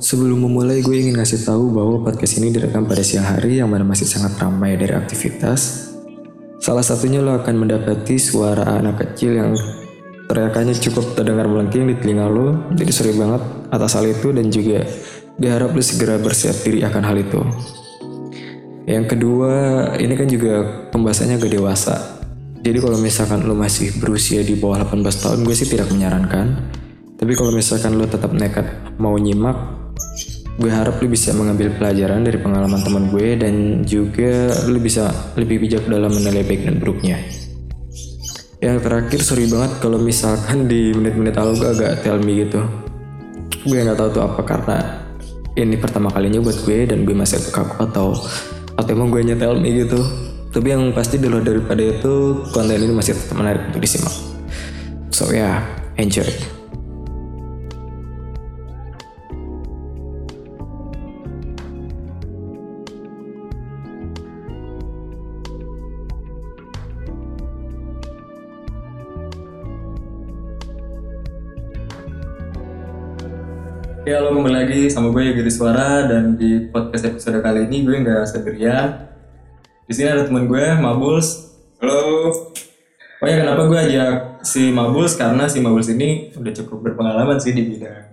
Sebelum 0.00 0.48
memulai 0.48 0.80
gue 0.80 0.96
ingin 0.96 1.20
ngasih 1.20 1.44
tahu 1.44 1.76
bahwa 1.76 2.00
podcast 2.00 2.40
ini 2.40 2.48
direkam 2.48 2.88
pada 2.88 3.04
siang 3.04 3.28
hari 3.28 3.60
yang 3.60 3.68
mana 3.68 3.84
masih 3.84 4.08
sangat 4.08 4.32
ramai 4.40 4.72
dari 4.72 4.96
aktivitas. 4.96 5.92
Salah 6.56 6.80
satunya 6.80 7.20
lo 7.20 7.36
akan 7.36 7.52
mendapati 7.60 8.16
suara 8.16 8.80
anak 8.80 8.96
kecil 8.96 9.36
yang 9.36 9.52
teriakannya 10.24 10.72
cukup 10.72 11.12
terdengar 11.12 11.44
melengking 11.52 11.84
di 11.92 12.00
telinga 12.00 12.32
lo. 12.32 12.72
Jadi 12.72 12.90
sorry 12.96 13.12
banget 13.12 13.44
atas 13.68 13.92
hal 14.00 14.08
itu 14.08 14.32
dan 14.32 14.48
juga 14.48 14.88
diharap 15.36 15.76
lo 15.76 15.84
segera 15.84 16.16
bersiap 16.16 16.56
diri 16.64 16.80
akan 16.80 17.02
hal 17.04 17.16
itu. 17.20 17.40
Yang 18.88 19.04
kedua, 19.04 19.52
ini 20.00 20.16
kan 20.16 20.32
juga 20.32 20.88
pembahasannya 20.96 21.36
agak 21.36 21.60
dewasa. 21.60 22.24
Jadi 22.64 22.80
kalau 22.80 22.96
misalkan 22.96 23.44
lo 23.44 23.52
masih 23.52 23.92
berusia 24.00 24.40
di 24.40 24.56
bawah 24.56 24.80
18 24.80 24.96
tahun, 25.04 25.38
gue 25.44 25.52
sih 25.52 25.68
tidak 25.68 25.92
menyarankan. 25.92 26.72
Tapi 27.20 27.32
kalau 27.36 27.52
misalkan 27.52 28.00
lo 28.00 28.08
tetap 28.08 28.32
nekat 28.32 28.96
mau 28.96 29.12
nyimak, 29.20 29.79
gue 30.60 30.68
harap 30.68 31.00
lo 31.00 31.08
bisa 31.08 31.32
mengambil 31.32 31.72
pelajaran 31.72 32.20
dari 32.20 32.36
pengalaman 32.36 32.84
teman 32.84 33.08
gue 33.08 33.32
dan 33.40 33.80
juga 33.88 34.52
lo 34.68 34.76
bisa 34.76 35.08
lebih 35.40 35.64
bijak 35.64 35.88
dalam 35.88 36.12
menilai 36.12 36.44
baik 36.44 36.68
dan 36.68 36.76
buruknya. 36.76 37.16
Yang 38.60 38.76
terakhir 38.84 39.20
sorry 39.24 39.48
banget 39.48 39.72
kalau 39.80 39.96
misalkan 39.96 40.68
di 40.68 40.92
menit-menit 40.92 41.32
awal 41.40 41.56
gue 41.56 41.64
agak 41.64 42.04
tell 42.04 42.20
me 42.20 42.44
gitu. 42.44 42.60
Gue 43.64 43.80
nggak 43.80 43.96
tahu 43.96 44.20
tuh 44.20 44.22
apa 44.28 44.40
karena 44.44 44.78
ini 45.56 45.80
pertama 45.80 46.12
kalinya 46.12 46.44
buat 46.44 46.60
gue 46.68 46.84
dan 46.84 47.08
gue 47.08 47.16
masih 47.16 47.40
kaku 47.48 47.80
atau 47.88 48.12
atau 48.76 48.90
emang 48.92 49.08
gue 49.08 49.24
nyetel 49.24 49.56
me 49.56 49.72
gitu. 49.72 50.00
Tapi 50.52 50.76
yang 50.76 50.92
pasti 50.92 51.16
di 51.16 51.24
luar 51.24 51.40
daripada 51.40 51.80
itu 51.80 52.44
konten 52.52 52.76
ini 52.76 52.92
masih 52.92 53.16
tetap 53.16 53.38
menarik 53.38 53.72
untuk 53.72 53.80
disimak. 53.80 54.12
So 55.08 55.32
ya, 55.32 55.40
yeah, 55.40 55.56
enjoy. 55.96 56.59
Ya 74.10 74.18
lo 74.18 74.34
kembali 74.34 74.66
lagi 74.66 74.90
sama 74.90 75.14
gue 75.14 75.22
Yogi 75.22 75.46
Suara 75.54 76.02
dan 76.02 76.34
di 76.34 76.66
podcast 76.66 77.06
episode 77.06 77.38
kali 77.46 77.70
ini 77.70 77.86
gue 77.86 77.94
nggak 77.94 78.26
sendirian. 78.26 79.06
Di 79.86 79.94
sini 79.94 80.10
ada 80.10 80.26
teman 80.26 80.50
gue 80.50 80.66
Mabuls. 80.82 81.54
Halo. 81.78 82.34
Oh 83.22 83.26
ya 83.30 83.38
kenapa 83.38 83.70
gue 83.70 83.78
ajak 83.78 84.42
si 84.42 84.74
Mabuls 84.74 85.14
karena 85.14 85.46
si 85.46 85.62
Mabuls 85.62 85.86
ini 85.94 86.34
udah 86.34 86.50
cukup 86.58 86.90
berpengalaman 86.90 87.38
sih 87.38 87.54
di 87.54 87.70
bidang 87.70 88.10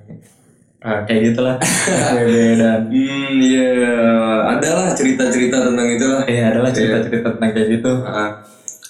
ah, 0.85 1.01
kayak 1.09 1.33
gitulah 1.33 1.57
FWB 2.13 2.61
dan 2.61 2.81
Hmm, 2.93 3.33
iya, 3.41 3.73
adalah 4.53 4.93
cerita-cerita 4.93 5.65
tentang 5.65 5.87
itu 5.89 6.05
lah. 6.05 6.23
ya 6.29 6.53
adalah 6.53 6.69
cerita-cerita 6.69 7.33
tentang 7.33 7.51
kayak 7.57 7.69
gitu. 7.73 7.91
Ah, 8.05 8.45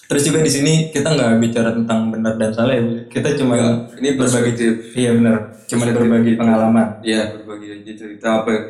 Terus 0.08 0.23
juga 0.23 0.39
di 0.39 0.52
sini 0.52 0.73
kita 0.88 1.11
nggak 1.11 1.31
bicara 1.44 1.75
tentang 1.75 2.08
benar 2.08 2.39
dan 2.39 2.55
salah 2.55 2.80
ya. 2.80 2.83
Kita 3.11 3.36
cuma 3.36 3.59
ini 4.00 4.16
perspektif. 4.16 4.95
iya 4.95 5.11
benar, 5.11 5.52
cuma 5.67 5.83
berbagi 5.91 6.39
pengalaman. 6.39 7.03
Iya, 7.03 7.36
berbagi 7.36 7.83
aja 7.83 7.91
cerita 7.91 8.27
apa 8.44 8.49
yang 8.55 8.66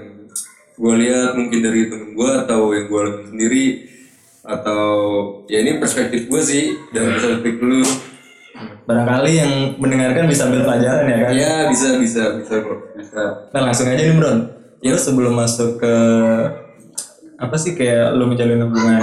gue 0.78 0.94
lihat 1.06 1.38
mungkin 1.38 1.60
dari 1.62 1.90
temen 1.90 2.18
gue 2.18 2.32
atau 2.46 2.74
yang 2.74 2.86
gue 2.90 3.00
alami 3.02 3.24
sendiri 3.30 3.66
atau 4.48 4.86
ya 5.46 5.62
ini 5.62 5.78
perspektif 5.78 6.26
gue 6.26 6.42
sih 6.42 6.74
dan 6.90 7.14
perspektif 7.14 7.54
lu. 7.62 7.86
Barangkali 8.90 9.32
yang 9.38 9.54
mendengarkan 9.78 10.26
bisa 10.26 10.50
ambil 10.50 10.66
pelajaran 10.66 11.06
ya 11.06 11.18
kan. 11.22 11.32
Ya 11.38 11.54
bisa 11.70 12.02
bisa 12.02 12.24
bisa 12.42 12.54
kok 12.66 12.80
bisa. 12.98 13.22
Nah 13.54 13.62
langsung 13.62 13.86
aja 13.86 14.02
nih 14.02 14.16
Bron. 14.18 14.40
Ya 14.82 14.98
lu 14.98 15.02
sebelum 15.02 15.38
masuk 15.38 15.78
ke 15.78 15.96
apa 17.38 17.54
sih 17.54 17.78
kayak 17.78 18.18
lu 18.18 18.26
menjalin 18.26 18.66
hubungan 18.66 19.02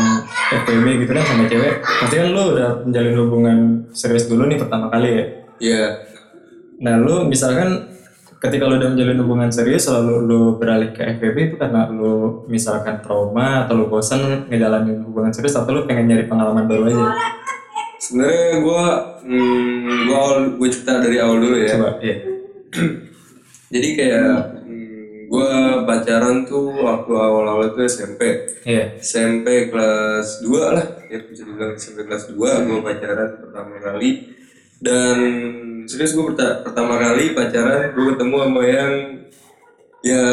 FWB 0.50 1.06
gitu 1.06 1.12
kan 1.14 1.24
sama 1.24 1.46
cewek. 1.46 1.74
Pasti 1.82 2.14
kan 2.18 2.28
lu 2.34 2.42
udah 2.58 2.70
menjalin 2.82 3.16
hubungan 3.22 3.58
serius 3.94 4.26
dulu 4.26 4.50
nih 4.50 4.58
pertama 4.58 4.90
kali 4.90 5.08
ya. 5.08 5.24
Iya. 5.62 5.84
Nah 6.82 6.98
lu 6.98 7.30
misalkan 7.30 7.94
ketika 8.42 8.66
lu 8.66 8.76
udah 8.76 8.90
menjalin 8.90 9.18
hubungan 9.22 9.50
serius 9.54 9.86
lalu 9.86 10.26
lu 10.26 10.40
beralih 10.58 10.90
ke 10.90 11.00
FWB 11.16 11.36
itu 11.54 11.56
karena 11.56 11.86
lu 11.88 12.44
misalkan 12.50 13.00
trauma 13.00 13.64
atau 13.64 13.78
lu 13.78 13.86
bosan 13.86 14.50
ngejalanin 14.50 15.06
hubungan 15.06 15.30
serius 15.30 15.54
atau 15.54 15.70
lu 15.70 15.86
pengen 15.86 16.10
nyari 16.10 16.26
pengalaman 16.26 16.66
baru 16.66 16.90
aja. 16.90 17.06
Sebenarnya 18.02 18.60
gue 18.60 18.84
hmm, 19.30 19.96
gue 20.10 20.20
gue 20.58 20.68
cerita 20.74 21.00
dari 21.00 21.16
awal 21.22 21.38
dulu 21.38 21.56
ya. 21.56 21.70
Coba, 21.72 21.88
iya. 22.02 22.16
Jadi 23.74 23.88
kayak 23.96 24.53
gue 25.24 25.50
pacaran 25.82 26.42
tuh 26.42 26.74
waktu 26.76 27.12
awal-awal 27.12 27.68
itu 27.68 27.80
SMP. 27.84 28.20
Iya. 28.62 28.96
SMP 28.96 29.68
kelas 29.68 30.40
2 30.40 30.50
lah 30.70 30.86
ya 31.06 31.18
bisa 31.20 31.42
dibilang 31.42 31.74
SMP 31.74 32.02
kelas 32.02 32.30
2 32.30 32.36
gue 32.36 32.78
pacaran 32.80 33.30
pertama 33.38 33.74
kali 33.78 34.10
dan 34.78 35.16
serius 35.84 36.12
gue 36.12 36.24
pertama 36.34 36.94
kali 36.96 37.32
pacaran 37.32 37.90
gue 37.90 38.04
ketemu 38.10 38.36
sama 38.38 38.62
yang 38.62 38.92
ya 40.00 40.26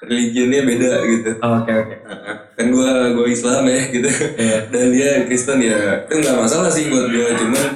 religionnya 0.00 0.60
beda 0.64 0.92
gitu 1.06 1.30
Oh, 1.38 1.60
Oke 1.60 1.72
oke. 1.72 1.94
Nah, 2.00 2.18
kan 2.56 2.66
gue 2.66 2.90
gue 3.14 3.26
Islam 3.28 3.62
ya 3.64 3.80
gitu 3.88 4.10
Iya. 4.36 4.58
dan 4.68 4.86
dia 4.90 5.10
Kristen 5.24 5.60
ya 5.60 5.78
itu 6.04 6.14
nggak 6.18 6.36
masalah 6.38 6.68
sih 6.68 6.88
buat 6.88 7.06
gue 7.06 7.28
cuman 7.36 7.66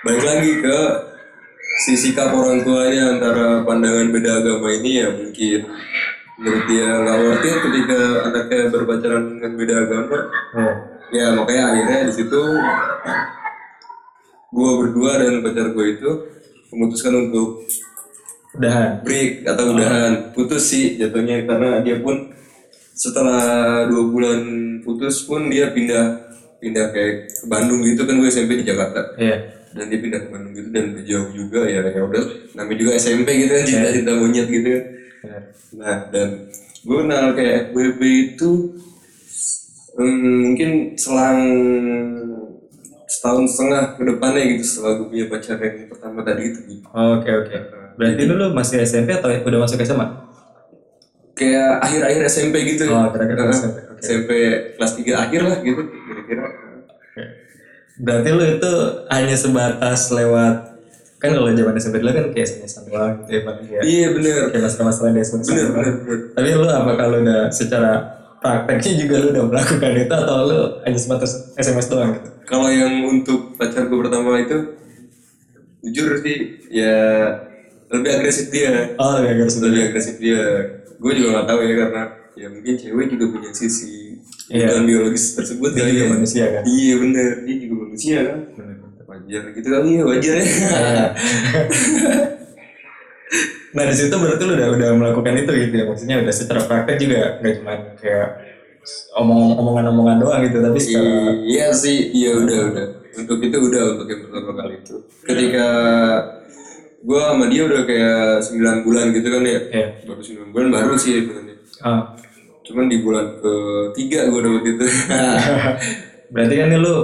balik 0.00 0.24
lagi 0.24 0.52
ke 0.58 0.78
sikap 1.80 2.28
orang 2.30 2.60
tuanya 2.60 3.16
antara 3.16 3.64
pandangan 3.64 4.12
beda 4.12 4.30
agama 4.38 4.68
ini 4.70 4.90
ya 5.00 5.08
mungkin 5.10 5.60
menurut 6.36 6.64
dia 6.66 6.88
nggak 6.94 7.16
worth 7.18 7.44
it 7.44 7.56
ketika 7.60 7.98
anaknya 8.24 8.60
berpacaran 8.68 9.22
dengan 9.34 9.52
beda 9.54 9.74
agama 9.78 10.16
Iya. 10.50 10.72
ya 11.10 11.26
makanya 11.34 11.64
akhirnya 11.68 11.98
di 12.06 12.14
situ 12.14 12.40
gue 14.50 14.70
berdua 14.76 15.10
dan 15.16 15.40
pacar 15.40 15.66
gue 15.70 15.86
itu 15.90 16.10
memutuskan 16.70 17.14
untuk 17.28 17.64
Udahan. 18.50 18.98
break 19.06 19.46
atau 19.46 19.64
udahan 19.70 20.34
putus 20.34 20.64
sih 20.66 20.98
jatuhnya 20.98 21.46
karena 21.46 21.78
dia 21.80 22.02
pun 22.02 22.34
setelah 22.92 23.86
dua 23.86 24.10
bulan 24.10 24.40
putus 24.82 25.22
pun 25.22 25.46
dia 25.46 25.70
pindah 25.70 26.18
pindah 26.58 26.90
kayak 26.90 27.30
ke 27.30 27.46
Bandung 27.46 27.80
gitu 27.80 28.02
kan 28.02 28.18
gue 28.18 28.26
SMP 28.26 28.58
di 28.58 28.66
Jakarta 28.66 29.14
Iya. 29.16 29.38
Dan 29.70 29.84
dia 29.86 29.98
pindah 30.02 30.20
ke 30.24 30.28
Bandung 30.28 30.52
gitu 30.54 30.68
dan 30.74 30.86
jauh 31.06 31.28
juga 31.30 31.60
ya 31.66 31.80
ya 31.86 32.02
udah 32.02 32.22
namanya 32.58 32.78
juga 32.78 32.90
SMP 32.98 33.28
gitu 33.46 33.52
kan 33.54 33.64
cinta 33.66 33.88
cinta 33.94 34.12
monyet 34.18 34.46
gitu 34.50 34.68
kan 34.68 34.84
Benar. 35.20 35.42
nah 35.78 35.96
dan 36.10 36.28
gue 36.80 36.96
kenal 36.96 37.24
kayak 37.36 37.54
FBB 37.70 38.00
itu 38.34 38.50
hmm, 39.94 40.34
mungkin 40.50 40.70
selang 40.96 41.40
setahun 43.10 43.44
setengah 43.52 43.82
ke 43.98 44.02
depannya 44.06 44.42
gitu 44.56 44.64
setelah 44.64 44.92
gue 44.96 45.06
punya 45.10 45.26
pacar 45.28 45.58
yang 45.60 45.90
pertama 45.90 46.22
tadi 46.22 46.42
itu 46.46 46.58
gitu. 46.62 46.86
Oke 46.88 47.30
oke. 47.42 47.56
Berarti 47.98 48.22
dulu 48.22 48.44
masih 48.54 48.80
SMP 48.86 49.12
atau 49.12 49.28
udah 49.28 49.60
masuk 49.60 49.82
SMA? 49.82 50.06
kayak 51.40 51.80
akhir-akhir 51.80 52.22
SMP 52.28 52.54
gitu 52.68 52.92
Oh, 52.92 53.08
akhir-akhir 53.08 53.36
Heeh. 53.40 53.56
SMP, 53.56 53.76
oke. 53.88 54.00
SMP 54.04 54.30
kelas 54.76 54.92
3 54.92 55.14
akhir 55.24 55.40
lah 55.40 55.56
gitu 55.64 55.82
kira-kira. 55.88 56.44
Berarti 58.00 58.28
lu 58.30 58.44
itu 58.50 58.72
hanya 59.06 59.36
sebatas 59.36 60.08
lewat 60.08 60.54
kan 61.16 61.30
kalau 61.30 61.52
zaman 61.52 61.76
SMP 61.76 62.00
dulu 62.00 62.10
kan 62.10 62.26
kayak 62.32 62.48
SMS 62.48 62.80
doang 62.80 63.12
gitu 63.20 63.30
ya 63.30 63.40
paling 63.44 63.66
ya. 63.68 63.80
iya 63.82 64.06
bener 64.08 64.48
Kayak 64.48 64.64
masalah-masalah 64.64 65.10
di 65.10 65.20
doang. 65.20 65.40
bener 65.44 65.68
bener 66.00 66.18
Tapi 66.32 66.48
lu 66.50 66.66
apa 66.66 66.92
kalau 66.96 67.16
udah 67.20 67.40
secara 67.50 67.92
prakteknya 68.40 68.92
juga 68.98 69.14
lu 69.18 69.28
udah 69.30 69.44
melakukan 69.46 69.92
itu 70.00 70.14
atau 70.16 70.36
lu 70.42 70.58
hanya 70.80 70.96
sebatas 70.98 71.30
SMS 71.54 71.86
doang 71.86 72.16
gitu? 72.16 72.28
kalau 72.42 72.66
yang 72.66 73.04
untuk 73.04 73.52
pacar 73.54 73.84
gue 73.84 73.98
pertama 74.00 74.40
itu 74.40 74.56
jujur 75.82 76.18
sih 76.18 76.38
ya 76.68 76.96
lebih 77.90 78.10
agresif 78.12 78.48
dia 78.48 78.96
Oh 78.96 79.18
ya 79.18 79.32
harus 79.34 79.56
lebih 79.58 79.80
agresif 79.86 80.16
dia 80.16 80.40
gue 80.90 81.12
juga 81.14 81.28
nggak 81.34 81.46
tahu 81.46 81.60
ya 81.60 81.74
karena 81.78 82.02
ya 82.32 82.46
mungkin 82.48 82.74
cewek 82.76 83.06
juga 83.10 83.24
punya 83.28 83.52
sisi 83.52 84.08
Iya. 84.48 84.66
kebutuhan 84.66 84.82
biologis 84.84 85.24
tersebut 85.32 85.70
dia 85.70 85.86
juga 85.86 86.00
ya. 86.00 86.10
manusia 86.10 86.44
kan. 86.50 86.62
iya 86.66 86.94
bener 86.96 87.30
dia 87.44 87.56
juga 87.60 87.69
manusia 88.00 88.20
kan 88.24 88.40
wajar 89.10 89.42
gitu 89.52 89.68
kali 89.68 89.90
ya 90.00 90.02
wajar 90.08 90.34
ya 90.40 90.46
Nah 93.70 93.86
di 93.86 93.94
situ 93.94 94.10
berarti 94.10 94.42
lu 94.42 94.58
udah 94.58 94.68
udah 94.74 94.88
melakukan 94.98 95.34
itu 95.46 95.52
gitu 95.54 95.74
ya 95.78 95.84
maksudnya 95.86 96.16
udah 96.26 96.34
secara 96.34 96.58
praktek 96.66 96.98
juga 96.98 97.38
nggak 97.38 97.52
cuma 97.62 97.72
kayak 98.02 98.28
omong 99.14 99.54
omongan-omongan 99.54 100.16
doang 100.18 100.42
gitu 100.42 100.58
tapi 100.58 100.78
secara 100.82 101.38
Iya 101.46 101.70
sih, 101.70 102.10
iya 102.10 102.34
udah 102.34 102.58
udah. 102.74 102.86
Untuk 103.14 103.38
itu 103.38 103.54
udah 103.54 103.82
untuk 103.94 104.10
yang 104.10 104.26
pertama 104.26 104.50
kali 104.58 104.74
itu. 104.82 104.94
Ketika 105.22 105.66
gue 106.98 107.20
sama 107.22 107.44
dia 107.46 107.62
udah 107.70 107.80
kayak 107.86 108.42
9 108.42 108.82
bulan 108.82 109.06
gitu 109.14 109.28
kan 109.30 109.42
ya. 109.46 109.60
Iya. 109.70 109.88
Baru 110.02 110.18
9 110.18 110.50
bulan 110.50 110.68
baru 110.74 110.92
sih 110.98 111.12
sebenarnya. 111.22 111.54
ah, 111.86 112.02
Cuman 112.66 112.90
di 112.90 112.98
bulan 113.06 113.38
ketiga 113.38 114.26
gue 114.26 114.40
dapet 114.42 114.64
itu. 114.66 114.86
berarti 116.34 116.54
kan 116.58 116.66
nih 116.74 116.80
lu 116.82 116.94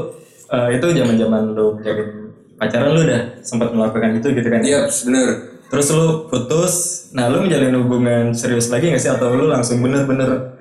eh, 0.52 0.68
itu 0.78 0.86
zaman-zaman 0.94 1.42
lu 1.54 1.78
menjalin 1.78 2.08
pacaran 2.56 2.90
lu 2.94 3.00
udah 3.04 3.22
sempat 3.42 3.68
melakukan 3.74 4.10
itu 4.18 4.28
gitu 4.32 4.48
kan? 4.48 4.60
Iya 4.62 4.88
bener. 5.06 5.28
terus 5.66 5.90
lu 5.90 6.30
putus 6.30 6.74
nah 7.10 7.26
lu 7.26 7.42
menjalin 7.42 7.74
hubungan 7.74 8.30
serius 8.30 8.70
lagi 8.70 8.94
gak 8.94 9.02
sih? 9.02 9.10
Atau 9.10 9.34
lu 9.34 9.50
langsung 9.50 9.82
bener-bener 9.82 10.56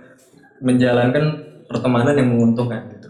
menjalankan 0.60 1.46
pertemanan 1.70 2.18
yang 2.18 2.30
menguntungkan 2.34 2.90
gitu? 2.90 3.10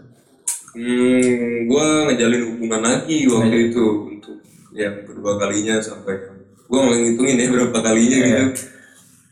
Hmm, 0.76 1.72
gue 1.72 1.86
ngejalin 2.12 2.42
hubungan 2.52 2.80
lagi 2.84 3.24
waktu 3.24 3.72
itu 3.72 3.84
untuk 4.12 4.36
yang 4.76 5.08
kedua 5.08 5.40
kalinya 5.40 5.80
sampai 5.80 6.36
gue 6.66 6.80
ngitungin 6.84 7.40
ya 7.40 7.46
berapa 7.48 7.78
kalinya 7.80 8.18
gitu. 8.20 8.62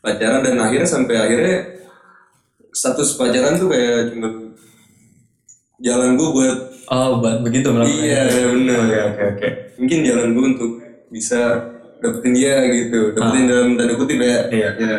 Pacaran 0.01 0.41
dan 0.45 0.57
akhirnya 0.61 0.89
sampai 0.89 1.17
akhirnya 1.17 1.57
status 2.73 3.17
pacaran 3.17 3.57
tuh 3.61 3.69
kayak 3.69 4.13
cuma 4.13 4.29
jalan 5.85 6.17
gue 6.17 6.29
buat 6.33 6.59
oh 6.91 7.21
begitu 7.41 7.69
melakukan 7.73 8.05
iya 8.05 8.23
benar 8.29 8.79
oke 8.85 8.99
oke 8.99 9.23
oke 9.37 9.49
mungkin 9.81 9.99
jalan 10.05 10.29
gue 10.35 10.45
untuk 10.57 10.71
bisa 11.09 11.41
dapetin 12.03 12.33
dia 12.37 12.57
gitu 12.69 13.15
dapetin 13.17 13.45
dalam 13.49 13.69
tanda 13.79 13.95
kutip 13.97 14.19
ya 14.21 14.39
Iya. 14.53 14.71
ya 14.77 14.99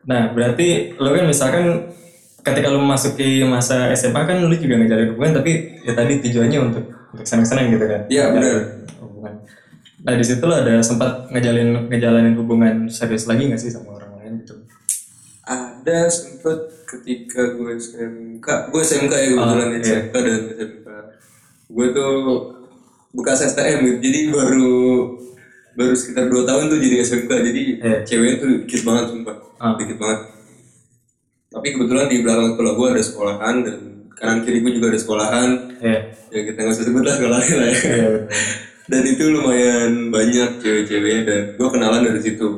Nah, 0.00 0.32
berarti 0.32 0.96
lo 0.96 1.12
kan 1.12 1.28
misalkan 1.28 1.92
ketika 2.40 2.72
lo 2.72 2.80
memasuki 2.80 3.44
masa 3.44 3.92
SMA 3.92 4.24
kan 4.24 4.40
lo 4.40 4.54
juga 4.56 4.80
ngejalin 4.80 5.12
hubungan 5.12 5.44
tapi 5.44 5.76
ya 5.84 5.92
tadi 5.92 6.24
tujuannya 6.24 6.58
untuk 6.72 6.84
untuk 7.12 7.26
senang-senang 7.28 7.68
gitu 7.76 7.84
kan. 7.84 8.00
Iya, 8.08 8.32
benar. 8.32 8.80
Hubungan. 8.96 9.34
Nah, 10.00 10.14
di 10.16 10.24
situ 10.24 10.40
lo 10.40 10.56
ada 10.56 10.80
sempat 10.80 11.28
ngejalin 11.28 11.92
ngejalanin 11.92 12.34
hubungan 12.40 12.88
serius 12.88 13.28
lagi 13.28 13.52
nggak 13.52 13.60
sih 13.60 13.68
sama? 13.68 13.99
Ada 15.80 15.98
sempet 16.06 16.58
ketika 16.84 17.54
gue 17.54 17.72
SMK 17.74 18.46
gue 18.68 18.80
SMK 18.82 19.12
ya 19.14 19.26
kebetulan 19.30 19.68
iya. 19.70 19.80
SMK 19.80 20.14
dan 20.14 20.40
SMK 20.50 20.86
gue 21.70 21.86
tuh 21.90 22.12
bekas 23.10 23.40
STM 23.42 23.78
gitu 23.82 23.98
jadi 24.02 24.20
baru 24.28 24.74
baru 25.72 25.94
sekitar 25.94 26.26
2 26.26 26.44
tahun 26.44 26.64
tuh 26.68 26.78
jadi 26.78 26.96
SMK 27.00 27.30
jadi 27.30 27.62
Iya. 27.72 27.96
ceweknya 28.04 28.36
tuh 28.36 28.48
dikit 28.60 28.82
banget 28.82 29.04
sumpah 29.08 29.36
Ah. 29.56 29.74
dikit 29.74 29.96
banget 29.96 30.20
tapi 31.48 31.66
kebetulan 31.70 32.06
di 32.06 32.18
belakang 32.20 32.48
sekolah 32.52 32.72
gue 32.72 32.88
ada 32.90 33.02
sekolahan 33.02 33.56
dan 33.60 33.78
kanan 34.12 34.38
kiri 34.42 34.60
gue 34.60 34.72
juga 34.72 34.86
ada 34.88 34.98
sekolahan 34.98 35.50
Iya. 35.78 36.00
ya 36.28 36.40
kita 36.44 36.58
nggak 36.60 36.74
usah 36.74 36.84
sebut 36.84 37.02
lah 37.02 37.14
sekolahnya 37.14 37.54
lah 37.56 37.66
ya 37.66 37.76
Iya. 37.76 38.08
dan 38.86 39.02
itu 39.04 39.24
lumayan 39.28 39.90
banyak 40.10 40.50
cewek-ceweknya 40.58 41.22
dan 41.24 41.40
gue 41.54 41.68
kenalan 41.68 42.02
dari 42.04 42.20
situ 42.20 42.48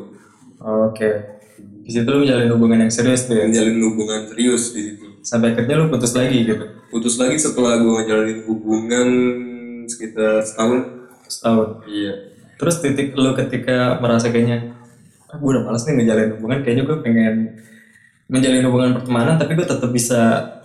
Oke. 0.58 1.10
Di 1.82 1.90
situ 1.90 2.06
lo 2.06 2.22
menjalin 2.22 2.48
hubungan 2.54 2.78
yang 2.86 2.92
serius 2.94 3.26
tuh 3.26 3.34
ya. 3.34 3.44
menjalin 3.50 3.76
hubungan 3.82 4.20
serius 4.30 4.70
di 4.70 4.82
situ 4.86 5.06
Sampai 5.22 5.54
akhirnya 5.54 5.82
lo 5.82 5.86
putus 5.90 6.14
lagi 6.14 6.46
gitu. 6.46 6.64
putus 6.90 7.14
lagi 7.18 7.36
setelah 7.38 7.78
gue 7.78 7.90
ngejalanin 7.90 8.40
hubungan 8.46 9.08
sekitar 9.86 10.42
setahun 10.42 10.80
Setahun. 11.26 11.68
iya 11.88 12.12
Terus 12.54 12.78
titik 12.78 13.18
lo 13.18 13.34
ketika 13.34 13.98
merasa 13.98 14.30
kayaknya 14.30 14.78
ah, 15.26 15.34
gue 15.34 15.48
udah 15.50 15.66
males 15.66 15.82
nih 15.82 15.94
ngejalin 15.98 16.30
hubungan, 16.38 16.58
kayaknya 16.62 16.84
gue 16.86 16.96
pengen 17.02 17.34
menjalin 18.30 18.64
hubungan 18.70 18.90
pertemanan 19.02 19.34
tapi 19.34 19.58
gue 19.58 19.66
tetap 19.66 19.90
bisa 19.90 20.20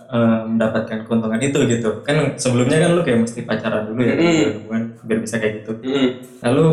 eh, 0.06 0.40
mendapatkan 0.46 1.02
keuntungan 1.02 1.40
itu 1.42 1.58
gitu. 1.66 1.90
Kan 2.06 2.38
sebelumnya 2.38 2.78
kan 2.78 2.90
lo 2.94 3.02
kayak 3.02 3.26
mesti 3.26 3.42
pacaran 3.42 3.90
dulu 3.90 4.00
ya 4.06 4.14
menjalin 4.14 4.54
hubungan 4.62 4.82
biar 5.02 5.18
bisa 5.18 5.36
kayak 5.42 5.64
gitu. 5.64 5.72
Hmm. 5.82 6.10
Lalu 6.46 6.66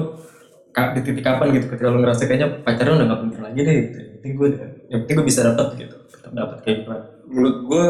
di 0.75 0.99
titik 1.07 1.23
kapan 1.23 1.47
gitu 1.55 1.65
ketika 1.71 1.87
lo 1.89 1.97
ngerasa 2.03 2.21
kayaknya 2.27 2.47
pacaran 2.61 2.99
udah 2.99 3.07
gak 3.07 3.21
penting 3.25 3.41
lagi 3.41 3.59
deh 3.63 3.75
gitu. 3.81 3.99
Penting 4.25 4.41
gue 4.41 4.49
yang 4.89 4.99
penting 5.05 5.15
gue 5.21 5.27
bisa 5.29 5.41
dapat 5.45 5.67
gitu. 5.77 5.95
Dapat 6.33 6.57
kayak 6.65 6.77
gitu. 6.81 6.97
menurut 7.29 7.57
gue 7.61 7.87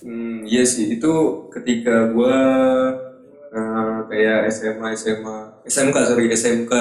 hmm, 0.00 0.38
iya 0.48 0.64
sih 0.64 0.96
itu 0.96 1.12
ketika 1.52 2.08
gue 2.08 2.36
eh, 3.52 3.98
kayak 4.08 4.48
SMA 4.48 4.88
SMA 4.96 5.36
SMK 5.68 5.96
sorry 6.08 6.32
SMK 6.32 6.72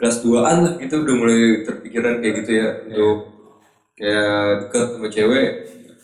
kelas 0.00 0.24
2an 0.24 0.56
lah 0.64 0.74
itu 0.80 0.94
udah 1.04 1.14
mulai 1.20 1.68
terpikiran 1.68 2.24
kayak 2.24 2.34
gitu 2.40 2.50
ya 2.56 2.68
untuk 2.88 3.16
kayak 3.92 4.40
dekat 4.64 4.84
sama 4.88 5.08
cewek 5.12 5.50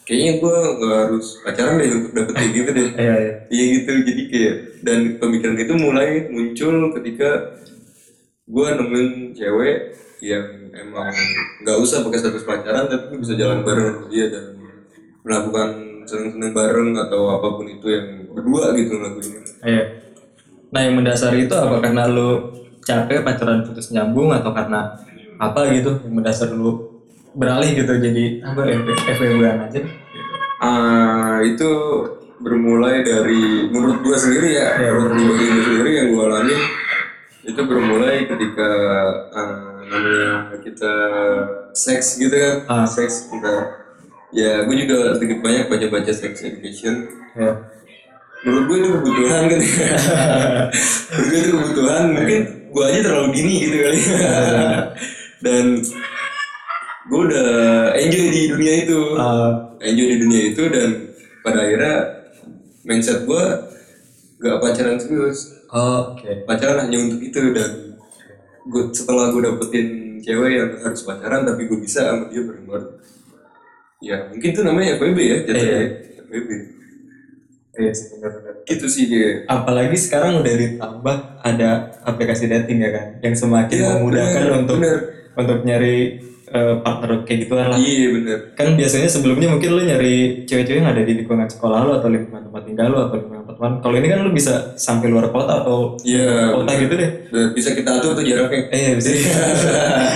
kayaknya 0.04 0.32
gue 0.44 0.56
nggak 0.76 0.98
harus 1.08 1.26
pacaran 1.40 1.80
deh 1.80 1.88
untuk 1.88 2.12
dapet 2.12 2.34
kayak 2.36 2.52
gitu 2.52 2.70
deh 2.76 2.88
Iya 3.00 3.14
iya. 3.16 3.32
Iya 3.48 3.64
gitu, 3.80 3.92
jadi 4.04 4.22
kayak 4.28 4.54
dan 4.84 5.00
pemikiran 5.16 5.56
itu 5.56 5.74
mulai 5.80 6.28
muncul 6.28 6.92
ketika 7.00 7.56
gue 8.44 8.66
nemuin 8.76 9.32
cewek 9.32 9.76
yang 10.20 10.68
emang 10.76 11.08
nggak 11.64 11.78
usah 11.80 12.04
pakai 12.04 12.20
status 12.20 12.44
pacaran 12.44 12.84
tapi 12.92 13.16
bisa 13.16 13.32
jalan 13.40 13.64
bareng 13.64 13.88
sama 13.96 14.06
dia 14.12 14.28
dan 14.28 14.44
melakukan 15.24 15.68
seneng-seneng 16.04 16.52
bareng 16.52 16.92
atau 16.92 17.40
apa 17.40 17.48
pun 17.56 17.64
itu 17.64 17.86
yang 17.88 18.28
berdua 18.36 18.76
gitu 18.76 19.00
ngelakuinnya. 19.00 19.40
Iya. 19.64 19.84
Nah 20.68 20.80
yang 20.84 20.94
mendasari 21.00 21.48
itu 21.48 21.54
apa 21.56 21.80
karena 21.80 22.04
lu 22.04 22.52
capek 22.84 23.24
pacaran 23.24 23.64
putus 23.64 23.88
nyambung 23.96 24.28
atau 24.28 24.52
karena 24.52 24.92
apa 25.40 25.72
gitu 25.72 26.04
yang 26.04 26.20
mendasar 26.20 26.52
lu 26.52 27.00
beralih 27.32 27.72
gitu 27.72 27.96
jadi 27.96 28.44
apa 28.44 28.60
FWB 29.08 29.40
aja 29.40 29.80
gitu. 29.80 29.88
Ah 30.60 31.40
itu 31.40 31.70
bermulai 32.44 33.00
dari 33.00 33.72
menurut 33.72 34.04
gue 34.04 34.16
sendiri 34.20 34.60
ya, 34.60 34.76
menurut 34.76 35.16
pribadi 35.16 35.44
gue 35.48 35.62
sendiri 35.64 35.90
yang 35.96 36.06
gue 36.12 36.24
alami 36.28 36.56
itu 37.44 37.60
bermulai 37.60 38.24
ketika 38.24 38.68
ah, 39.30 39.84
namanya 39.84 40.56
kita 40.64 40.94
seks 41.76 42.16
gitu 42.16 42.32
kan, 42.32 42.56
Ah. 42.66 42.86
seks 42.88 43.28
kita 43.28 43.84
ya 44.34 44.64
gue 44.66 44.76
juga 44.82 45.14
sedikit 45.14 45.44
banyak 45.44 45.68
baca-baca 45.68 46.10
sex 46.10 46.42
education. 46.42 47.06
Ya. 47.36 47.52
menurut 48.44 48.64
gue 48.68 48.76
itu 48.76 48.88
kebutuhan 49.00 49.42
kan 49.48 49.56
menurut 51.16 51.26
gue 51.32 51.38
itu 51.40 51.50
kebutuhan. 51.52 52.02
Mungkin 52.12 52.40
gue 52.74 52.84
aja 52.84 53.00
terlalu 53.00 53.28
dini 53.32 53.54
gitu 53.64 53.76
kali. 53.80 54.00
Dan 55.40 55.64
gue 57.08 57.20
udah 57.28 57.48
enjoy 57.96 58.26
di 58.28 58.42
dunia 58.52 58.74
itu. 58.84 59.00
Ah, 59.16 59.72
enjoy 59.80 60.06
di 60.12 60.16
dunia 60.20 60.42
itu 60.52 60.62
dan 60.68 60.88
pada 61.40 61.58
akhirnya 61.60 61.94
mindset 62.84 63.24
gue 63.24 63.44
gak 64.40 64.60
pacaran 64.60 65.00
serius 65.00 65.53
oh, 65.70 66.12
Oke. 66.12 66.44
pacaran 66.44 66.84
hanya 66.84 66.98
untuk 67.00 67.20
itu 67.20 67.40
dan 67.52 67.70
gue 68.64 68.82
setelah 68.90 69.28
gue 69.28 69.40
dapetin 69.40 69.86
cewek 70.18 70.50
yang 70.52 70.70
harus 70.80 71.00
pacaran 71.00 71.44
tapi 71.44 71.64
gue 71.64 71.78
bisa 71.78 72.00
sama 72.08 72.24
dia 72.28 72.42
bareng-bareng 72.42 72.92
ya 74.00 74.16
mungkin 74.28 74.48
itu 74.50 74.60
namanya 74.60 74.96
FWB 74.96 75.18
ya 75.20 75.36
jatuhnya 75.46 75.80
FWB 76.24 76.50
Iya 77.74 77.90
sih 77.90 78.06
benar-benar. 78.14 78.54
itu 78.64 78.86
sih 78.86 79.04
dia 79.10 79.42
Apalagi 79.50 79.98
sekarang 79.98 80.38
udah 80.38 80.54
ditambah 80.54 81.16
ada 81.42 81.70
aplikasi 82.06 82.46
dating 82.46 82.78
ya 82.78 82.90
kan, 82.94 83.06
yang 83.18 83.34
semakin 83.34 83.74
Iya, 83.74 83.88
memudahkan 83.98 84.42
benar, 84.46 84.58
untuk 84.62 84.76
benar. 84.78 84.98
untuk 85.34 85.58
nyari 85.66 85.96
eh, 86.54 86.74
partner 86.78 87.10
kayak 87.22 87.38
gituan 87.42 87.66
lah. 87.66 87.76
iya 87.76 88.08
bener 88.08 88.38
Kan 88.54 88.74
biasanya 88.74 89.08
sebelumnya 89.10 89.50
mungkin 89.50 89.70
lo 89.70 89.82
nyari 89.82 90.14
cewek-cewek 90.46 90.78
yang 90.78 90.88
ada 90.88 91.02
di 91.02 91.12
lingkungan 91.18 91.44
sekolah 91.44 91.78
lo 91.82 91.92
atau 91.98 92.08
lingkungan 92.08 92.46
tempat 92.46 92.62
tinggal 92.62 92.86
lo 92.88 92.98
atau 93.04 93.16
lingkungan 93.18 93.42
pertemanan. 93.44 93.76
Kalau 93.78 93.96
ini 93.96 94.06
kan 94.06 94.18
lo 94.20 94.30
bisa 94.30 94.54
sampai 94.76 95.06
luar 95.10 95.28
kota 95.28 95.52
atau 95.60 95.98
iya 96.00 96.54
kota 96.54 96.72
gitu 96.78 96.94
deh. 96.94 97.10
Bisa 97.50 97.74
kita 97.74 97.90
atur 97.98 98.14
tuh 98.14 98.22
jaraknya 98.22 98.60
Eh, 98.70 98.78
iya 98.80 98.90
bisa. 98.94 99.10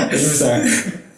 Itu 0.09 0.25
bisa. 0.25 0.51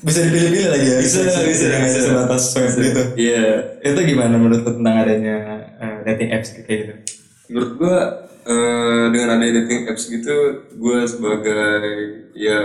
Bisa 0.01 0.21
dipilih-pilih 0.25 0.69
lagi 0.73 0.87
ya. 0.87 0.97
Bisa, 0.99 1.19
bisa, 1.45 1.65
Jangan 1.69 1.77
hanya 1.79 1.93
bisa. 1.93 2.09
sebatas 2.09 2.43
swipe 2.51 2.73
gitu. 2.81 3.03
iya 3.21 3.45
Itu 3.85 4.01
gimana 4.01 4.35
menurut 4.35 4.65
tentang 4.65 4.95
adanya 4.97 5.37
eh, 5.77 5.99
dating 6.09 6.31
apps 6.33 6.49
kayak 6.57 6.67
gitu? 6.67 6.95
menurut 7.51 7.73
gua 7.77 7.97
eh, 8.47 9.05
dengan 9.11 9.29
adanya 9.37 9.53
dating 9.61 9.91
apps 9.91 10.07
gitu 10.07 10.37
gua 10.79 11.03
sebagai 11.05 11.53
udah 12.33 12.63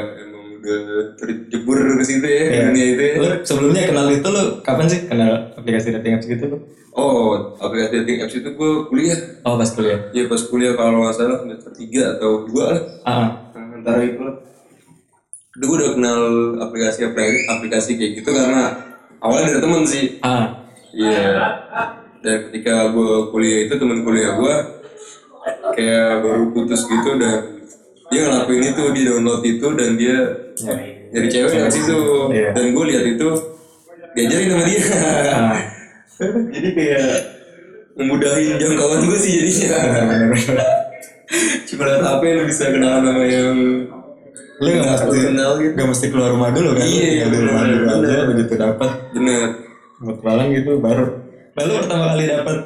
terjebur 1.16 1.78
ke 1.96 2.04
situ 2.04 2.24
ya 2.24 2.44
Iya. 2.46 2.62
dunia 2.68 2.86
itu 2.88 3.04
ya 3.04 3.14
sebelumnya 3.42 3.82
kenal 3.86 4.08
itu 4.10 4.28
lo 4.28 4.44
kapan 4.60 4.86
sih 4.86 5.00
kenal 5.04 5.32
aplikasi 5.54 5.88
dating 5.92 6.14
apps 6.14 6.26
gitu 6.26 6.44
lo? 6.48 6.58
oh 6.92 7.30
aplikasi 7.56 7.92
dating 8.00 8.18
apps 8.22 8.36
itu 8.36 8.50
gua 8.52 8.86
kuliah 8.86 9.18
Oh 9.42 9.56
pas 9.56 9.68
kuliah. 9.68 10.00
ya 10.10 10.26
pas 10.26 10.42
kuliah 10.42 10.74
kalau 10.74 11.02
nggak 11.02 11.14
salah 11.14 11.38
semester 11.40 11.72
3 11.72 12.14
atau 12.14 12.30
2 12.44 12.56
lah 12.66 12.82
Ah, 13.04 13.28
Nah, 13.52 13.76
antara 13.76 14.02
itu 14.02 14.20
lah 14.20 14.36
itu 15.52 15.64
gue 15.64 15.78
udah 15.78 15.92
kenal 15.94 16.20
aplikasi 16.60 17.08
aplikasi 17.48 17.92
kayak 17.94 18.12
gitu 18.18 18.30
karena 18.30 18.76
awalnya 19.18 19.50
dari 19.50 19.62
temen 19.62 19.84
sih 19.84 20.06
ah, 20.20 20.52
Iya. 20.92 21.40
Dan 22.20 22.36
ketika 22.46 22.90
gue 22.90 23.12
kuliah 23.30 23.64
itu 23.64 23.74
temen 23.74 24.02
kuliah 24.02 24.36
gue 24.36 24.56
kayak 25.72 26.20
baru 26.20 26.50
putus 26.50 26.84
gitu 26.84 27.16
dan 27.16 27.55
dia 28.08 28.22
ngelakuin 28.24 28.64
itu 28.66 28.84
di 28.92 29.02
download 29.04 29.42
itu 29.42 29.68
dan 29.74 29.90
dia 29.96 30.18
dari 31.10 31.28
cewek 31.28 31.50
dari 31.52 31.72
situ 31.72 31.98
Iya. 32.30 32.50
dan 32.54 32.66
gue 32.72 32.86
lihat 32.88 33.06
itu 33.08 33.28
diajarin 34.14 34.48
sama 34.48 34.64
dia. 34.64 34.84
ah. 35.32 35.58
Jadi 36.48 36.70
kayak 36.72 37.08
memudahin 37.96 38.56
jangkauan 38.56 39.04
gue 39.04 39.18
sih 39.18 39.32
jadinya. 39.36 39.80
Cuma 41.66 41.84
lihat 41.84 42.02
HP 42.02 42.22
lu 42.32 42.44
bisa 42.46 42.66
kenalan 42.70 43.04
sama 43.04 43.24
yang 43.26 43.58
Lo 44.56 44.72
nggak 44.72 44.88
mesti 44.88 45.08
lu 45.12 45.20
kenal 45.28 45.52
gitu. 45.60 45.74
nggak 45.76 45.90
mesti 45.92 46.06
keluar 46.08 46.30
rumah 46.32 46.48
dulu 46.48 46.70
kan? 46.72 46.88
Iya, 46.88 47.28
di 47.28 47.38
rumah 47.44 47.64
dulu 47.68 47.86
aja 47.92 48.18
begitu 48.24 48.54
dapat 48.56 48.90
Bener. 49.12 49.44
petualang 50.00 50.50
gitu 50.56 50.72
baru. 50.80 51.06
Lalu 51.56 51.72
pertama 51.84 52.04
kali 52.16 52.24
dapat 52.24 52.58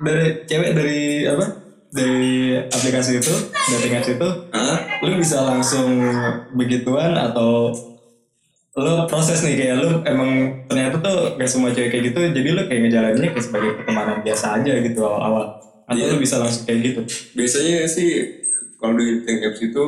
dari 0.00 0.26
cewek 0.48 0.70
dari 0.72 1.00
apa? 1.28 1.44
Dari 1.90 2.54
aplikasi 2.62 3.18
itu, 3.18 3.34
dating 3.50 3.98
apps 3.98 4.10
itu, 4.10 4.28
Hah? 4.54 4.76
lu 5.02 5.18
bisa 5.18 5.42
langsung 5.42 5.90
begituan 6.52 7.12
atau 7.12 7.74
lu 8.70 8.94
proses 9.04 9.42
nih 9.42 9.58
kayak 9.58 9.76
lu 9.76 9.90
emang 10.06 10.30
ternyata 10.64 11.02
tuh 11.02 11.34
gak 11.34 11.50
semua 11.50 11.74
cewek 11.74 11.90
kayak 11.90 12.04
gitu 12.06 12.18
jadi 12.30 12.48
lu 12.54 12.62
kayak 12.64 12.80
ngejalaninnya 12.86 13.30
kayak 13.34 13.42
sebagai 13.42 13.70
pertemanan 13.76 14.22
biasa 14.22 14.62
aja 14.62 14.72
gitu 14.78 15.00
awal-awal. 15.02 15.58
Atau 15.84 15.98
Iya. 15.98 16.14
lu 16.14 16.22
bisa 16.22 16.38
langsung 16.38 16.62
kayak 16.62 16.80
gitu? 16.86 17.00
Biasanya 17.34 17.82
sih 17.84 18.10
kalau 18.78 18.94
di 18.94 19.20
dating 19.20 19.38
apps 19.42 19.60
itu 19.60 19.84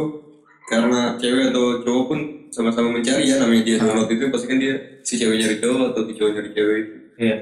karena 0.67 1.15
cewek 1.15 1.55
atau 1.55 1.65
cowok 1.81 2.05
pun 2.05 2.19
sama-sama 2.51 2.91
mencari 2.91 3.25
ya 3.25 3.39
namanya 3.39 3.63
dia 3.63 3.77
download 3.79 4.11
itu 4.11 4.27
pasti 4.29 4.47
kan 4.47 4.59
dia 4.59 4.75
si 5.01 5.15
cewek 5.15 5.39
nyari 5.39 5.57
cowok 5.57 5.95
atau 5.95 6.03
si 6.03 6.13
cowok 6.13 6.31
nyari 6.35 6.51
cewek 6.51 6.77
itu. 6.77 6.95
Iya. 7.17 7.37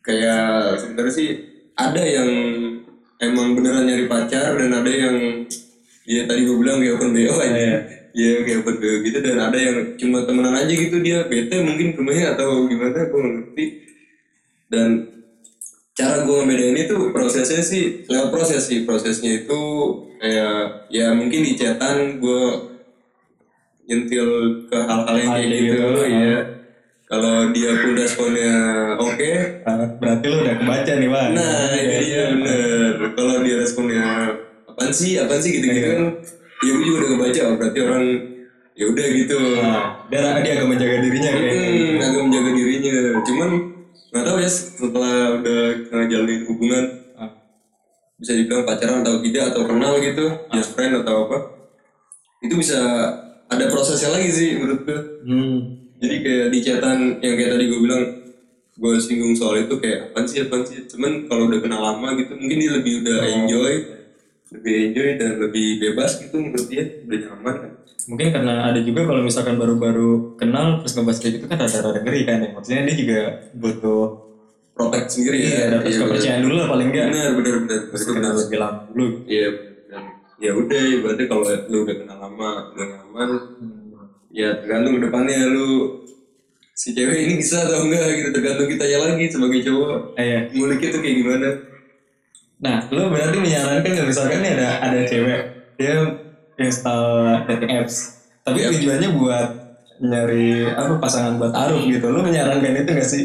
Kayak 0.00 0.46
sebenarnya 0.78 1.12
sih 1.12 1.28
ada 1.74 1.98
yang 2.00 2.30
emang 3.22 3.54
beneran 3.54 3.86
nyari 3.86 4.06
pacar 4.10 4.58
dan 4.58 4.70
ada 4.74 4.90
yang 4.90 5.46
ya 6.04 6.22
tadi 6.28 6.44
gue 6.44 6.56
bilang 6.58 6.82
kayak 6.82 6.94
open 6.98 7.10
BO 7.14 7.34
aja. 7.40 7.54
Iya. 7.54 7.78
ya 8.14 8.46
kayak 8.46 8.58
open 8.62 8.76
BO 8.78 8.96
gitu 9.02 9.18
dan 9.18 9.38
ada 9.42 9.58
yang 9.58 9.76
cuma 9.98 10.22
temenan 10.22 10.54
aja 10.54 10.70
gitu 10.70 10.96
dia 11.02 11.26
bete 11.26 11.56
mungkin 11.62 11.98
rumahnya 11.98 12.38
atau 12.38 12.66
gimana 12.70 12.98
gue 13.10 13.20
ngerti. 13.20 13.64
Dan 14.70 14.88
cara 15.94 16.26
gue 16.26 16.36
ngebedain 16.42 16.78
itu 16.78 16.96
prosesnya 17.14 17.62
sih 17.62 18.06
lewat 18.06 18.28
proses 18.30 18.62
sih. 18.66 18.86
Prosesnya 18.86 19.42
itu 19.44 19.60
kayak 20.22 20.88
ya 20.90 21.14
mungkin 21.14 21.40
di 21.42 21.52
chatan 21.58 22.22
gue 22.22 22.44
nyentil 23.84 24.28
ke 24.72 24.78
hal-hal 24.80 25.16
yang 25.20 25.30
kayak 25.36 25.48
gitu 25.52 25.76
gitu, 25.76 26.02
ya 26.08 26.53
kalau 27.04 27.52
dia 27.52 27.70
pun 27.78 27.92
responnya 27.92 28.54
oke 28.96 29.30
Ah, 29.62 29.84
berarti 29.96 30.24
lu 30.24 30.36
udah 30.40 30.54
kebaca 30.56 30.92
nih 30.94 31.08
bang 31.08 31.30
Nah, 31.32 31.72
itu 31.74 32.04
dia 32.06 32.22
bener. 32.32 32.92
Kalau 33.12 33.34
dia 33.40 33.56
responnya 33.56 34.04
apaan 34.64 34.90
sih, 34.90 35.16
apaan 35.16 35.38
sih 35.38 35.50
gitu-gitu 35.54 35.80
kan, 35.84 36.00
ya 36.60 36.70
gue 36.70 36.82
juga 36.82 36.96
udah 36.98 37.10
kebaca. 37.14 37.40
Oh, 37.44 37.54
berarti 37.56 37.78
orang 37.80 38.04
ya 38.74 38.84
udah 38.88 39.06
gitu. 39.12 39.38
nah, 39.54 39.80
dia 40.10 40.18
dia 40.42 40.52
agak 40.56 40.66
menjaga 40.66 40.96
dirinya 40.98 41.30
kayak 41.30 41.52
Hmm, 41.54 42.02
agak 42.02 42.22
menjaga 42.24 42.50
dirinya. 42.52 42.96
Cuman 43.22 43.50
nggak 44.10 44.24
tahu 44.24 44.36
ya 44.38 44.50
setelah 44.50 45.16
udah 45.38 45.60
ngejalanin 45.92 46.42
hubungan 46.46 46.84
Ah. 47.14 47.30
bisa 48.16 48.32
dibilang 48.32 48.64
pacaran 48.64 49.02
atau 49.02 49.20
tidak 49.20 49.44
atau 49.52 49.62
kenal 49.64 49.92
gitu, 49.98 50.24
just 50.50 50.72
friend 50.72 50.98
atau 50.98 51.28
apa, 51.28 51.38
itu 52.40 52.54
bisa 52.54 52.78
ada 53.44 53.64
prosesnya 53.68 54.10
lagi 54.10 54.28
sih 54.28 54.48
menurut 54.56 54.80
gue. 54.82 55.00
hmm. 55.22 55.58
Jadi 56.04 56.16
kayak 56.20 56.46
di 56.52 56.58
chatan 56.60 56.98
yang 57.24 57.34
kayak 57.40 57.50
tadi 57.56 57.64
gue 57.64 57.80
bilang 57.80 58.02
gue 58.74 58.94
singgung 59.00 59.32
soal 59.32 59.64
itu 59.64 59.74
kayak 59.80 60.12
apaan 60.12 60.26
sih 60.28 60.44
apaan 60.44 60.62
sih? 60.68 60.84
Cuman 60.84 61.24
kalau 61.24 61.48
udah 61.48 61.60
kenal 61.64 61.80
lama 61.80 62.12
gitu 62.20 62.36
mungkin 62.36 62.56
dia 62.60 62.72
lebih 62.76 62.92
udah 63.00 63.18
enjoy 63.24 63.72
lebih 64.54 64.74
enjoy 64.92 65.08
dan 65.18 65.32
lebih 65.42 65.66
bebas 65.82 66.20
gitu 66.22 66.36
menurut 66.38 66.68
dia 66.68 66.84
udah 67.02 67.18
nyaman 67.26 67.54
kan. 67.58 67.70
Mungkin 68.04 68.28
karena 68.36 68.54
ada 68.68 68.80
juga 68.84 69.00
kalau 69.08 69.22
misalkan 69.24 69.56
baru-baru 69.56 70.36
kenal 70.36 70.84
terus 70.84 70.92
ngebahas 70.94 71.18
kayak 71.24 71.32
gitu 71.40 71.46
kan 71.48 71.58
ada 71.64 71.78
rada 71.80 72.00
ngeri 72.04 72.20
kan 72.28 72.38
ya. 72.44 72.48
Maksudnya 72.52 72.82
dia 72.84 72.96
juga 73.00 73.20
butuh 73.56 74.02
protect 74.74 75.06
sendiri 75.08 75.38
iya, 75.38 75.70
ya 75.70 75.78
Iya, 75.86 75.98
kepercayaan 76.04 76.40
dulu 76.44 76.54
lah 76.60 76.66
paling 76.68 76.88
enggak 76.92 77.06
benar 77.10 77.30
benar 77.34 77.54
benar. 77.64 77.80
Itu 77.88 78.10
kenal 78.12 78.32
benar. 78.34 78.42
lebih 78.44 78.58
lama 78.60 78.80
dulu. 78.92 79.06
Iya 79.24 79.48
ya 80.44 80.52
udah 80.52 80.82
berarti 81.00 81.24
kalau 81.30 81.44
lu 81.70 81.78
udah 81.86 81.96
kenal 82.04 82.18
lama 82.18 82.50
udah 82.74 82.86
nyaman 82.90 83.30
ya 84.34 84.58
tergantung 84.58 84.98
depannya 84.98 85.46
lu 85.46 86.02
si 86.74 86.90
cewek 86.90 87.30
ini 87.30 87.38
bisa 87.38 87.62
atau 87.64 87.86
enggak 87.86 88.02
gitu. 88.18 88.28
Tergantung 88.34 88.66
kitanya 88.66 88.98
lagi 89.06 89.30
sebagai 89.30 89.62
cowok. 89.62 90.18
Eh, 90.18 90.24
iya. 90.26 90.38
ngulik 90.50 90.82
itu 90.82 90.98
kayak 90.98 91.16
gimana? 91.22 91.48
Nah, 92.58 92.76
lu 92.90 93.10
berarti 93.14 93.38
menyarankan 93.38 93.90
kalau 93.94 94.08
misalkan 94.10 94.38
nih 94.42 94.52
ada 94.58 94.68
ada 94.82 94.98
cewek 95.06 95.40
dia 95.78 95.94
install 96.58 97.06
dating 97.50 97.72
apps, 97.82 97.96
tapi 98.42 98.62
Iya. 98.62 98.70
tujuannya 98.74 99.08
buat 99.14 99.48
nyari 100.02 100.66
apa 100.74 100.98
pasangan 100.98 101.38
buat 101.38 101.54
Aruf 101.54 101.86
gitu. 101.86 102.06
Lu 102.10 102.22
menyarankan 102.26 102.74
itu 102.74 102.90
gak 102.90 103.10
sih? 103.10 103.24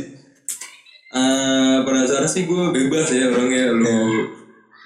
Eh 1.09 1.75
pada 1.81 2.05
dasarnya 2.05 2.29
sih 2.29 2.45
gue 2.45 2.63
bebas 2.69 3.09
ya 3.09 3.33
orangnya. 3.33 3.73
Lu 3.73 3.93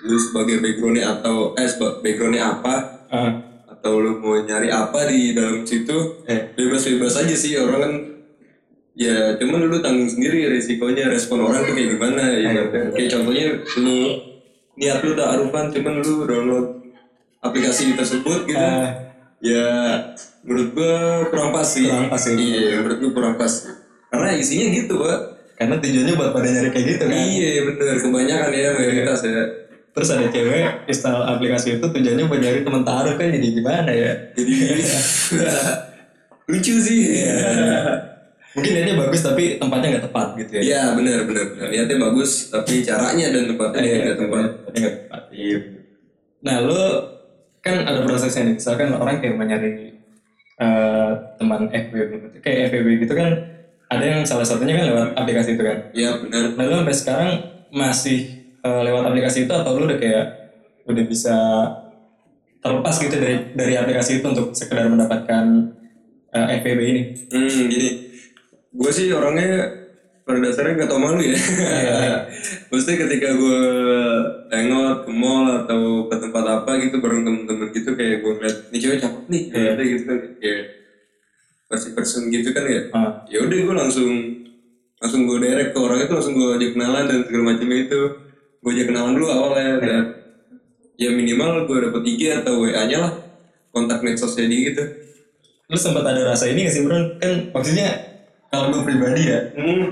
lu 0.03 0.15
sebagai 0.19 0.59
backgroundnya 0.59 1.19
atau 1.19 1.51
eh 1.55 1.67
backgroundnya 2.03 2.43
apa? 2.59 2.75
Ah, 3.11 3.31
atau 3.83 3.99
lu 3.99 4.15
mau 4.15 4.39
nyari 4.39 4.71
apa 4.71 5.11
di 5.11 5.35
dalam 5.35 5.67
situ 5.67 6.23
eh, 6.23 6.55
bebas-bebas 6.55 7.19
aja 7.19 7.35
sih 7.35 7.59
orang 7.59 7.81
kan 7.81 7.93
ya 8.95 9.35
cuman 9.35 9.67
lu 9.67 9.83
tanggung 9.83 10.07
sendiri 10.07 10.47
resikonya 10.47 11.11
respon 11.11 11.43
orang 11.43 11.67
tuh 11.67 11.75
kayak 11.75 11.99
gimana 11.99 12.23
ya 12.31 12.49
kan? 12.63 12.95
kayak 12.95 13.09
contohnya 13.11 13.45
lu 13.75 13.97
niat 14.73 15.03
lu 15.03 15.11
tak 15.13 15.27
arufan 15.35 15.67
cuman 15.67 15.93
lu 15.99 16.23
download 16.23 16.67
aplikasi 17.39 17.91
tersebut 17.91 18.47
gitu 18.47 18.55
Ah. 18.55 18.87
ya 19.43 19.67
menurut 20.41 20.71
gua 20.71 20.95
kurang 21.27 21.51
pas 21.51 21.67
sih 21.67 21.83
Kurang 21.83 22.07
pas 22.07 22.23
ya. 22.23 22.31
iya 22.33 22.79
menurut 22.79 22.97
gua 23.01 23.11
kurang 23.11 23.35
pas 23.35 23.51
karena 24.07 24.29
isinya 24.31 24.67
gitu 24.71 24.95
pak 24.95 25.19
karena 25.53 25.75
tujuannya 25.77 26.13
buat 26.15 26.31
pada 26.31 26.47
nyari 26.49 26.69
kayak 26.71 26.85
gitu 26.87 27.03
kan. 27.03 27.13
Iya 27.13 27.49
bener 27.67 27.95
kebanyakan 27.99 28.51
ya 28.51 28.69
mayoritas 28.73 29.21
ya. 29.21 29.43
Terus 29.93 30.09
ada 30.09 30.25
cewek 30.25 30.89
install 30.89 31.21
aplikasi 31.21 31.77
itu 31.77 31.85
tujuannya 31.85 32.25
buat 32.25 32.41
nyari 32.41 32.65
teman 32.65 32.81
taruh 32.81 33.13
kan 33.13 33.29
jadi 33.29 33.47
gimana 33.53 33.91
ya? 33.93 34.11
Jadi 34.33 34.53
lucu 36.49 36.75
sih. 36.81 36.99
Iya 37.23 38.13
Mungkin 38.53 38.69
niatnya 38.69 38.95
bagus 39.01 39.21
tapi 39.25 39.57
tempatnya 39.57 39.97
nggak 39.97 40.05
tepat 40.13 40.27
gitu 40.37 40.51
ya. 40.57 40.61
Iya 40.61 40.81
bener 40.93 41.25
bener. 41.25 41.45
Niatnya 41.73 41.97
bagus 41.97 42.53
tapi 42.53 42.85
caranya 42.85 43.33
dan 43.33 43.43
tempatnya 43.49 43.81
Iya, 43.81 43.95
nggak 43.97 44.17
tepat. 44.21 44.43
tempatnya 44.45 44.79
nggak 44.81 44.95
tepat. 45.01 45.23
Iya. 45.33 45.57
Nah, 46.43 46.55
lu 46.61 46.81
kan 47.65 47.75
ada 47.81 47.99
prosesnya 48.05 48.41
nih. 48.45 48.55
Misalkan 48.61 48.93
orang 48.93 49.17
kayak 49.17 49.33
mau 49.33 49.45
nyari 49.49 49.71
eh, 50.53 51.11
teman 51.41 51.61
FWB 51.69 52.11
gitu. 52.13 52.37
Kayak 52.45 52.59
FWB 52.69 52.89
gitu 53.01 53.13
kan 53.17 53.29
ada 53.89 54.05
yang 54.05 54.21
salah 54.21 54.45
satunya 54.45 54.77
kan 54.77 54.85
lewat 54.85 55.07
aplikasi 55.17 55.57
itu 55.57 55.63
kan. 55.65 55.77
Iya 55.89 56.09
bener. 56.21 56.43
Nah, 56.53 56.63
lu 56.69 56.75
sampai 56.77 56.93
sekarang 56.97 57.29
masih 57.73 58.42
eh, 58.63 58.81
lewat 58.87 59.03
aplikasi 59.11 59.45
itu 59.45 59.53
atau 59.53 59.75
lu 59.75 59.85
udah 59.85 59.99
kayak 59.99 60.25
udah 60.87 61.03
bisa 61.07 61.35
terlepas 62.63 62.95
gitu 62.95 63.15
dari 63.19 63.35
dari 63.51 63.73
aplikasi 63.75 64.23
itu 64.23 64.25
untuk 64.31 64.55
sekedar 64.55 64.87
mendapatkan 64.87 65.43
eh, 66.31 66.47
FWB 66.63 66.81
ini? 66.81 67.01
Hmm 67.31 67.67
gini. 67.67 67.89
Gue 68.73 68.89
sih 68.89 69.11
orangnya 69.13 69.83
pada 70.23 70.39
dasarnya 70.39 70.87
gak 70.87 70.89
tau 70.89 70.99
malu 71.03 71.19
ya. 71.19 71.35
Mesti 72.71 72.91
ketika 72.95 73.27
gue 73.35 73.61
tengok 74.47 75.03
ke 75.03 75.11
mall 75.11 75.45
atau 75.63 76.07
ke 76.07 76.15
tempat 76.15 76.45
apa 76.47 76.71
gitu 76.79 77.03
bareng 77.03 77.27
temen-temen 77.27 77.67
gitu 77.75 77.91
kayak 77.93 78.23
gue 78.23 78.31
ngeliat 78.31 78.57
ini 78.71 78.77
cewek 78.79 78.99
cakep 79.03 79.23
nih 79.27 79.43
kayak 79.51 79.83
gitu 79.83 80.03
kan 80.07 80.19
kayak 80.39 80.63
versi 81.67 81.89
person 81.91 82.31
gitu 82.31 82.49
kan 82.55 82.63
ya. 82.65 82.81
Ah, 82.95 83.11
ya 83.27 83.43
udah 83.43 83.57
gue 83.59 83.75
langsung 83.75 84.11
langsung 85.03 85.27
gue 85.27 85.37
direct 85.43 85.75
ke 85.75 85.79
orang 85.83 85.99
itu 85.99 86.13
langsung 86.15 86.33
gue 86.39 86.49
ajak 86.55 86.71
kenalan 86.79 87.05
dan 87.11 87.19
segala 87.27 87.43
macam 87.51 87.67
itu 87.75 88.01
gue 88.63 88.71
ajak 88.71 88.87
kenalan 88.89 89.13
dulu 89.19 89.27
awalnya 89.27 89.71
dan 89.83 90.03
ya 90.95 91.11
minimal 91.11 91.67
gue 91.67 91.77
dapet 91.91 92.01
IG 92.15 92.21
atau 92.41 92.63
WA 92.63 92.87
nya 92.87 92.97
lah 93.03 93.13
kontak 93.75 93.99
medsosnya 93.99 94.47
dia 94.47 94.71
gitu 94.71 94.83
lu 95.73 95.77
sempat 95.79 96.03
ada 96.05 96.21
rasa 96.27 96.51
ini 96.51 96.67
gak 96.67 96.73
sih 96.75 96.83
bro? 96.83 97.17
Kan 97.17 97.49
maksudnya 97.49 97.87
kalau 98.53 98.69
gue 98.69 98.81
pribadi 98.85 99.33
ya, 99.33 99.39
hmm. 99.57 99.85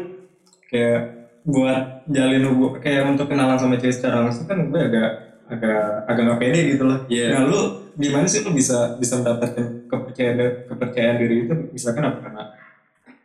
kayak 0.69 0.99
buat 1.41 2.05
jalin 2.05 2.45
hubungan 2.45 2.77
kayak 2.77 3.09
untuk 3.09 3.25
kenalan 3.25 3.57
sama 3.57 3.81
cewek 3.81 3.97
secara 3.97 4.21
langsung 4.21 4.45
kan 4.45 4.69
gue 4.69 4.77
agak 4.77 5.09
agak 5.49 6.05
agak 6.05 6.23
gak 6.29 6.39
pede 6.39 6.61
gitu 6.77 6.83
loh. 6.85 6.99
Iya. 7.09 7.27
Nah 7.33 7.41
lu 7.49 7.61
gimana 7.97 8.29
sih 8.29 8.45
lu 8.45 8.53
bisa 8.53 8.93
bisa 9.01 9.17
mendapatkan 9.19 9.89
kepercayaan 9.89 10.69
kepercayaan 10.69 11.15
diri 11.17 11.35
itu 11.49 11.53
misalkan 11.73 12.03
apa 12.07 12.19
karena 12.23 12.43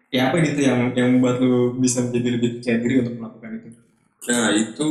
ya 0.08 0.32
apa 0.32 0.36
gitu 0.40 0.60
yang 0.64 0.78
yang 0.96 1.08
membuat 1.18 1.38
lu 1.44 1.76
bisa 1.76 2.00
menjadi 2.02 2.28
lebih 2.40 2.50
percaya 2.58 2.76
diri 2.80 2.94
untuk 3.04 3.14
melakukan 3.20 3.50
itu? 3.60 3.68
Nah 4.26 4.48
itu 4.50 4.90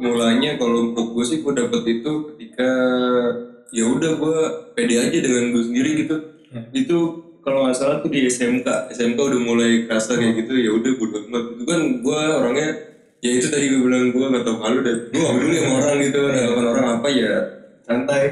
mulanya 0.00 0.56
kalau 0.56 0.90
untuk 0.90 1.14
gue 1.14 1.24
sih 1.28 1.38
gue 1.44 1.52
dapet 1.52 1.82
itu 2.00 2.10
ketika 2.32 2.70
ya 3.70 3.84
udah 3.86 4.12
gue 4.18 4.38
pede 4.74 4.96
aja 4.98 5.18
dengan 5.20 5.52
gue 5.54 5.62
sendiri 5.62 5.90
gitu. 6.06 6.16
Ya. 6.54 6.62
itu 6.70 6.98
kalau 7.42 7.66
nggak 7.66 7.76
salah 7.76 7.98
tuh 8.00 8.08
di 8.08 8.24
SMK 8.24 8.88
SMK 8.94 9.18
udah 9.18 9.40
mulai 9.42 9.84
kerasa 9.84 10.16
kayak 10.16 10.42
gitu 10.42 10.54
ya 10.58 10.70
udah 10.72 10.90
bodo 10.96 11.16
amat 11.28 11.44
itu 11.54 11.64
kan 11.66 11.80
gue 12.00 12.20
orangnya 12.40 12.70
ya 13.20 13.30
itu 13.36 13.46
tadi 13.50 13.64
gue 13.72 13.80
bilang 13.82 14.12
gue 14.12 14.26
gak 14.32 14.44
tau 14.44 14.56
malu 14.60 14.78
dan 14.84 14.96
gue 15.08 15.16
gak 15.18 15.34
peduli 15.34 15.56
sama 15.56 15.74
orang 15.80 15.96
gitu. 16.04 16.20
Dengan 16.28 16.66
orang 16.72 16.88
apa 17.00 17.08
ya 17.10 17.34
santai. 17.84 18.22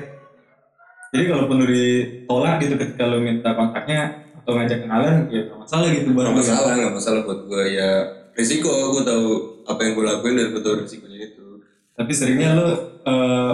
Jadi 1.12 1.24
kalaupun 1.28 1.56
lu 1.60 1.66
ditolak 1.68 2.54
gitu 2.64 2.74
ketika 2.80 3.04
lu 3.04 3.18
minta 3.20 3.52
kontaknya 3.52 4.00
atau 4.42 4.52
ngajak 4.56 4.78
kenalan 4.84 5.28
ya 5.28 5.40
gak 5.44 5.58
masalah 5.60 5.86
gitu 5.92 6.08
buat 6.12 6.24
Gak 6.24 6.32
lu. 6.32 6.38
masalah, 6.40 6.72
gak 6.76 6.94
masalah 6.96 7.20
buat 7.24 7.40
gue 7.46 7.64
ya 7.72 7.90
risiko 8.32 8.70
gue 8.92 9.02
tahu 9.04 9.26
apa 9.64 9.80
yang 9.82 9.92
gue 9.94 10.04
lakuin 10.04 10.34
dan 10.36 10.46
gue 10.50 10.62
tahu 10.62 10.74
risikonya 10.82 11.18
itu. 11.30 11.46
Tapi 11.92 12.12
seringnya 12.12 12.56
lu 12.56 12.66
eh, 13.04 13.52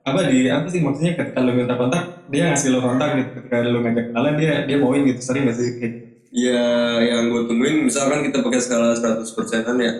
apa 0.00 0.20
di 0.26 0.48
apa 0.48 0.66
sih 0.66 0.80
maksudnya 0.80 1.12
ketika 1.14 1.44
lu 1.44 1.52
minta 1.52 1.76
kontak 1.76 2.24
dia 2.32 2.50
ngasih 2.50 2.72
lu 2.72 2.80
kontak 2.80 3.20
gitu 3.20 3.30
ketika 3.42 3.56
lu 3.62 3.78
ngajak 3.84 4.04
kenalan 4.10 4.34
dia 4.40 4.52
dia 4.64 4.76
mauin 4.80 5.04
gitu 5.04 5.20
sering 5.20 5.44
gak 5.46 5.56
sih 5.58 5.76
kayak 5.78 5.92
gitu? 5.92 6.06
Ya 6.30 6.62
yang 7.02 7.26
gue 7.30 7.42
temuin 7.50 7.82
misalkan 7.84 8.22
kita 8.22 8.38
pakai 8.40 8.60
skala 8.62 8.94
100 8.94 9.26
persenan 9.34 9.76
ya, 9.82 9.92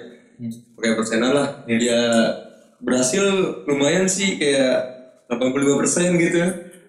pakai 0.79 0.95
persenan 0.95 1.35
lah, 1.35 1.49
Iya. 1.67 1.79
ya 1.83 2.03
berhasil 2.79 3.23
lumayan 3.67 4.07
sih 4.07 4.39
kayak 4.39 4.79
85 5.27 5.81
persen 5.83 6.15
gitu. 6.17 6.39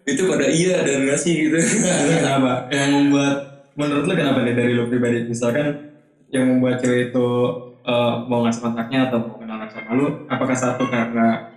itu 0.01 0.25
pada 0.25 0.49
iya 0.49 0.81
dan 0.81 1.05
ngasih 1.05 1.33
gitu 1.45 1.57
Itu 1.57 2.13
kenapa? 2.21 2.65
Yang 2.73 2.89
membuat 2.89 3.35
menurut 3.77 4.05
lu 4.09 4.13
kenapa 4.17 4.39
nih 4.41 4.53
dari 4.57 4.73
lu 4.73 4.89
pribadi? 4.89 5.29
Misalkan 5.29 5.90
yang 6.31 6.47
membuat 6.47 6.79
cewek 6.79 7.11
itu 7.11 7.27
eh, 7.83 8.15
mau 8.25 8.41
ngasih 8.43 8.61
kontaknya 8.63 9.11
atau 9.11 9.17
mau 9.21 9.35
kenalan 9.37 9.67
sama 9.67 9.91
lu, 9.93 10.07
apakah 10.31 10.55
satu 10.55 10.87
karena 10.87 11.51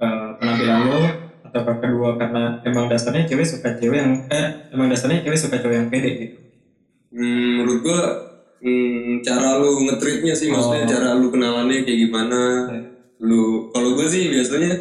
eh, 0.00 0.28
penampilan 0.40 0.78
lu 0.88 0.98
atau 1.44 1.60
kedua 1.78 2.18
karena 2.18 2.58
emang 2.66 2.90
dasarnya 2.90 3.28
cewek 3.30 3.46
suka 3.46 3.78
cewek 3.78 3.98
yang 4.00 4.12
eh 4.26 4.46
emang 4.74 4.90
dasarnya 4.90 5.22
cewek 5.22 5.38
suka 5.38 5.60
cewek 5.62 5.76
yang 5.78 5.88
pede 5.92 6.10
gitu? 6.18 6.36
Hmm, 7.14 7.62
menurut 7.62 7.78
gua 7.84 8.00
hmm, 8.58 9.22
cara 9.22 9.60
lu 9.62 9.86
nge-treatnya 9.86 10.34
sih 10.34 10.50
maksudnya 10.50 10.82
Oh. 10.82 10.90
cara 10.90 11.08
lu 11.14 11.30
kenalannya 11.30 11.86
kayak 11.86 12.00
gimana 12.08 12.40
lu 13.22 13.70
kalau 13.70 13.94
gue 13.94 14.06
sih 14.10 14.32
biasanya 14.34 14.72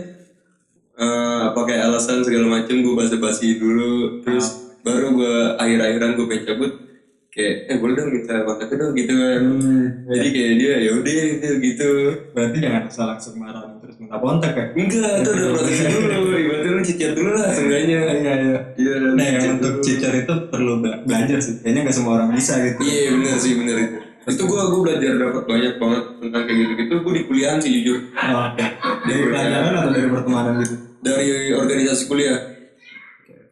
eh, 0.98 1.46
pakai 1.54 1.78
alasan 1.84 2.26
segala 2.26 2.48
macem 2.60 2.82
gue 2.82 2.96
basa-basi 2.98 3.62
dulu 3.62 4.24
terus 4.26 4.46
baru 4.82 5.14
gue 5.14 5.36
akhir-akhiran 5.62 6.18
gue 6.18 6.26
pengen 6.26 6.46
cabut 6.50 6.72
kayak 7.34 7.66
eh 7.66 7.78
boleh 7.78 7.94
dong 7.94 8.10
minta 8.10 8.34
kontaknya 8.40 8.76
dong 8.78 8.94
gitu 8.94 9.10
kan 9.12 9.42
Hmm, 9.44 9.86
jadi 10.08 10.28
kayak 10.30 10.54
dia 10.56 10.74
ya 10.80 10.92
udah 10.94 11.14
gitu, 11.28 11.48
gitu 11.60 11.90
berarti 12.30 12.58
jangan 12.60 12.82
asal 12.86 13.06
langsung 13.08 13.34
marah 13.36 13.66
terus 13.76 13.96
minta 13.98 14.16
kontak 14.16 14.54
ya? 14.54 14.66
enggak 14.72 15.12
itu 15.18 15.30
udah 15.32 15.48
proses 15.56 15.78
dulu 15.84 16.08
ibaratnya 16.32 16.70
lu 16.70 16.82
cicit 16.82 17.12
dulu 17.12 17.30
lah 17.32 17.50
seenggaknya 17.50 18.00
Iya 18.04 18.14
iya. 18.14 18.58
iya 18.76 18.94
Nah 19.12 19.26
yang 19.28 19.58
untuk 19.58 19.82
cicar 19.82 20.14
itu 20.16 20.34
perlu 20.48 20.78
bela- 20.78 21.02
belajar 21.02 21.38
sih. 21.38 21.58
Kayaknya 21.60 21.82
nggak 21.84 21.96
semua 21.96 22.12
orang 22.16 22.30
bisa 22.32 22.54
gitu. 22.60 22.80
Iya 22.80 23.10
bener 23.12 23.36
sih 23.36 23.54
bener 23.56 23.76
itu. 23.80 23.98
Itu 24.24 24.44
gue 24.46 24.62
gue 24.64 24.82
belajar 24.82 25.12
dapat 25.20 25.44
banyak 25.44 25.74
banget 25.76 26.04
tentang 26.16 26.42
kayak 26.44 26.58
gitu 26.60 26.74
gitu. 26.78 26.94
Gue 27.00 27.14
di 27.14 27.24
kuliahan 27.26 27.58
sih 27.58 27.72
jujur 27.74 27.98
Oh. 28.16 28.48
Dari 29.04 29.24
pelajaran 29.26 29.74
atau 29.76 29.90
dari 29.92 30.08
pertemanan 30.08 30.54
gitu? 30.60 30.76
dari 31.00 31.28
organisasi 31.52 32.04
kuliah. 32.06 32.38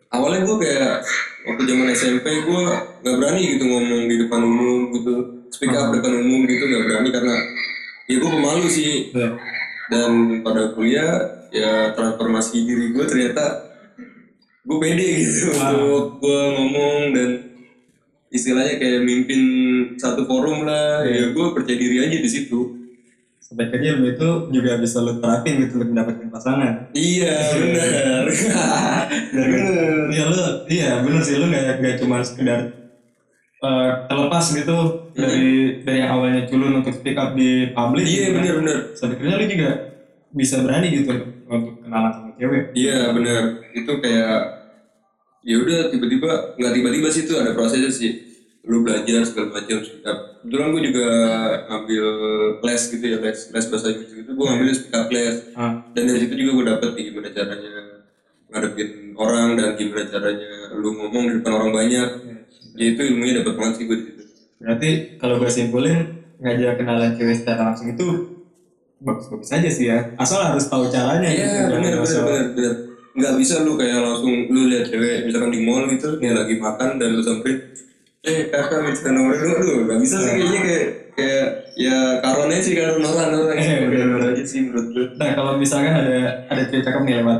Awalnya 0.08 0.40
gue 0.44 0.58
kayak 0.60 0.94
waktu 1.42 1.64
zaman 1.66 1.88
SMP 1.94 2.26
gue 2.46 2.62
nggak 3.02 3.16
berani 3.18 3.42
gitu 3.58 3.64
ngomong 3.66 4.02
di 4.10 4.16
depan 4.26 4.42
umum 4.46 4.80
gitu, 4.94 5.14
speak 5.54 5.74
up 5.74 5.90
depan 5.94 6.22
umum 6.22 6.46
gitu 6.46 6.66
nggak 6.66 6.84
berani 6.90 7.10
karena 7.10 7.36
ya 8.10 8.16
gue 8.18 8.30
pemalu 8.30 8.66
sih. 8.68 9.14
Iya. 9.14 9.30
Dan 9.92 10.40
pada 10.42 10.72
kuliah 10.72 11.12
ya 11.52 11.92
transformasi 11.94 12.64
diri 12.64 12.96
gue 12.96 13.06
ternyata 13.06 13.70
gue 14.64 14.78
pede 14.80 15.08
gitu 15.22 15.52
untuk 15.52 16.24
gue 16.24 16.42
ngomong 16.58 17.00
dan 17.14 17.30
istilahnya 18.32 18.80
kayak 18.80 19.04
mimpin 19.04 19.42
satu 20.02 20.26
forum 20.26 20.66
lah. 20.66 21.04
Ya. 21.06 21.30
Gue 21.36 21.54
percaya 21.54 21.78
diri 21.78 22.02
aja 22.02 22.18
di 22.18 22.30
situ 22.30 22.81
Akhirnya 23.52 23.90
ilmu 24.00 24.06
itu 24.16 24.28
juga 24.48 24.72
bisa 24.80 24.98
lo 25.04 25.20
terapin 25.20 25.54
gitu 25.68 25.76
untuk 25.80 25.90
mendapatkan 25.92 26.28
pasangan. 26.32 26.74
iya 26.96 27.36
benar 27.52 28.24
Dari, 29.36 29.56
iya 30.16 30.24
lo, 30.28 30.44
iya 30.72 30.90
bener 31.04 31.22
sih 31.24 31.36
lo 31.36 31.46
nggak 31.52 31.64
nggak 31.84 31.96
cuma 32.00 32.24
sekedar 32.24 32.60
eh, 33.62 33.90
terlepas 34.08 34.46
gitu 34.56 34.78
dari 35.12 35.78
dari 35.84 35.98
yang 36.02 36.12
awalnya 36.16 36.42
culun 36.48 36.80
untuk 36.80 36.94
speak 36.96 37.18
up 37.20 37.36
di 37.36 37.70
publik. 37.76 38.08
iya 38.08 38.32
gitu 38.32 38.32
kan. 38.32 38.36
benar 38.40 38.54
benar 38.64 38.78
akhirnya 38.96 39.36
lo 39.36 39.46
juga 39.48 39.70
bisa 40.32 40.56
berani 40.64 40.88
gitu 40.96 41.12
untuk 41.52 41.74
kenalan 41.84 42.12
sama 42.16 42.30
cewek. 42.40 42.72
iya 42.72 43.12
benar 43.12 43.42
itu 43.76 43.92
kayak 44.00 44.36
ya 45.42 45.56
udah 45.58 45.80
tiba-tiba 45.90 46.30
nggak 46.56 46.72
tiba-tiba 46.78 47.08
sih 47.10 47.26
itu 47.26 47.34
ada 47.36 47.52
prosesnya 47.58 47.90
sih 47.92 48.12
lu 48.62 48.86
belajar 48.86 49.26
segala 49.26 49.58
macam 49.58 49.78
up 50.06 50.20
kebetulan 50.42 50.68
gue 50.70 50.82
juga 50.94 51.08
ngambil 51.66 52.06
les 52.62 52.82
gitu 52.88 53.06
ya 53.06 53.18
les 53.18 53.40
les 53.50 53.66
bahasa 53.66 53.88
Inggris 53.90 54.12
gitu 54.14 54.30
gue 54.32 54.46
ngambil 54.46 54.68
speak 54.72 54.94
up 54.94 55.08
les 55.10 55.36
Ah, 55.58 55.72
dan 55.92 56.04
dari 56.06 56.20
situ 56.22 56.34
juga 56.38 56.52
gue 56.54 56.66
dapet 56.70 56.90
nih 56.94 57.04
gimana 57.10 57.30
caranya 57.34 57.74
ngadepin 58.52 58.90
orang 59.18 59.48
dan 59.58 59.74
gimana 59.74 60.04
caranya 60.06 60.52
lu 60.78 60.90
ngomong 60.94 61.24
di 61.26 61.34
depan 61.42 61.52
orang 61.58 61.72
banyak 61.74 62.10
ya 62.78 62.86
itu 62.86 63.02
ilmunya 63.02 63.42
dapet 63.42 63.54
banget 63.58 63.74
sih 63.82 63.86
gue 63.90 63.98
di 63.98 64.06
situ 64.08 64.24
berarti 64.62 64.90
kalau 65.18 65.36
gue 65.42 65.50
simpulin 65.50 65.98
ngajak 66.42 66.74
kenalan 66.78 67.12
cewek 67.18 67.38
secara 67.38 67.74
langsung 67.74 67.90
itu 67.90 68.08
bagus-bagus 69.02 69.50
aja 69.50 69.70
sih 69.74 69.90
ya. 69.90 70.14
Asal 70.14 70.46
harus 70.46 70.70
tahu 70.70 70.86
caranya. 70.94 71.26
iya 71.26 71.74
gitu. 71.74 71.82
benar 71.82 72.06
benar 72.54 72.74
nggak 73.12 73.34
bisa 73.42 73.66
lu 73.66 73.74
kayak 73.76 74.00
langsung 74.00 74.32
lu 74.48 74.70
lihat 74.72 74.88
cewek 74.88 75.26
misalkan 75.28 75.52
di 75.52 75.66
mall 75.66 75.84
gitu 75.90 76.16
dia 76.22 76.32
lagi 76.32 76.56
makan 76.62 76.96
dan 76.96 77.10
lu 77.12 77.20
samperin 77.26 77.60
eh 78.22 78.40
kakak 78.48 78.80
minta 78.86 79.10
nomor 79.10 79.34
dulu 79.34 79.54
lu 79.58 79.74
nggak 79.84 80.00
bisa 80.00 80.16
sih 80.22 80.32
kayaknya 80.32 80.60
kayak 80.62 80.86
kayak 81.12 81.46
ya 81.74 81.98
karonnya 82.22 82.62
sih 82.62 82.74
karon 82.78 83.02
orang 83.02 83.34
orang 83.34 83.58
Eh, 83.58 83.82
bener, 83.82 84.08
bener. 84.08 84.30
aja 84.32 84.44
sih 84.46 84.60
menurut 84.62 84.88
gue 84.94 85.06
Nah 85.18 85.30
kalau 85.34 85.58
misalkan 85.58 85.90
ada 85.92 86.18
ada 86.46 86.62
cewek 86.70 86.86
cakep 86.86 87.02
nih 87.02 87.16
lewat, 87.26 87.40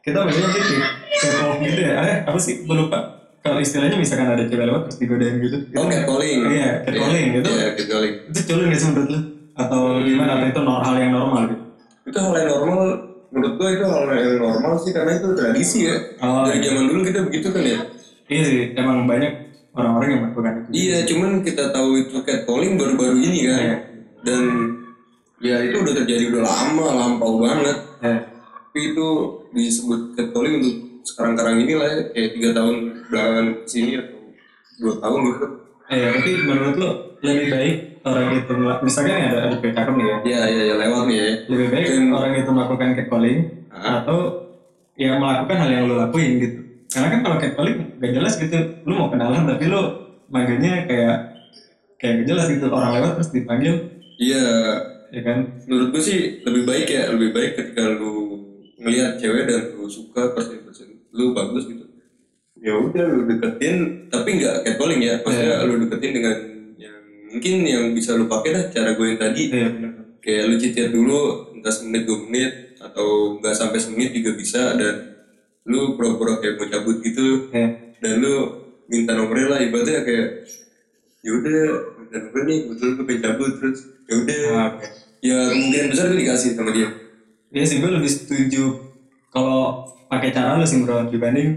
kita 0.00 0.18
biasanya 0.22 0.48
gitu, 0.54 0.74
kepo 1.18 1.46
gitu 1.60 1.80
ya. 1.82 1.92
Eh 1.98 2.16
apa 2.22 2.38
sih? 2.38 2.54
Gue 2.62 2.76
lupa. 2.78 2.98
Kalau 3.42 3.58
istilahnya 3.58 3.98
misalkan 3.98 4.30
ada 4.30 4.44
cewek 4.46 4.62
lewat 4.64 4.80
terus 4.86 4.98
digodain 4.98 5.36
gitu. 5.38 5.56
oh 5.74 5.86
catcalling 5.86 6.40
Iya, 6.46 6.70
catcalling 6.82 7.26
gitu. 7.34 7.48
iya 7.50 7.66
catcalling 7.74 8.14
Itu 8.30 8.40
culun 8.46 8.64
gak 8.70 8.78
sih 8.78 8.86
menurut 8.86 9.08
lu? 9.10 9.20
Atau 9.54 9.78
gimana? 10.00 10.30
Atau 10.38 10.46
itu 10.48 10.60
hal 10.62 10.94
yang 10.96 11.12
normal 11.12 11.40
gitu? 11.46 11.62
itu 12.06 12.18
hal 12.22 12.34
yang 12.36 12.48
normal 12.48 12.78
menurut 13.26 13.54
gue 13.58 13.68
itu 13.74 13.84
hal 13.84 14.02
yang 14.06 14.38
normal 14.38 14.72
sih 14.78 14.90
karena 14.94 15.10
itu 15.18 15.26
tradisi 15.34 15.78
ya 15.90 15.96
Oh, 16.22 16.46
dari 16.46 16.62
zaman 16.62 16.86
dulu 16.86 17.00
kita 17.02 17.18
begitu 17.26 17.50
kan 17.50 17.62
ya 17.66 17.78
Iya 18.26 18.42
sih, 18.42 18.60
emang 18.74 19.06
banyak 19.06 19.45
orang-orang 19.76 20.08
yang 20.08 20.20
melakukan 20.24 20.52
itu. 20.56 20.68
iya 20.72 20.98
cuman 21.04 21.30
kita 21.44 21.64
tahu 21.70 21.88
itu 22.00 22.16
catcalling 22.24 22.74
baru-baru 22.74 23.16
ini 23.20 23.38
kan. 23.44 23.60
Iya. 23.60 23.76
dan 24.24 24.42
ya 25.38 25.56
itu 25.62 25.76
udah 25.78 25.94
terjadi 25.94 26.32
udah 26.32 26.42
lama 26.42 26.86
lampau 26.96 27.38
banget. 27.38 27.76
Eh, 28.02 28.18
tapi 28.66 28.80
itu 28.90 29.06
disebut 29.52 30.16
catcalling 30.16 30.64
untuk 30.64 30.74
sekarang-karang 31.06 31.62
ini 31.62 31.72
lah 31.76 31.86
ya 31.86 32.00
kayak 32.10 32.30
tiga 32.34 32.50
tahun 32.56 32.76
belakangan 33.06 33.46
sini 33.64 33.92
atau 34.00 34.18
dua 34.80 34.94
tahun 34.98 35.20
gitu. 35.30 35.46
Eh, 35.86 36.00
tapi 36.10 36.30
menurut 36.42 36.74
lu 36.74 36.90
lebih 37.22 37.46
baik 37.52 37.76
orang 38.02 38.26
itu 38.34 38.52
misalkan 38.82 39.30
ada 39.30 39.38
ada 39.54 39.92
nih 39.94 40.06
ya, 40.06 40.16
ya 40.24 40.40
ya 40.50 40.62
ya 40.66 40.74
lewat 40.80 41.02
nih 41.06 41.16
ya. 41.16 41.28
Lebih 41.46 41.66
baik 41.70 41.86
Dan- 41.86 42.10
orang 42.10 42.32
itu 42.34 42.50
melakukan 42.50 42.88
catcalling 42.96 43.38
Ah. 43.70 44.00
atau 44.02 44.18
ya 44.96 45.20
melakukan 45.20 45.56
hal 45.60 45.68
yang 45.68 45.84
lu 45.86 45.94
lakuin 46.00 46.32
gitu 46.40 46.65
karena 46.92 47.08
kan 47.12 47.20
kalau 47.26 47.36
catcalling 47.42 47.78
gak 47.98 48.12
jelas 48.14 48.34
gitu 48.38 48.58
lu 48.86 48.92
mau 48.94 49.08
kenalan 49.10 49.44
tapi 49.44 49.66
lu 49.66 49.82
manggilnya 50.30 50.86
kayak 50.86 51.16
kayak 51.96 52.22
gak 52.22 52.28
jelas 52.28 52.46
gitu. 52.52 52.66
Orang 52.70 52.96
lewat 52.96 53.18
terus 53.20 53.30
dipanggil. 53.32 53.74
Iya. 54.20 54.46
Ya 55.14 55.22
kan? 55.22 55.38
Menurut 55.70 55.88
gue 55.96 56.02
sih 56.02 56.18
lebih 56.42 56.66
baik 56.66 56.86
ya 56.90 57.02
lebih 57.14 57.30
baik 57.30 57.50
ketika 57.56 57.82
lu 57.94 58.42
ngelihat 58.76 59.16
cewek 59.16 59.48
dan 59.48 59.72
lu 59.74 59.88
suka 59.88 60.34
persen 60.36 60.62
lu 61.16 61.32
bagus 61.32 61.64
gitu. 61.64 61.88
Ya 62.60 62.76
udah 62.76 63.06
lu 63.08 63.24
deketin 63.24 64.08
tapi 64.12 64.42
nggak 64.42 64.66
catcalling 64.66 65.00
ya. 65.00 65.14
Maksudnya 65.24 65.64
lu 65.64 65.74
deketin 65.86 66.12
dengan 66.12 66.36
yang 66.76 66.98
mungkin 67.32 67.54
yang 67.64 67.84
bisa 67.96 68.12
lu 68.18 68.28
pakai 68.28 68.50
dah 68.52 68.64
cara 68.68 68.92
gue 68.92 69.06
yang 69.08 69.20
tadi. 69.20 69.42
Iya 69.48 69.68
benar. 69.72 69.92
Kayak 70.20 70.44
lu 70.50 70.54
cicit 70.58 70.88
dulu 70.90 71.20
entah 71.56 71.72
semenit 71.72 72.02
dua 72.04 72.18
menit 72.26 72.52
atau 72.76 73.38
nggak 73.40 73.54
sampai 73.56 73.78
semenit 73.80 74.12
juga 74.12 74.36
bisa 74.36 74.74
dan 74.76 75.15
lu 75.66 75.98
pura-pura 75.98 76.38
kayak 76.38 76.54
mau 76.56 76.66
cabut 76.70 76.96
gitu. 77.02 77.50
Ya 77.50 77.74
dan 78.00 78.20
lu 78.20 78.34
minta 78.86 79.16
nomornya 79.16 79.46
lah 79.56 79.58
ibaratnya 79.64 80.04
kayak 80.04 80.28
ya 81.24 81.30
udah 81.32 81.60
minta 81.98 82.16
nomor 82.22 82.42
nih 82.46 82.58
betul 82.68 82.88
gue 82.94 83.04
pengen 83.08 83.20
cabut 83.24 83.50
terus 83.58 83.78
ya 84.06 84.14
udah. 84.20 84.42
Ah, 84.52 84.66
oke. 84.70 84.86
Ya 85.24 85.38
kemungkinan 85.50 85.86
besar 85.90 86.04
itu 86.12 86.16
dikasih 86.22 86.50
sama 86.54 86.70
dia. 86.70 86.88
Iya 87.50 87.64
sih 87.66 87.76
gue 87.80 87.90
lebih 87.90 88.10
setuju 88.10 88.64
kalau 89.32 89.84
pakai 90.06 90.30
cara 90.30 90.54
lu 90.60 90.66
sih 90.68 90.78
bro 90.80 91.08
dibanding 91.08 91.56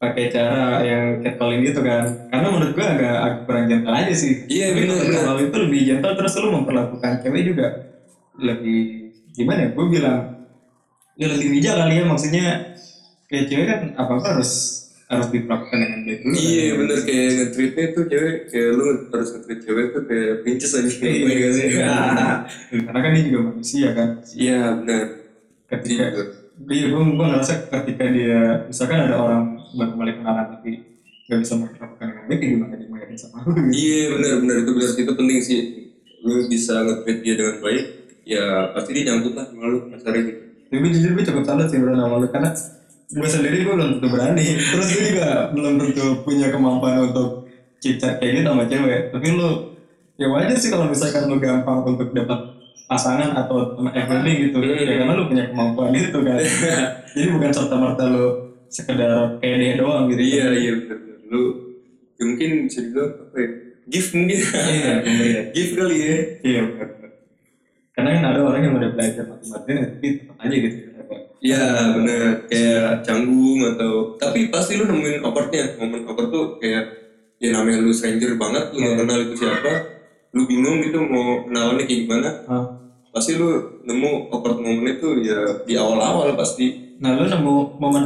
pakai 0.00 0.28
cara 0.32 0.84
yang 0.84 1.20
catcalling 1.20 1.60
gitu 1.64 1.80
kan. 1.84 2.04
Karena 2.28 2.48
menurut 2.52 2.72
gue 2.76 2.86
agak, 2.86 3.16
agak 3.24 3.40
kurang 3.48 3.64
gentle 3.68 3.94
aja 3.94 4.14
sih. 4.14 4.34
Iya, 4.52 4.76
kalau 4.76 4.96
bener. 5.00 5.20
kalau 5.24 5.40
itu 5.40 5.56
lebih 5.58 5.80
gentle 5.84 6.14
terus 6.16 6.32
lu 6.40 6.48
memperlakukan 6.52 7.12
cewek 7.24 7.42
juga 7.44 7.66
lebih 8.38 9.10
gimana 9.34 9.66
ya 9.66 9.68
gue 9.70 9.86
bilang 9.90 10.20
ya 11.14 11.26
lebih 11.30 11.48
bijak 11.54 11.74
kali 11.78 11.94
ya 12.02 12.04
maksudnya 12.06 12.46
kayak 13.26 13.44
cewek 13.48 13.66
kan 13.66 13.80
apa 13.94 14.12
apa 14.14 14.26
harus 14.32 14.52
harus 15.04 15.28
diperlakukan 15.28 15.76
dengan 15.76 16.00
baik 16.02 16.18
dulu 16.18 16.32
kan. 16.32 16.40
iya 16.40 16.66
bener. 16.74 16.98
Kayak 17.04 17.28
nge-treatnya 17.36 17.84
tuh 17.92 18.04
cewek 18.08 18.36
kayak 18.48 18.68
lu 18.72 18.84
harus 19.08 19.28
nge-treat 19.30 19.60
cewek 19.60 19.86
tuh 19.92 20.02
kayak 20.04 20.32
pinches 20.42 20.72
aja. 20.72 20.88
Iya, 20.88 21.12
Iya 21.12 21.34
gak 21.36 21.52
sih? 21.52 21.68
karena 22.82 22.98
kan 22.98 23.10
dia 23.12 23.22
juga 23.22 23.40
manusia 23.44 23.88
kan. 23.92 24.08
Iya 24.32 24.58
bener. 24.80 25.02
Ketika 25.64 26.04
Iya. 26.04 26.24
iya 26.70 26.84
gue 26.86 27.02
gue 27.04 27.26
ngerasa 27.26 27.52
ketika 27.68 28.04
dia 28.08 28.38
misalkan 28.64 28.98
ada 29.04 29.16
orang 29.18 29.44
baru 29.74 29.90
kembali 29.92 30.12
kenalan 30.22 30.46
tapi 30.54 30.70
nggak 31.24 31.40
bisa 31.40 31.52
melakukan 31.56 31.88
dengan 32.04 32.24
baik 32.28 32.40
ya 32.40 32.48
gimana 32.52 32.74
dia 32.76 32.88
mau 32.88 32.98
yakin 33.00 33.16
sama 33.18 33.36
lu? 33.42 33.50
Gitu. 33.50 33.70
iya 33.74 34.00
bener 34.14 34.32
bener. 34.40 34.56
Itu 34.62 34.70
bener 34.72 34.90
itu 34.94 35.12
penting 35.14 35.38
sih. 35.42 35.60
Lu 36.22 36.34
bisa 36.48 36.74
nge-treat 36.80 37.18
dia 37.20 37.34
dengan 37.36 37.56
baik 37.60 37.84
ya 38.24 38.44
pasti 38.72 38.90
dia 38.96 39.04
nyangkut 39.12 39.34
lah 39.36 39.44
sama 39.44 39.64
lu 39.68 39.78
kasarnya 39.92 40.22
gitu. 40.24 40.40
Tapi 40.64 40.86
jujur 40.90 41.10
gue 41.12 41.24
cukup 41.24 41.44
salut 41.44 41.68
sih 41.68 41.78
bro 41.78 41.92
sama 41.92 42.16
lu. 42.16 42.26
Karena 42.30 42.50
gue 43.10 43.28
sendiri 43.28 43.64
gue 43.64 43.74
belum 43.74 43.90
tentu 43.98 44.08
berani. 44.08 44.46
Terus 44.56 44.86
gue 44.94 45.04
juga 45.12 45.52
belum 45.52 45.72
tentu 45.80 46.04
punya 46.24 46.48
kemampuan 46.48 47.10
untuk 47.12 47.48
cicat 47.80 48.20
kayak 48.20 48.40
gitu 48.40 48.48
sama 48.48 48.64
cewek. 48.64 49.00
Tapi 49.12 49.26
lu 49.36 49.50
ya 50.16 50.26
wajar 50.30 50.56
sih 50.56 50.70
kalau 50.72 50.88
misalkan 50.88 51.28
lu 51.28 51.36
gampang 51.36 51.84
untuk 51.84 52.14
dapat 52.16 52.40
pasangan 52.84 53.36
atau 53.36 53.76
teman 53.76 53.92
FWB 53.92 54.26
gitu. 54.48 54.58
Hmm. 54.60 54.76
ya 54.76 54.94
karena 55.02 55.12
lu 55.16 55.24
punya 55.28 55.44
kemampuan 55.52 55.92
itu 55.92 56.18
kan. 56.20 56.38
Jadi 57.14 57.28
bukan 57.30 57.50
serta 57.52 57.76
merta 57.76 58.04
lu 58.08 58.26
sekedar 58.72 59.38
kayak 59.38 59.56
dia 59.60 59.72
doang 59.76 60.08
gitu. 60.08 60.22
Iya 60.24 60.46
iya 60.56 60.72
bener 60.80 60.98
bener. 61.02 61.18
Lu 61.28 61.42
ya 62.16 62.22
mungkin 62.24 62.50
bisa 62.68 62.78
dibilang 62.80 63.12
apa 63.20 63.36
ya? 63.36 63.50
Gift 63.84 64.10
mungkin. 64.16 64.38
Iya 64.40 64.92
iya 65.04 65.40
gift 65.56 65.72
kali 65.76 65.96
ya. 66.00 66.16
Iya 66.40 66.62
karena 67.94 68.08
kan 68.18 68.24
ada 68.34 68.40
orang 68.42 68.62
yang 68.66 68.74
udah 68.74 68.90
belajar 68.90 69.22
matematika 69.22 69.86
tapi 69.86 70.06
tetap 70.18 70.36
aja 70.42 70.56
gitu 70.58 70.76
Iya 71.44 71.92
bener. 71.92 72.48
Kayak 72.48 73.04
canggung 73.04 73.60
atau 73.76 74.16
tapi 74.16 74.48
pasti 74.48 74.80
lu 74.80 74.88
nemuin 74.88 75.20
awkwardnya. 75.20 75.76
Momen 75.76 76.08
awkward 76.08 76.32
tuh 76.32 76.56
kayak 76.56 76.88
ya 77.36 77.52
namanya 77.52 77.84
lu 77.84 77.92
stranger 77.92 78.40
banget 78.40 78.72
lu 78.72 78.80
gak 78.80 79.04
kenal 79.04 79.18
itu 79.20 79.34
siapa 79.44 79.72
lu 80.32 80.48
bingung 80.48 80.80
gitu 80.80 81.04
mau 81.04 81.44
kenalannya 81.44 81.84
kayak 81.84 82.00
gimana. 82.08 82.30
Ah. 82.48 82.66
pasti 83.14 83.38
lu 83.38 83.78
nemu 83.86 84.26
awkward 84.34 84.58
momen 84.58 84.90
itu 84.90 85.22
ya 85.22 85.62
di 85.68 85.76
awal-awal 85.78 86.34
pasti. 86.34 86.98
Nah 86.98 87.14
lu 87.14 87.28
nemu 87.30 87.78
momen 87.78 88.04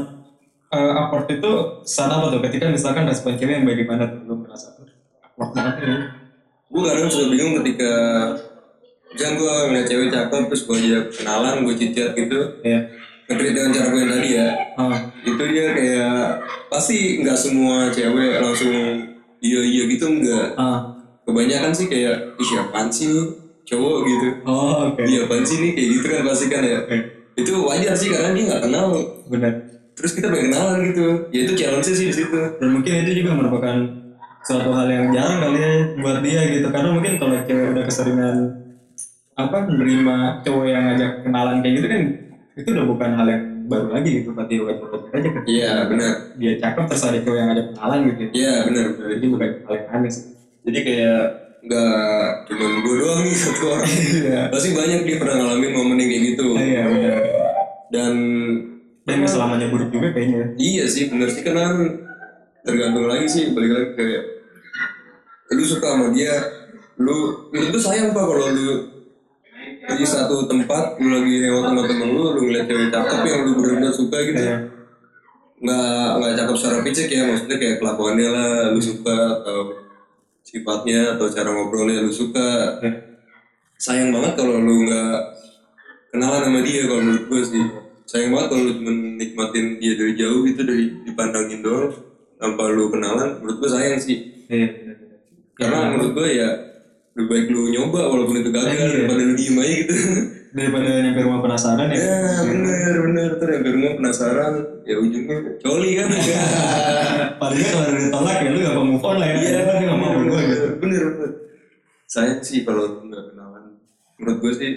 uh, 0.75 0.93
awkward 0.99 1.31
itu 1.33 1.51
saat 1.89 2.13
apa 2.13 2.29
tuh? 2.29 2.43
Ketika 2.45 2.69
misalkan 2.69 3.09
respon 3.09 3.39
cewek 3.39 3.63
yang 3.63 3.65
bagaimana 3.65 4.05
tuh? 4.05 4.21
Lu 4.29 4.35
merasa 4.43 4.75
awkward 4.75 5.55
banget 5.55 5.75
gue 6.69 6.83
kadang 6.85 7.09
suka 7.09 7.33
bingung 7.33 7.65
ketika 7.65 7.93
misalnya 9.09 9.35
gue 9.41 9.55
ngeliat 9.73 9.87
cewek 9.89 10.09
cakep 10.13 10.43
terus 10.53 10.63
gue 10.69 10.77
ajak 10.77 11.05
kenalan 11.17 11.57
gue 11.65 11.75
cicat 11.81 12.11
gitu. 12.13 12.39
Iya 12.61 12.81
nge 13.29 13.53
dengan 13.53 13.71
cara 13.77 13.87
gue 13.93 14.01
yang 14.01 14.13
tadi 14.17 14.29
ya. 14.41 14.49
Ah. 14.81 14.97
Itu 15.21 15.43
dia 15.45 15.67
kayak 15.77 16.21
pasti 16.73 17.21
nggak 17.21 17.37
semua 17.37 17.93
cewek 17.93 18.41
langsung 18.41 18.73
iya 19.45 19.61
iya 19.61 19.83
gitu 19.85 20.09
enggak 20.09 20.57
ah. 20.57 20.97
Kebanyakan 21.29 21.73
sih 21.77 21.93
kayak 21.93 22.41
ih 22.41 22.47
siapaan 22.49 22.89
sih 22.89 23.13
nih 23.13 23.29
cowok 23.69 23.97
gitu. 24.09 24.29
Oh 24.49 24.89
oke. 24.89 25.05
Iya 25.05 25.29
apaan 25.29 25.45
sih 25.45 25.61
nih 25.61 25.71
kayak 25.77 25.89
gitu 26.01 26.07
kan 26.09 26.21
pasti 26.25 26.47
kan 26.49 26.65
ya. 26.65 26.81
Itu 27.37 27.53
wajar 27.69 27.93
sih 27.93 28.09
karena 28.09 28.33
dia 28.33 28.45
nggak 28.49 28.63
kenal. 28.65 28.87
Benar. 29.29 29.53
Terus 29.93 30.13
kita 30.17 30.33
pengen 30.33 30.49
kenalan 30.49 30.79
gitu. 30.89 31.07
Ya 31.29 31.41
itu 31.45 31.53
challenge 31.53 31.85
sih 31.85 32.09
di 32.09 32.15
situ. 32.17 32.33
Dan 32.33 32.69
mungkin 32.73 33.05
itu 33.05 33.21
juga 33.21 33.37
merupakan 33.37 33.77
suatu 34.41 34.73
hal 34.73 34.89
yang 34.89 35.13
jarang 35.13 35.45
kali 35.45 35.61
ya 35.61 35.73
buat 36.01 36.25
dia 36.25 36.41
gitu. 36.49 36.73
Karena 36.73 36.97
mungkin 36.97 37.21
kalau 37.21 37.37
cewek 37.45 37.77
udah 37.77 37.85
keseringan 37.85 38.37
apa 39.39 39.69
menerima 39.71 40.17
cowok 40.43 40.65
yang 40.67 40.83
ngajak 40.89 41.13
kenalan 41.23 41.63
kayak 41.63 41.75
gitu 41.79 41.87
kan 41.87 42.03
itu 42.59 42.69
udah 42.75 42.87
bukan 42.91 43.11
hal 43.15 43.27
yang 43.31 43.45
baru 43.71 43.87
lagi 43.95 44.11
gitu 44.23 44.35
berarti 44.35 44.55
wajar 44.59 44.87
wajar 44.91 45.11
aja 45.15 45.29
kan. 45.31 45.43
Iya 45.47 45.73
benar. 45.87 46.13
Dia 46.35 46.53
cakep 46.59 46.85
terus 46.91 47.05
ada 47.07 47.19
cowok 47.23 47.37
yang 47.39 47.49
ngajak 47.53 47.67
kenalan 47.71 47.99
gitu. 48.11 48.23
Iya 48.35 48.55
benar 48.67 48.85
benar. 48.97 49.09
jadi 49.15 49.27
bukan 49.31 49.51
hal 49.63 49.75
yang 49.79 49.89
aneh 49.95 50.11
sih. 50.11 50.25
Jadi 50.67 50.79
kayak 50.83 51.23
nggak 51.59 52.27
cuma 52.51 52.67
gue 52.83 52.95
doang 52.99 53.21
nih 53.23 53.35
satu 53.39 53.65
orang. 53.71 53.91
Iya. 53.95 54.41
Pasti 54.51 54.69
banyak 54.75 55.01
dia 55.07 55.17
pernah 55.23 55.35
ngalamin 55.39 55.73
momen 55.77 56.01
yang 56.03 56.11
kayak 56.11 56.25
gitu. 56.35 56.47
Iya 56.59 56.83
benar. 56.91 57.21
Dan 57.95 58.15
dan 59.07 59.19
selamanya 59.25 59.67
buruk 59.71 59.91
juga 59.95 60.09
kayaknya. 60.11 60.59
Iya 60.59 60.85
sih 60.91 61.07
bener 61.13 61.29
sih. 61.31 61.47
Karena 61.47 61.71
kan 61.71 61.77
tergantung 62.67 63.07
lagi 63.07 63.27
sih 63.31 63.55
balik 63.55 63.71
lagi 63.71 63.89
kayak 63.95 64.23
lu 65.55 65.65
suka 65.65 65.97
sama 65.97 66.13
dia 66.13 66.35
lu 67.01 67.49
itu 67.55 67.79
sayang 67.81 68.13
pak 68.13 68.25
kalau 68.27 68.53
lu 68.53 68.98
di 69.89 70.05
satu 70.05 70.45
tempat 70.45 71.01
lu 71.01 71.09
lagi 71.09 71.35
lewat 71.49 71.65
sama 71.73 71.83
temen 71.89 72.09
lu 72.13 72.23
lu 72.37 72.41
ngeliat 72.45 72.67
cewek 72.69 72.89
cakep 72.93 73.21
yang 73.25 73.41
lu 73.49 73.53
bener-bener 73.57 73.93
suka 73.93 74.19
gitu. 74.25 74.43
Iya. 74.43 74.59
nggak 75.59 76.09
nggak 76.23 76.33
cakep 76.39 76.55
secara 76.55 76.79
fisik 76.87 77.09
ya 77.11 77.23
maksudnya 77.27 77.57
kayak 77.59 77.77
kelakuannya 77.83 78.29
lah 78.31 78.53
lu 78.71 78.79
suka 78.79 79.43
atau 79.43 79.59
sifatnya 80.47 81.19
atau 81.19 81.27
cara 81.33 81.51
ngobrolnya 81.51 82.05
lu 82.05 82.13
suka. 82.13 82.79
Iya. 82.85 82.93
sayang 83.79 84.11
banget 84.11 84.35
kalau 84.35 84.59
lu 84.59 84.85
nggak 84.85 85.17
kenalan 86.11 86.43
sama 86.51 86.61
dia 86.67 86.83
kalau 86.91 87.01
menurut 87.03 87.25
gue 87.31 87.41
sih. 87.47 87.65
Sayang 88.09 88.31
banget 88.35 88.49
kalau 88.53 88.63
lu 88.67 88.73
cuma 88.81 88.93
nikmatin 88.93 89.67
dia 89.81 89.93
dari 89.95 90.13
jauh 90.19 90.41
gitu 90.45 90.61
dari 90.67 90.85
dipandangin 91.07 91.61
doang 91.63 91.95
tanpa 92.39 92.69
lu 92.71 92.91
kenalan 92.93 93.39
menurut 93.41 93.57
gue 93.63 93.71
sayang 93.71 93.99
sih. 93.99 94.47
Iya 94.53 94.69
benar 94.69 94.95
benar 95.01 95.19
karena 95.59 95.79
menurut 95.91 96.11
gue 96.15 96.29
ya 96.39 96.49
lebih 97.19 97.27
baik 97.27 97.47
lu 97.51 97.67
nyoba 97.69 98.01
walaupun 98.07 98.39
itu 98.39 98.51
gagal 98.55 98.71
Iya. 98.79 98.87
daripada 98.95 99.21
lu 99.21 99.35
diem 99.35 99.57
aja 99.59 99.75
gitu. 99.75 99.95
Daripada 100.49 100.89
nyampe 101.03 101.21
rumah 101.21 101.41
penasaran 101.43 101.87
ya? 101.91 101.99
Ya 101.99 102.17
bener 102.47 102.95
bener. 103.05 103.29
Tuh 103.37 103.47
yang 103.51 103.63
rumah 103.69 103.93
penasaran 103.99 104.53
ya 104.87 104.97
ujungnya 104.97 105.37
coli 105.59 105.91
kan. 105.93 106.09
Padahal 107.43 107.69
kalau 107.69 107.91
ditolak 107.93 108.37
ya 108.39 108.49
lu 108.49 108.59
gak 108.63 108.75
mau 108.75 108.87
move 108.87 109.05
on 109.05 109.17
lah 109.19 109.29
ya. 109.29 109.37
Iya 109.37 109.61
Tapi 109.67 109.83
nggak 109.85 109.99
mau 109.99 110.11
berdua 110.15 110.41
gitu. 110.47 110.67
bener 110.79 111.03
bener. 111.13 111.31
Sayang 112.07 112.41
sih 112.41 112.63
kalau 112.63 112.83
lu 112.87 113.01
nggak 113.05 113.25
kenalan 113.29 113.63
menurut 114.17 114.39
gue 114.41 114.53
sih 114.57 114.71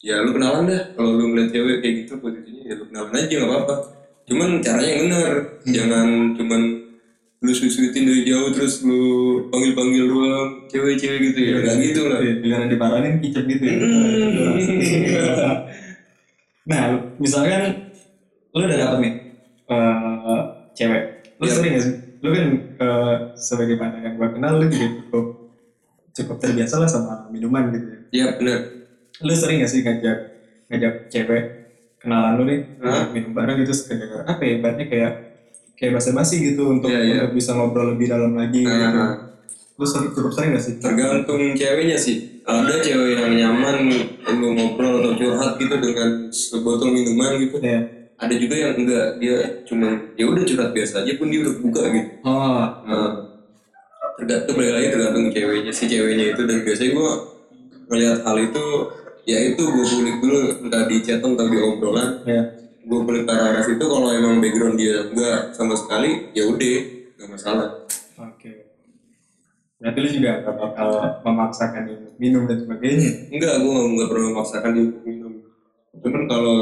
ya 0.00 0.24
lu 0.24 0.32
kenalan 0.32 0.64
dah. 0.66 0.82
Kalau 0.96 1.10
lu 1.12 1.24
ngeliat 1.28 1.48
cewek 1.52 1.76
kayak 1.78 1.94
gitu 2.02 2.12
posisinya 2.18 2.62
ya 2.64 2.74
lu 2.74 2.84
kenalan 2.88 3.12
aja 3.14 3.34
nggak 3.36 3.50
apa-apa. 3.52 3.74
Cuman 4.26 4.50
caranya 4.58 4.90
yang 4.90 5.02
bener. 5.06 5.32
Jangan 5.68 6.06
cuman 6.34 6.60
lu 7.40 7.52
susutin 7.56 8.04
dari 8.04 8.20
jauh 8.28 8.52
terus 8.52 8.84
lu 8.84 9.00
panggil 9.48 9.72
panggil 9.72 10.04
doang 10.04 10.60
cewek-cewek 10.68 11.32
gitu 11.32 11.38
ya 11.40 11.54
nggak 11.58 11.76
gitu 11.80 12.00
lah 12.04 12.18
Iya, 12.20 12.32
Giliran 12.36 12.68
diparanin 12.68 13.14
kicep 13.16 13.44
gitu 13.48 13.64
ya. 13.64 13.76
nah, 16.70 16.82
misalkan 17.16 17.80
lu 18.52 18.60
udah 18.60 18.76
dapet 18.76 18.98
nih 19.00 19.12
eh, 19.72 20.40
cewek. 20.76 21.02
Lu 21.40 21.44
Iya. 21.48 21.54
sering 21.56 21.70
gak 21.72 21.84
sih? 21.88 21.94
Lu 22.20 22.28
kan 22.28 22.46
eh, 22.76 23.14
sebagai 23.40 23.76
mana 23.80 23.96
yang 24.04 24.14
gue 24.20 24.28
kenal 24.28 24.52
lu 24.60 24.68
juga 24.68 24.86
cukup 25.00 25.24
cukup 26.12 26.36
terbiasa 26.36 26.74
lah 26.76 26.90
sama 26.90 27.24
minuman 27.32 27.72
gitu 27.72 27.86
ya. 27.86 27.98
iya 28.12 28.26
bener 28.36 28.58
Lu 29.24 29.32
sering 29.32 29.64
gak 29.64 29.70
sih 29.72 29.80
ngajak 29.80 30.28
ngajak 30.68 30.92
cewek 31.08 31.42
kenalan 31.96 32.36
lu 32.36 32.44
nih 32.44 32.60
Hah? 32.84 33.08
minum 33.08 33.32
bareng 33.32 33.56
gitu 33.64 33.72
sekedar 33.72 34.28
apa 34.28 34.42
ya 34.44 34.60
ibaratnya 34.60 34.84
kayak 34.84 35.12
kayak 35.80 35.96
basa-basi 35.96 36.36
gitu 36.44 36.68
untuk, 36.68 36.86
Iya, 36.86 37.00
iya. 37.00 37.14
untuk 37.24 37.34
bisa 37.34 37.56
ngobrol 37.56 37.96
lebih 37.96 38.06
dalam 38.06 38.36
lagi 38.36 38.60
gitu. 38.60 38.68
Nah, 38.68 39.32
Lu 39.74 39.88
sering, 39.88 40.12
cukup 40.12 40.28
sering 40.30 40.52
gak 40.52 40.60
sih? 40.60 40.74
tergantung 40.76 41.56
ceweknya 41.56 41.96
sih 41.96 42.44
ada 42.44 42.74
cewek 42.78 43.16
yang 43.16 43.32
nyaman 43.32 43.88
lu 44.30 44.52
ngobrol 44.52 45.00
atau 45.00 45.16
curhat 45.16 45.56
gitu 45.56 45.72
dengan 45.72 46.28
sebotol 46.28 46.92
minuman 46.92 47.40
gitu 47.40 47.56
Iya. 47.58 47.80
ada 48.14 48.34
juga 48.36 48.54
yang 48.54 48.76
enggak 48.76 49.16
dia 49.16 49.36
cuma 49.64 49.88
ya 50.14 50.28
udah 50.28 50.44
curhat 50.44 50.70
biasa 50.70 51.00
aja 51.00 51.16
pun 51.16 51.26
dia 51.26 51.40
udah 51.40 51.54
buka 51.58 51.82
gitu 51.88 52.08
Oh, 52.20 52.60
nah, 52.84 53.10
tergantung 54.14 54.54
balik 54.54 54.72
lagi 54.74 54.88
tergantung 54.90 55.26
ceweknya 55.32 55.72
si 55.72 55.84
ceweknya 55.86 56.24
itu 56.30 56.42
dan 56.44 56.58
biasanya 56.60 56.90
gue 56.92 57.10
melihat 57.88 58.18
hal 58.20 58.36
itu 58.36 58.64
ya 59.24 59.38
itu 59.42 59.62
gue 59.62 59.84
kulik 59.86 60.16
dulu 60.20 60.38
entah 60.60 60.84
di 60.84 60.96
chat 61.00 61.18
atau 61.18 61.32
di 61.40 61.56
obrolan 61.56 62.20
ya. 62.22 62.42
Gue 62.90 62.98
ke 63.22 63.30
arah 63.30 63.62
situ 63.62 63.78
kalau 63.80 64.10
emang 64.10 64.38
background 64.38 64.74
dia 64.74 65.06
enggak 65.06 65.54
sama 65.54 65.72
sekali 65.72 66.26
ya 66.32 66.42
udah 66.44 66.76
nggak 67.14 67.28
masalah 67.30 67.68
Oke. 68.20 68.52
Berarti 69.78 69.98
lu 69.98 70.08
juga 70.12 70.44
gak 70.44 70.56
bakal 70.56 70.88
memaksakan 71.22 71.82
minum 72.16 72.44
dan 72.44 72.60
sebagainya. 72.60 73.30
enggak 73.30 73.54
gue 73.56 73.72
nggak 73.94 74.08
pernah 74.08 74.26
memaksakan 74.28 74.70
dia 74.70 74.84
untuk 74.84 75.02
minum 75.04 75.32
cuman 75.96 76.22
kalau 76.26 76.58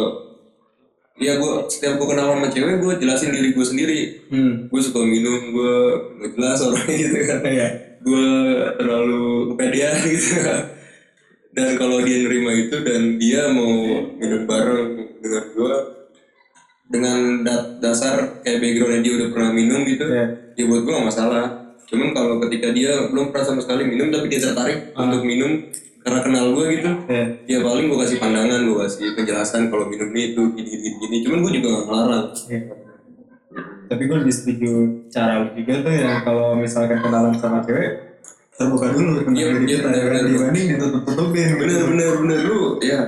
ya 1.17 1.35
gue 1.35 1.53
setiap 1.67 1.97
gue 1.97 2.07
kenal 2.07 2.31
sama 2.31 2.47
cewek 2.47 2.79
gue 2.79 2.93
jelasin 2.99 3.31
diri 3.31 3.51
gue 3.51 3.67
sendiri 3.67 4.01
Hmm. 4.29 4.55
gue 4.69 4.81
suka 4.81 5.01
minum 5.01 5.51
gue 5.51 5.75
jelas 6.31 6.61
orangnya 6.61 6.95
gitu 6.95 7.17
kan 7.25 7.41
Iya. 7.43 7.69
gue 7.99 8.27
terlalu 8.77 9.23
kepedean 9.51 9.95
gitu 10.07 10.31
dan 11.51 11.75
kalau 11.75 11.99
dia 12.01 12.23
nerima 12.23 12.53
itu 12.53 12.77
dan 12.79 13.17
dia 13.17 13.51
mau 13.51 13.73
minum 14.15 14.45
bareng 14.45 14.91
dengan 15.19 15.45
gue 15.51 15.75
dengan 16.89 17.19
da- 17.41 17.77
dasar 17.79 18.41
kayak 18.41 18.59
backgroundnya 18.59 19.01
dia 19.01 19.13
udah 19.15 19.29
pernah 19.31 19.51
minum 19.51 19.81
gitu 19.85 20.05
Iya. 20.05 20.27
ya 20.55 20.65
buat 20.65 20.81
gue 20.83 20.93
gak 20.93 21.07
masalah 21.07 21.45
cuman 21.85 22.09
kalau 22.11 22.37
ketika 22.43 22.69
dia 22.71 23.09
belum 23.09 23.29
pernah 23.29 23.47
sama 23.47 23.61
sekali 23.61 23.85
minum 23.85 24.09
tapi 24.09 24.27
dia 24.27 24.41
tertarik 24.43 24.93
untuk 24.95 25.21
minum 25.23 25.69
karena 25.99 26.21
kenal 26.21 26.45
gue 26.51 26.65
gitu 26.75 26.91
Iya. 27.07 27.25
ya 27.47 27.59
paling 27.61 27.85
gue 27.87 27.99
kasih 27.99 28.19
pandangan 28.19 28.61
gue 28.63 28.77
kasih 28.83 29.07
penjelasan 29.13 29.69
kalau 29.69 29.85
minum 29.87 30.09
ini 30.09 30.33
itu 30.33 30.43
gini 30.51 30.71
gini 30.71 30.89
gini 30.99 31.17
cuman 31.23 31.39
gue 31.41 31.53
juga 31.55 31.69
gak 31.71 31.85
ngelarang 31.85 32.27
Iya. 32.47 32.61
Tapi 33.89 34.05
gue 34.05 34.17
lebih 34.19 34.35
setuju 34.35 34.73
cara 35.09 35.41
lu 35.41 35.49
juga 35.55 35.81
tuh 35.81 35.89
yang 35.91 36.21
kalau 36.21 36.53
misalkan 36.53 37.01
kenalan 37.01 37.33
sama 37.35 37.61
cewek 37.61 38.21
terbuka 38.53 38.91
dulu 38.91 39.11
tentang 39.19 39.33
Iya, 39.33 39.47
diri 39.49 39.57
iya, 39.63 39.69
kita 39.71 39.81
benar, 39.83 39.95
ya 39.95 40.03
kan 40.03 40.13
benar. 40.13 40.29
dibanding 40.29 40.67
ditutup-tutupin. 40.71 41.49
bener 41.57 41.81
bener 41.87 42.09
bener 42.19 42.39
lu 42.45 42.61
ya 42.83 43.01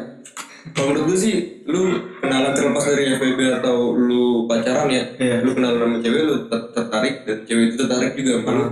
kalau 0.70 0.88
menurut 0.90 1.06
gue 1.06 1.18
sih 1.18 1.34
lu 1.64 1.80
kenalan 2.18 2.52
terlepas 2.52 2.84
dari 2.86 3.04
FBB 3.12 3.40
atau 3.54 3.76
lu 3.92 4.24
pacaran 4.44 4.86
ya 4.86 5.04
Iya. 5.16 5.36
lu 5.40 5.50
kenalan 5.52 5.78
sama 5.80 5.96
cewek 5.98 6.22
lu 6.22 6.34
ter- 6.46 6.68
tertarik 6.70 7.14
dan 7.22 7.38
cewek 7.42 7.64
itu 7.66 7.76
tertarik 7.76 8.12
juga 8.12 8.32
sama 8.38 8.50
lu 8.52 8.66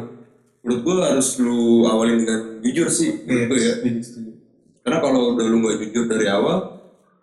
menurut 0.59 0.81
gue 0.83 0.97
harus 1.03 1.29
lu 1.39 1.61
awalin 1.85 2.19
dengan 2.19 2.41
jujur 2.61 2.89
sih 2.89 3.11
Iya, 3.19 3.25
menurut 3.25 3.49
gue 3.49 3.59
ya 3.59 3.75
setuju. 3.99 4.31
karena 4.81 4.99
kalau 4.99 5.21
udah 5.33 5.47
lu 5.47 5.57
gak 5.61 5.77
jujur 5.81 6.05
dari 6.07 6.27
awal 6.27 6.57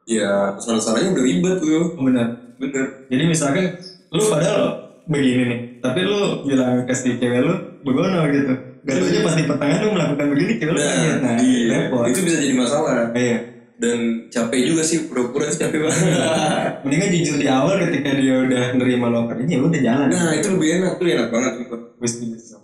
ya 0.03 0.31
salah-salahnya 0.55 1.13
udah 1.13 1.23
ribet 1.23 1.57
lu 1.59 1.79
benar. 1.99 2.27
bener 2.55 2.85
Jadi 3.05 3.23
misalkan 3.25 3.65
lu 4.07 4.21
padahal 4.23 4.63
begini 5.05 5.43
nih, 5.45 5.59
tapi 5.79 6.01
lu 6.01 6.41
bilang 6.43 6.81
ke 6.81 6.93
si 6.93 7.13
cewek 7.15 7.37
lu 7.39 7.53
begono 7.81 8.25
gitu. 8.27 8.53
Gak 8.81 8.95
taunya 8.95 9.21
pas 9.21 9.33
di 9.33 9.43
pertengahan 9.43 9.81
lu 9.81 9.91
melakukan 9.93 10.25
begini 10.31 10.53
cewek 10.55 10.71
lu 10.71 10.79
kaget. 10.79 11.17
Nah, 11.19 11.35
iya 11.37 11.61
repot. 11.83 12.03
itu 12.05 12.19
bisa 12.21 12.37
jadi 12.39 12.55
masalah 12.55 12.93
Iya. 13.11 13.37
Dan 13.75 14.31
capek 14.31 14.71
juga 14.71 14.83
sih 14.87 15.07
pura-pura 15.11 15.51
capek 15.51 15.83
banget 15.83 16.07
Mendingan 16.87 17.09
jujur 17.11 17.35
di 17.41 17.47
awal 17.49 17.75
ketika 17.87 18.15
dia 18.15 18.35
udah 18.45 18.63
nerima 18.79 19.11
lo 19.11 19.27
ini 19.35 19.57
ya 19.57 19.59
udah 19.59 19.81
jalan. 19.83 20.07
nah 20.07 20.31
itu 20.31 20.47
lebih 20.55 20.69
enak 20.79 20.91
tuh 20.95 21.05
enak 21.11 21.27
banget 21.33 21.53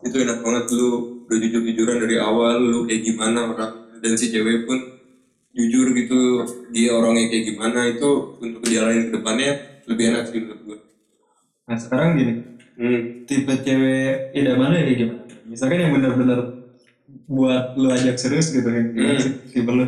itu 0.02 0.16
enak 0.24 0.38
banget 0.40 0.66
lu 0.72 0.90
udah 1.28 1.38
jujur-jujuran 1.38 1.98
dari 2.04 2.16
awal 2.16 2.58
lu 2.64 2.88
kayak 2.88 3.02
gimana 3.04 3.52
orang 3.52 3.74
dan 4.00 4.14
si 4.16 4.32
cewek 4.32 4.64
pun 4.64 4.80
jujur 5.52 5.92
gitu 5.92 6.48
dia 6.72 6.96
orangnya 6.96 7.28
kayak 7.28 7.46
gimana 7.52 7.80
itu 7.92 8.40
untuk 8.40 8.64
dijalanin 8.64 9.12
ke 9.12 9.20
depannya 9.20 9.52
lebih 9.92 10.06
enak 10.16 10.24
sih 10.32 10.40
menurut 10.40 10.62
gue 10.64 10.80
Nah 11.72 11.80
sekarang 11.80 12.20
gini, 12.20 12.34
hmm. 12.76 13.24
tipe 13.24 13.54
cewek 13.64 14.36
idamannya 14.36 14.84
kayak 14.84 14.98
gimana? 15.00 15.24
Misalkan 15.48 15.80
yang 15.80 15.96
benar-benar 15.96 16.40
buat 17.32 17.80
lu 17.80 17.88
ajak 17.96 18.20
serius 18.20 18.52
gitu 18.52 18.68
kan? 18.68 18.92
Hmm. 18.92 19.20
tipe 19.48 19.72
lu? 19.72 19.88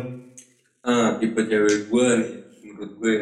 Ah 0.84 1.16
tipe 1.16 1.40
cewek 1.48 1.88
gue 1.88 2.08
nih 2.20 2.32
menurut 2.68 2.92
gue. 3.00 3.16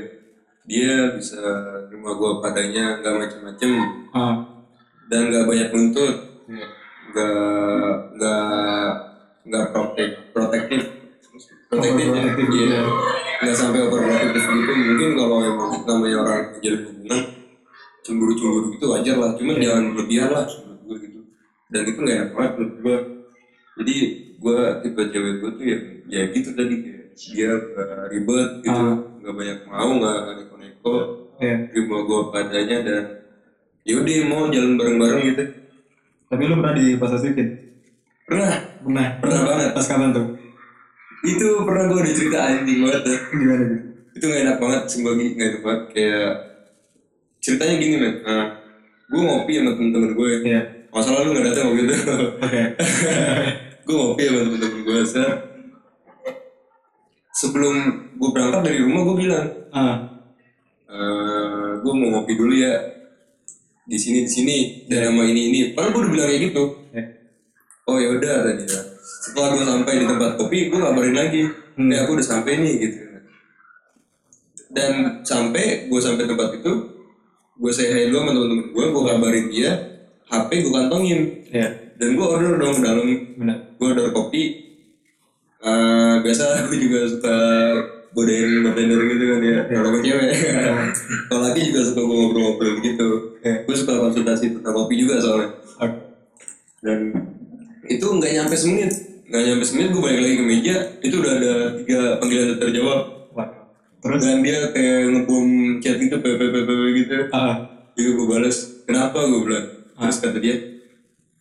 Dia 0.63 1.19
bisa 1.19 1.43
terima 1.91 2.15
gue 2.15 2.31
padanya 2.39 3.03
nggak 3.03 3.15
macem-macem. 3.19 3.71
Ah, 4.15 4.37
dan 5.11 5.31
nggak 5.31 5.47
banyak 5.47 5.69
nuntut 5.75 6.17
iya. 6.47 6.67
nggak 7.11 7.91
nggak 8.19 8.87
nggak 9.47 9.65
protek 9.75 10.11
protektif. 10.35 10.83
Protektif 11.71 12.07
ya? 12.11 12.23
Iya. 12.23 12.27
iya. 12.53 12.83
nggak 13.43 13.57
sampai 13.59 13.81
overprotective 13.87 14.45
gitu. 14.45 14.73
Mungkin 14.73 15.11
kalau 15.19 15.39
emang 15.43 15.71
namanya 15.87 16.17
orang 16.23 16.43
menjalin 16.59 16.83
hubungan 16.87 17.21
cemburu-cemburu 18.03 18.67
gitu 18.75 18.87
wajar 18.91 19.17
lah. 19.19 19.31
Cuman 19.39 19.57
jangan 19.59 19.85
berlebihan 19.95 20.31
lah 20.31 20.45
menurut 20.47 20.81
gue 20.87 20.97
gitu. 21.11 21.21
Dan 21.73 21.83
itu 21.87 21.99
nggak 22.03 22.17
enak 22.19 22.31
banget 22.35 22.53
menurut 22.59 22.77
gue 22.83 22.97
jadi 23.73 23.95
gue 24.43 24.61
tipe 24.85 25.03
cewek 25.09 25.35
gue 25.41 25.51
tuh 25.57 25.65
ya 25.65 25.79
ya 26.13 26.23
gitu 26.35 26.51
tadi 26.53 26.75
kayak 26.85 27.02
dia 27.15 27.51
nggak 27.51 27.89
ribet 28.09 28.51
gitu 28.61 28.73
Ah. 28.75 28.97
nggak 29.19 29.35
banyak 29.35 29.59
mau 29.65 29.91
nggak 29.93 30.17
neko-neko 30.37 30.95
Iya. 31.37 31.57
terima 31.69 31.97
gue 32.01 32.21
padanya 32.29 32.77
dan 32.81 33.05
yaudah 33.83 34.19
mau 34.25 34.47
jalan 34.47 34.73
bareng-bareng 34.75 35.23
gitu 35.27 35.45
Tapi 36.27 36.43
lu 36.43 36.55
pernah 36.57 36.73
diposesifin? 36.73 37.49
pernah 38.25 38.53
Pernah. 38.79 39.07
Pernah 39.19 39.41
banget. 39.45 39.69
Pas 39.73 39.85
kapan 39.85 40.11
tuh? 40.11 40.27
itu 41.23 41.47
pernah 41.63 41.85
gue 41.87 41.99
ada 42.01 42.11
cerita 42.11 42.39
anjing 42.43 42.79
banget 42.81 43.03
ya. 43.05 43.19
Gimana 43.31 43.63
gitu? 43.65 43.77
itu 44.13 44.25
gak 44.25 44.41
enak 44.43 44.57
banget 44.59 44.83
sumpah 44.87 45.13
gini 45.15 45.31
gak 45.33 45.49
enak 45.49 45.63
banget 45.63 45.83
kayak 45.91 46.33
ceritanya 47.39 47.75
gini 47.77 47.95
men 47.97 48.15
nah, 48.23 48.47
gue 49.05 49.21
ngopi 49.21 49.53
sama 49.55 49.71
temen-temen 49.73 50.11
gue 50.13 50.29
Iya. 50.43 50.61
masalah 50.89 51.23
lu 51.23 51.33
gak 51.33 51.47
datang 51.49 51.65
waktu 51.69 51.83
itu 51.83 51.97
Oke. 52.39 52.63
gue 53.85 53.95
ngopi 53.95 54.23
sama 54.23 54.39
temen-temen 54.43 54.81
gue 54.81 54.99
set. 55.03 55.37
Sebelum 57.33 57.75
gue 58.17 58.31
berangkat 58.31 58.61
dari 58.63 58.79
rumah 58.85 59.03
gue 59.09 59.17
bilang 59.19 59.47
Ah. 59.73 59.97
eh 60.93 61.71
gue 61.81 61.93
mau 61.97 62.09
ngopi 62.21 62.37
dulu 62.37 62.53
ya. 62.53 62.77
Di 63.89 63.97
sini 63.99 64.23
di 64.25 64.31
sini. 64.31 64.57
Dan 64.87 65.11
sama 65.11 65.25
ini 65.27 65.51
ini. 65.51 65.61
Padahal 65.73 65.91
gue 65.97 66.01
udah 66.07 66.13
bilang 66.13 66.29
kayak 66.29 66.43
gitu. 66.53 66.65
Iya. 66.93 67.05
oh 67.83 67.97
ya 67.99 68.09
udah 68.15 68.35
tadi 68.47 68.63
ya 68.63 68.81
setelah 69.03 69.49
gue 69.59 69.65
sampai 69.67 69.93
di 69.99 70.07
tempat 70.07 70.31
kopi 70.39 70.71
gue 70.71 70.79
ngabarin 70.79 71.17
lagi. 71.17 71.43
Hmm. 71.75 71.89
eh 71.91 71.99
aku 72.05 72.15
udah 72.15 72.27
sampai 72.27 72.53
nih 72.61 72.75
gitu. 72.79 72.97
Dan 74.73 75.21
sampai 75.27 75.89
gue 75.89 76.01
sampai 76.01 76.25
tempat 76.25 76.49
itu 76.57 76.73
gue 77.53 77.73
say 77.73 77.87
hi 77.93 78.09
dulu 78.09 78.25
sama 78.25 78.31
temen-temen 78.33 78.67
gue 78.73 78.85
gue 78.89 79.03
kabarin 79.05 79.47
dia 79.53 79.73
HP 80.29 80.51
gue 80.65 80.73
kantongin. 80.73 81.21
Iya. 81.53 81.69
dan 82.01 82.19
gue 82.19 82.27
order 82.27 82.59
dong 82.59 82.75
ke 82.77 82.83
dalam. 82.83 83.07
Gue 83.79 83.87
order 83.87 84.11
kopi 84.11 84.43
Eh 85.63 86.15
biasa 86.27 86.67
gue 86.67 86.79
juga 86.83 87.01
suka 87.07 87.37
godain 88.13 88.67
bartender 88.67 89.01
gitu 89.07 89.25
kan 89.31 89.41
ya. 89.41 89.59
Kalau 89.71 89.89
gue 89.95 90.03
cewek. 90.03 90.31
Kalau 91.31 91.41
laki 91.47 91.61
juga 91.71 91.81
suka 91.87 92.01
gue 92.03 92.17
ngobrol-ngobrol 92.19 92.75
gitu. 92.83 93.09
Iya. 93.43 93.67
gue 93.67 93.77
suka 93.79 93.95
konsultasi 93.99 94.59
tentang 94.59 94.75
kopi 94.75 94.95
juga 94.99 95.23
soalnya. 95.23 95.51
Dan 96.83 96.99
itu 97.87 98.03
nggak 98.03 98.33
nyampe 98.43 98.55
semenit. 98.59 98.93
Nggak 99.31 99.43
nyampe 99.49 99.65
semenit 99.65 99.91
gue 99.95 100.03
balik 100.03 100.21
lagi 100.21 100.35
ke 100.35 100.45
meja 100.45 100.77
itu 100.99 101.15
udah 101.23 101.33
ada 101.39 101.53
tiga 101.79 102.01
panggilan 102.19 102.59
terjawab. 102.59 103.01
Terus? 104.03 104.19
dan 104.19 104.43
dia 104.43 104.59
kayak 104.75 105.15
ngebom 105.15 105.79
chat 105.79 105.95
gitu 105.95 106.19
pppp 106.19 106.71
gitu. 106.99 107.15
Ah. 107.31 107.71
jadi 107.95 108.19
gue 108.19 108.27
balas 108.27 108.83
kenapa? 108.83 109.23
gue 109.31 109.41
bilang. 109.47 109.67
Terus 109.95 110.19
kata 110.19 110.39
dia 110.43 110.59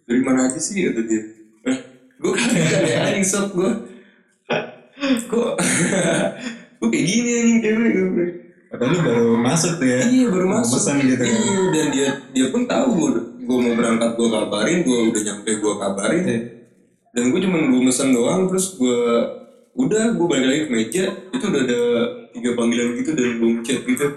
dari 0.05 0.21
mana 0.21 0.45
aja 0.45 0.62
sih? 0.62 0.86
kata 0.86 1.01
dia. 1.10 1.21
Eh, 1.65 1.77
gue 2.21 2.31
kaget 2.38 2.86
ya 2.86 2.97
anjing 3.10 3.25
sok 3.25 3.57
gue 3.57 3.90
kok? 5.28 5.52
Gue 6.82 6.89
kayak 6.89 7.06
gini 7.06 7.30
anjing? 7.38 7.60
Cewek 7.62 7.91
gue 7.93 8.28
lu 8.71 9.00
baru 9.04 9.36
masuk 9.36 9.84
tuh 9.84 9.88
ya. 9.88 10.00
iya 10.08 10.26
baru 10.32 10.47
masuk. 10.47 10.80
Pesan 10.80 11.04
gitu 11.04 11.19
kan. 11.19 11.28
iya 11.28 11.60
dan 11.76 11.86
dia 11.91 12.10
dia 12.32 12.45
pun 12.56 12.63
tahu 12.63 12.88
gue 12.95 13.10
gue 13.43 13.58
mau 13.67 13.74
berangkat 13.76 14.12
gue 14.15 14.28
kabarin 14.32 14.80
gue 14.88 15.00
udah 15.12 15.21
nyampe 15.28 15.50
gue 15.60 15.74
kabarin. 15.76 16.24
Iya. 16.24 16.39
dan 17.12 17.24
gue 17.36 17.39
cuma 17.43 17.58
gue 17.67 17.82
mesen 17.84 18.15
doang 18.15 18.47
terus 18.47 18.80
gue 18.80 19.00
udah 19.76 20.15
gue 20.15 20.28
balik 20.28 20.47
lagi 20.47 20.62
ke 20.67 20.71
meja 20.71 21.06
itu 21.36 21.43
udah 21.43 21.62
ada 21.67 21.82
tiga 22.32 22.52
panggilan 22.56 22.95
gitu 22.95 23.12
dan 23.12 23.30
gue 23.43 23.52
chat 23.67 23.82
gitu. 23.84 24.08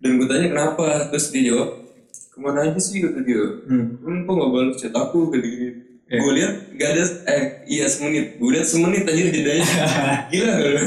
Dan 0.00 0.10
gue 0.16 0.26
tanya 0.26 0.46
kenapa? 0.50 1.12
Terus 1.14 1.26
dia 1.30 1.42
jawab 1.54 1.70
ke 2.10 2.38
mana 2.42 2.66
aja 2.66 2.80
sih? 2.82 2.98
kata 3.06 3.22
dia. 3.22 3.44
Hmm. 3.70 4.02
hmm, 4.02 4.18
kok 4.26 4.32
gak 4.34 4.50
balas 4.50 4.76
chat 4.80 4.92
aku? 4.96 5.30
kayak 5.30 5.46
gini 5.46 5.89
gue 6.12 6.32
lihat 6.34 6.52
gak 6.74 6.90
ada 6.90 7.02
eh 7.28 7.42
iya 7.64 7.86
semenit 7.86 8.34
gue 8.34 8.50
lihat 8.50 8.66
semenit 8.66 9.04
aja 9.04 9.22
jedanya 9.24 9.66
gila 10.32 10.52
gak 10.52 10.84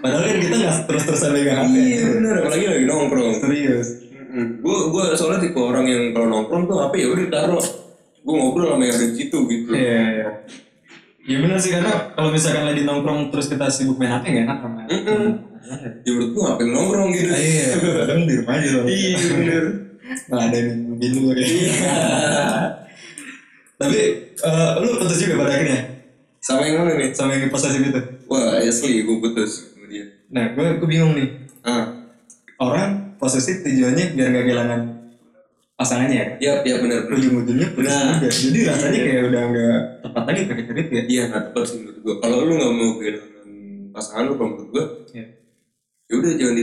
Padahal 0.00 0.22
kan 0.24 0.36
kita 0.38 0.56
nggak 0.56 0.76
terus-terusan 0.88 1.30
megang 1.30 1.58
HP. 1.60 1.74
iya 1.76 2.02
bener 2.10 2.34
apalagi 2.40 2.64
lagi 2.66 2.84
nongkrong 2.84 3.30
Serius. 3.36 3.88
gue 4.32 4.76
gue 4.88 5.04
soalnya 5.12 5.40
tipe 5.40 5.58
orang 5.58 5.84
yang 5.84 6.02
kalau 6.10 6.26
nongkrong 6.30 6.64
tuh 6.64 6.80
apa 6.80 6.94
ya 6.94 7.06
udah 7.06 7.26
taruh 7.28 7.60
gue 8.20 8.34
ngobrol 8.34 8.68
sama 8.70 8.82
yang 8.82 8.94
ada 8.94 9.06
di 9.06 9.16
situ 9.18 9.38
gitu 9.44 9.70
Iya, 9.70 10.00
iya. 10.08 10.28
Iya 11.20 11.36
benar 11.38 11.58
sih 11.58 11.70
karena 11.70 11.92
kalau 12.10 12.30
misalkan 12.30 12.64
lagi 12.64 12.80
nongkrong 12.80 13.28
terus 13.28 13.46
kita 13.46 13.68
sibuk 13.68 13.96
main 13.96 14.08
HP 14.10 14.24
nggak 14.30 14.44
enak 14.46 14.58
sama. 14.58 14.80
Mm-mm. 14.88 15.24
ya 16.00 16.10
menurut 16.10 16.30
gue 16.30 16.42
ngapain 16.42 16.68
nongkrong 16.70 17.10
gitu 17.12 17.28
Iya, 17.28 17.68
kadang 17.76 18.20
di 18.24 18.34
rumah 18.34 18.54
aja 18.56 18.68
loh. 18.72 18.84
iya 18.88 19.16
bener 19.30 19.64
Nggak 20.00 20.42
ada 20.42 20.56
yang 20.58 20.80
mobil 20.88 21.10
lu 21.12 21.20
kayak. 21.28 22.66
Tapi 23.80 24.00
eh, 24.36 24.70
lu 24.78 24.88
putus 24.94 25.18
juga 25.18 25.40
pada 25.40 25.52
akhirnya 25.56 25.80
sama 26.38 26.64
yang 26.64 26.80
mana 26.80 26.96
nih 26.96 27.10
sama 27.12 27.32
yang 27.32 27.48
posesif 27.48 27.80
itu. 27.80 28.00
wah 28.24 28.56
asli 28.56 29.00
gue 29.00 29.16
putus 29.18 29.72
sama 29.72 29.86
dia 29.86 30.04
Nah, 30.28 30.52
gue 30.52 30.78
gue 30.78 30.88
bingung 30.88 31.12
nih. 31.12 31.28
ah 31.62 31.84
Orang 32.56 33.16
posesif 33.16 33.60
tujuannya 33.60 34.12
biar 34.12 34.26
nggak 34.30 34.44
kehilangan 34.46 34.80
pasangannya 35.74 36.16
ya. 36.16 36.26
ya 36.38 36.52
ya 36.62 36.74
bener 36.78 37.04
bener 37.04 37.16
Ujung-ujungnya 37.18 37.68
putus 37.72 37.88
Nah. 37.90 38.20
juga. 38.20 38.28
Jadi 38.28 38.60
rasanya 38.64 38.98
kayak 39.00 39.22
udah 39.26 39.42
nggak 39.46 39.78
tepat 40.00 40.22
lagi 40.22 40.40
pakai 40.44 40.64
cerita 40.66 40.90
ya. 40.90 41.02
iya 41.08 41.22
nggak 41.26 41.42
tepat 41.50 41.64
sih 41.64 41.76
menurut 41.80 41.98
gue 41.98 42.14
kalau 42.20 42.36
lu 42.40 42.52
nggak 42.54 42.72
mau 42.74 42.90
kehilangan 42.96 43.48
pasangan 43.90 44.22
lu 44.24 44.34
menurut 44.36 44.68
gue 44.70 44.84
Iya. 45.10 45.26
ya 46.06 46.14
udah 46.14 46.32
jangan 46.36 46.54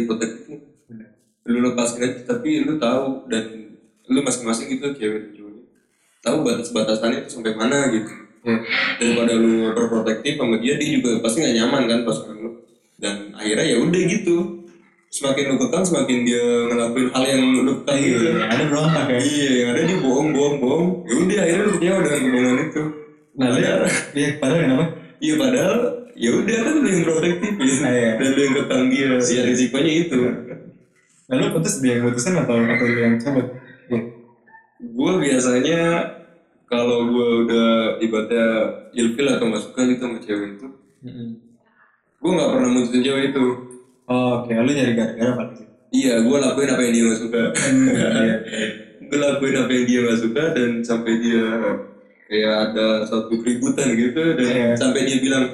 Benar. 0.88 1.10
lu 1.46 1.58
lepasin 1.64 2.00
aja 2.00 2.22
tapi 2.26 2.50
lu 2.62 2.74
tahu 2.78 3.06
dan 3.26 3.44
lu 4.06 4.20
masing-masing 4.22 4.68
gitu 4.70 4.86
cewek 4.94 5.37
tahu 6.20 6.38
batas-batasannya 6.42 7.24
itu 7.24 7.30
sampai 7.34 7.54
mana 7.54 7.90
gitu 7.90 8.12
Iya. 8.48 8.64
daripada 8.96 9.34
lu 9.36 9.68
overprotektif 9.68 10.40
sama 10.40 10.56
dia 10.58 10.80
dia 10.80 10.96
juga 10.96 11.20
pasti 11.20 11.44
nggak 11.44 11.56
nyaman 11.58 11.84
kan 11.84 12.00
pasangan 12.08 12.38
lu 12.40 12.52
dan 12.96 13.36
akhirnya 13.36 13.66
ya 13.66 13.78
udah 13.78 14.02
gitu 14.08 14.36
semakin 15.08 15.44
lu 15.52 15.56
kekang 15.60 15.84
semakin 15.84 16.18
dia 16.24 16.44
ngelakuin 16.72 17.08
hal 17.12 17.24
yang 17.28 17.44
lu 17.44 17.74
kekang 17.84 17.98
gitu 18.00 18.24
Iya, 18.24 18.48
ada 18.48 18.64
berontak 18.72 19.06
ya. 19.12 19.20
iya 19.20 19.50
yang 19.52 19.70
ada 19.76 19.82
dia 19.84 19.98
bohong 20.00 20.30
bohong 20.32 20.56
bohong 20.64 20.88
ya 21.04 21.14
udah 21.18 21.38
akhirnya 21.44 21.64
lu 21.64 21.72
kecewa 21.76 21.98
dengan 22.00 22.20
kebohongan 22.24 22.58
itu 22.64 22.84
Nah, 23.38 23.48
dia, 23.54 23.74
iya, 24.18 24.30
padahal 24.42 24.60
kenapa? 24.66 24.86
iya 25.20 25.34
padahal 25.38 25.76
ya 26.18 26.30
udah 26.34 26.58
kan 26.58 26.74
lu 26.74 26.88
yang 26.88 27.04
protektif 27.04 27.52
ya 27.54 27.76
Ah, 27.84 27.92
iya. 27.92 28.12
dan 28.16 28.30
lu 28.32 28.40
yang 28.40 28.56
kekang 28.64 28.84
dia 28.88 29.08
ya 29.20 29.42
risikonya 29.44 29.92
itu 30.08 30.20
Lalu 31.28 31.44
putus 31.52 31.84
dia 31.84 32.00
yang 32.00 32.08
atau 32.08 32.56
atau 32.56 32.86
dia 32.88 33.04
yang 33.04 33.20
cabut? 33.20 33.46
Iya. 34.78 34.88
gue 34.88 35.12
biasanya 35.20 35.82
kalau 36.66 37.08
gue 37.08 37.30
udah 37.44 37.70
ibaratnya 37.98 38.46
ilfil 38.92 39.28
atau 39.28 39.46
nggak 39.48 39.64
suka 39.64 39.80
gitu 39.86 40.02
sama 40.02 40.20
cewek 40.20 40.50
itu 40.54 40.68
gue 42.18 42.32
nggak 42.32 42.50
pernah 42.52 42.70
mutusin 42.70 43.02
cewek 43.02 43.26
itu 43.32 43.46
Oh, 44.08 44.40
oke, 44.40 44.48
lu 44.50 44.72
nyari 44.72 44.96
gara-gara 44.96 45.36
apa 45.36 45.44
sih? 45.52 45.68
iya 45.94 46.16
gue 46.18 46.38
lakuin 46.38 46.70
apa 46.70 46.80
yang 46.80 46.94
dia 46.94 47.04
nggak 47.04 47.20
suka 47.20 47.42
Iya. 47.52 48.36
gue 49.08 49.18
lakuin 49.18 49.56
apa 49.58 49.72
yang 49.72 49.86
dia 49.86 50.00
nggak 50.02 50.20
suka 50.20 50.44
dan 50.54 50.72
sampai 50.82 51.14
dia 51.18 51.44
kayak 52.26 52.54
ada 52.68 52.88
satu 53.04 53.34
keributan 53.36 53.88
gitu 53.94 54.22
dan 54.36 54.48
Iya. 54.48 54.68
sampai 54.76 55.02
dia 55.04 55.18
bilang 55.18 55.46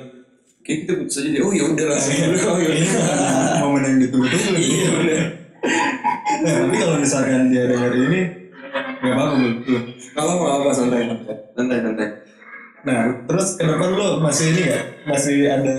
kayak 0.62 0.78
kita 0.80 0.92
putus 0.96 1.18
aja 1.18 1.30
deh 1.30 1.42
oh 1.42 1.52
ya 1.52 1.64
udah 1.66 1.86
langsung 1.88 2.14
oh 2.46 2.58
ya 2.58 2.72
momen 3.60 3.82
yang 3.84 3.98
ditunggu-tunggu. 4.02 4.60
iya 4.68 4.92
Nah, 6.44 6.54
tapi 6.60 6.76
kalau 6.76 6.96
misalkan 7.00 7.48
dia 7.48 7.64
dengar 7.66 7.96
ini, 7.96 8.22
nggak 9.04 9.14
apa-apa. 9.20 9.36
Lu. 9.36 9.50
nggak 10.16 10.56
apa 10.56 10.72
santai 10.72 11.02
santai 11.54 11.80
santai 11.84 12.10
Nah, 12.84 13.24
terus 13.24 13.56
ke 13.56 13.64
depan 13.64 13.96
lo 13.96 14.20
masih 14.20 14.52
ini 14.52 14.68
gak? 14.68 15.08
Masih 15.08 15.48
ada 15.48 15.72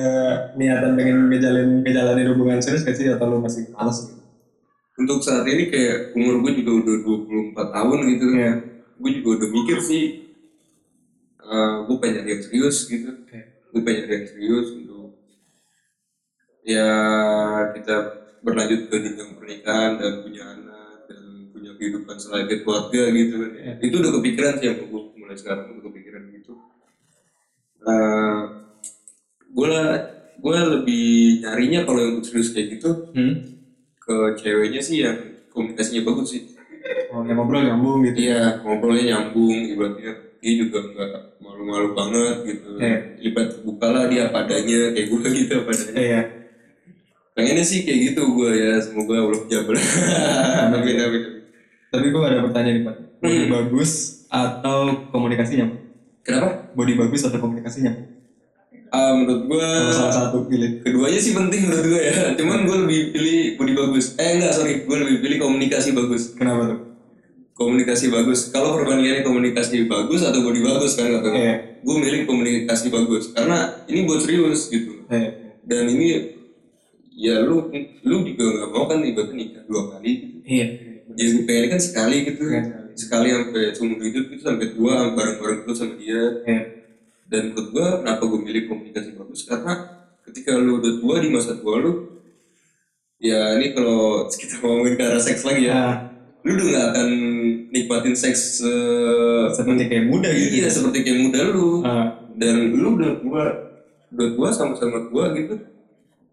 niatan 0.56 0.96
pengen 0.96 1.28
ngejalin 1.28 1.84
ngejalanin 1.84 2.32
hubungan 2.32 2.64
serius 2.64 2.80
gak 2.80 2.96
sih 2.96 3.12
atau 3.12 3.28
lo 3.28 3.44
masih 3.44 3.68
males 3.76 4.08
gitu? 4.08 4.24
untuk 4.94 5.18
saat 5.20 5.42
ini 5.44 5.68
kayak 5.74 6.14
umur 6.14 6.38
gue 6.46 6.62
juga 6.62 6.72
udah 6.86 6.96
24 7.58 7.74
tahun 7.74 7.98
gitu 8.14 8.24
Iya. 8.30 8.52
gue 8.94 9.10
juga 9.20 9.28
udah 9.42 9.48
mikir 9.50 9.78
sih 9.82 10.04
eh, 11.42 11.74
gue 11.82 11.96
pengen 11.98 12.24
yang 12.30 12.40
serius 12.40 12.86
gitu 12.86 13.10
gue 13.74 13.82
pengen 13.82 14.06
yang 14.06 14.24
serius 14.24 14.68
untuk 14.70 15.18
ya 16.62 16.88
kita 17.74 17.96
berlanjut 18.46 18.86
ke 18.86 18.96
jenjang 19.02 19.34
pernikahan 19.34 19.98
dan 19.98 20.22
punya 20.22 20.42
anak 20.46 20.63
dan 20.63 20.63
punya 20.63 20.63
kehidupan 21.84 22.16
selain 22.16 22.48
keluarga 22.48 23.02
gitu 23.10 23.34
kan 23.36 23.50
Iya. 23.52 23.72
itu 23.82 23.94
udah 23.98 24.12
kepikiran 24.16 24.52
sih 24.56 24.66
yang 24.66 24.76
gue 24.80 25.02
mulai 25.14 25.36
sekarang 25.36 25.64
udah 25.70 25.82
kepikiran 25.84 26.22
gitu 26.32 26.52
Eh, 27.84 28.40
gue 29.46 29.68
gue 30.40 30.56
lebih 30.72 31.04
nyarinya 31.38 31.84
kalau 31.84 32.00
yang 32.00 32.10
untuk 32.14 32.26
serius 32.26 32.50
kayak 32.50 32.68
gitu 32.74 33.12
Hmm? 33.12 33.34
ke 33.96 34.16
ceweknya 34.34 34.80
sih 34.80 35.04
yang 35.04 35.16
komunikasinya 35.48 36.02
bagus 36.02 36.32
sih 36.32 36.42
Oh, 37.08 37.24
yang 37.24 37.38
ngobrol 37.38 37.64
nyambung 37.64 38.04
gitu. 38.04 38.28
Iya, 38.28 38.60
ngobrolnya 38.60 39.04
nyambung, 39.08 39.56
ibaratnya 39.72 40.12
dia 40.36 40.52
juga 40.58 40.84
nggak 40.84 41.12
malu-malu 41.40 41.96
banget 41.96 42.36
gitu. 42.44 42.68
Iya. 42.76 42.98
Ibarat 43.22 43.48
terbuka 43.54 43.86
lah 43.88 44.04
dia 44.04 44.28
apa 44.28 44.44
adanya, 44.44 44.92
kayak 44.92 45.08
gue 45.08 45.28
gitu 45.32 45.52
apa 45.64 45.70
adanya. 45.72 45.96
Iya. 45.96 46.20
Pengennya 47.32 47.64
sih 47.64 47.88
kayak 47.88 48.00
gitu 48.12 48.22
gue 48.28 48.50
ya, 48.52 48.72
semoga 48.84 49.14
Allah 49.16 49.40
jabal. 49.48 49.74
amin, 50.76 50.96
amin. 51.00 51.22
Tapi 51.94 52.06
gue 52.10 52.20
ada 52.20 52.42
pertanyaan 52.42 52.74
nih 52.74 52.84
Pak. 52.84 52.96
Body 53.16 53.38
Hmm. 53.38 53.50
bagus 53.50 53.90
atau 54.26 54.78
komunikasinya? 55.08 55.66
Kenapa? 56.20 56.48
Body 56.72 56.94
bagus 56.94 57.22
atau 57.22 57.38
komunikasinya? 57.38 57.92
Ah, 58.88 59.10
menurut 59.10 59.50
gue 59.50 59.66
salah 59.90 60.12
satu 60.12 60.46
pilih. 60.46 60.78
keduanya 60.78 61.18
sih 61.18 61.34
penting 61.34 61.66
menurut 61.66 61.86
gue 61.88 62.00
ya. 62.00 62.14
Cuman 62.34 62.62
gue 62.62 62.76
lebih 62.86 63.00
pilih 63.10 63.38
body 63.56 63.72
bagus. 63.74 64.14
Eh 64.14 64.38
enggak 64.38 64.52
sorry, 64.52 64.82
gue 64.82 64.96
lebih 64.96 65.16
pilih 65.18 65.38
komunikasi 65.40 65.90
bagus. 65.90 66.30
Kenapa 66.32 66.70
tuh? 66.70 66.80
Komunikasi 67.54 68.10
bagus. 68.10 68.50
Kalau 68.50 68.74
perbandingannya 68.74 69.22
komunikasi 69.22 69.86
bagus 69.86 70.22
atau 70.22 70.42
body 70.42 70.60
bagus 70.60 70.94
kan 70.94 71.10
kata 71.10 71.26
gue. 71.26 71.38
Iya. 71.38 71.54
Gue 71.80 71.96
milih 71.98 72.20
komunikasi 72.24 72.86
bagus 72.88 73.30
karena 73.30 73.58
ini 73.86 74.02
buat 74.04 74.20
serius 74.20 74.66
gitu. 74.68 75.06
Iya. 75.06 75.30
dan 75.64 75.88
ini 75.88 76.08
ya 77.10 77.40
lu 77.40 77.72
lu 78.02 78.16
juga 78.20 78.44
nggak 78.44 78.68
mau 78.68 78.84
kan 78.84 79.00
ibaratnya 79.00 79.32
nikah 79.34 79.62
dua 79.64 79.96
kali 79.96 80.12
gitu 80.12 80.36
Iya. 80.44 80.66
Jadi 81.14 81.30
pengen 81.42 81.66
kan 81.68 81.80
sekali 81.80 82.16
gitu. 82.24 82.44
Iya, 82.46 82.62
sekali 82.92 83.28
sampai 83.28 83.62
seumur 83.70 84.00
hidup 84.00 84.24
itu 84.28 84.40
sampai 84.40 84.66
tua 84.70 84.94
bareng-bareng 85.10 85.58
terus 85.62 85.78
sama 85.78 85.94
dia. 85.94 86.22
Iya. 86.44 86.62
dan 87.24 87.50
menurut 87.50 87.68
gue 87.70 87.86
kenapa 87.98 88.22
gue 88.22 88.40
milih 88.42 88.62
komunikasi 88.66 89.10
bagus? 89.14 89.40
Karena 89.44 89.72
ketika 90.22 90.54
lu 90.54 90.76
udah 90.76 90.92
tua 90.98 91.16
di 91.18 91.28
masa 91.28 91.56
tua 91.56 91.78
lu 91.78 91.92
ya 93.16 93.56
ini 93.56 93.72
kalau 93.72 93.98
kita 94.30 94.60
ngomongin 94.60 94.94
ke 94.94 95.02
arah 95.02 95.18
seks 95.18 95.42
lagi 95.42 95.64
ya 95.64 95.74
Nah, 95.74 95.94
lu 96.44 96.50
udah 96.54 96.66
gak 96.68 96.86
akan 96.90 97.08
nikmatin 97.70 98.12
seks 98.14 98.60
se- 98.60 99.48
seperti 99.50 99.88
kayak 99.88 100.04
muda 100.04 100.28
gitu. 100.28 100.52
iya 100.54 100.68
seperti 100.68 101.00
kayak 101.00 101.20
muda 101.22 101.40
lu. 101.48 101.80
Ah, 101.80 102.20
dan 102.34 102.54
lu 102.70 102.88
udah 102.94 103.12
tua 103.16 103.44
udah 104.10 104.28
tua 104.30 104.48
sama-sama 104.50 105.08
tua 105.08 105.32
gitu 105.32 105.54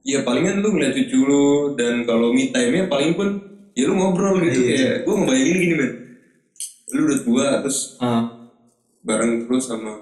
ya 0.04 0.22
palingan 0.22 0.60
lu 0.60 0.70
ngeliat 0.72 0.92
cucu 0.94 1.18
lu 1.20 1.46
dan 1.74 2.04
kalau 2.04 2.30
me 2.30 2.50
time 2.50 2.74
nya 2.74 2.86
paling 2.86 3.14
pun 3.14 3.30
ya 3.76 3.84
lu 3.88 3.94
ngobrol 3.96 4.40
gitu. 4.44 4.60
Iya. 4.62 4.76
kayak 4.76 4.98
gue 5.08 5.14
ngebayangin 5.16 5.58
gini 5.58 5.76
men. 5.76 5.92
Lu 6.92 7.00
udah 7.08 7.20
tua 7.24 7.46
terus 7.64 7.80
ah, 8.04 8.24
bareng 9.02 9.48
terus 9.48 9.64
sama 9.68 9.94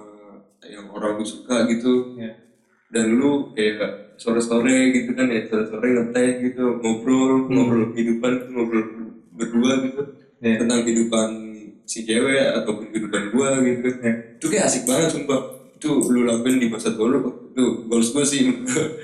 yang 0.65 0.89
orang 0.89 1.21
lu 1.21 1.25
suka 1.25 1.65
gitu. 1.69 2.17
Iya. 2.17 2.33
dan 2.89 3.21
lu 3.21 3.53
kayak 3.53 4.17
sore-sore 4.17 4.89
gitu 4.97 5.13
kan 5.13 5.29
ya 5.29 5.45
sore-sore 5.45 5.93
ngeteh 5.93 6.41
gitu 6.41 6.81
ngobrol 6.81 7.45
ngobrol 7.45 7.93
kehidupan 7.93 8.49
ngobrol 8.49 9.13
berdua 9.37 9.85
gitu. 9.85 10.01
Iya. 10.41 10.65
tentang 10.65 10.81
kehidupan 10.87 11.29
si 11.89 12.05
cewek 12.05 12.53
ataupun 12.63 12.89
kehidupan 12.93 13.33
gua 13.33 13.61
gitu. 13.65 13.89
Itu 14.37 14.45
kayak 14.49 14.65
asik 14.69 14.85
banget 14.89 15.13
sumpah. 15.13 15.41
Itu 15.79 16.05
lu 16.11 16.27
lakuin 16.27 16.59
di 16.59 16.67
masa 16.69 16.93
tua 16.93 17.09
lu 17.09 17.19
itu 17.49 17.65
goals 17.89 18.09
gua 18.13 18.23
sih. 18.23 18.45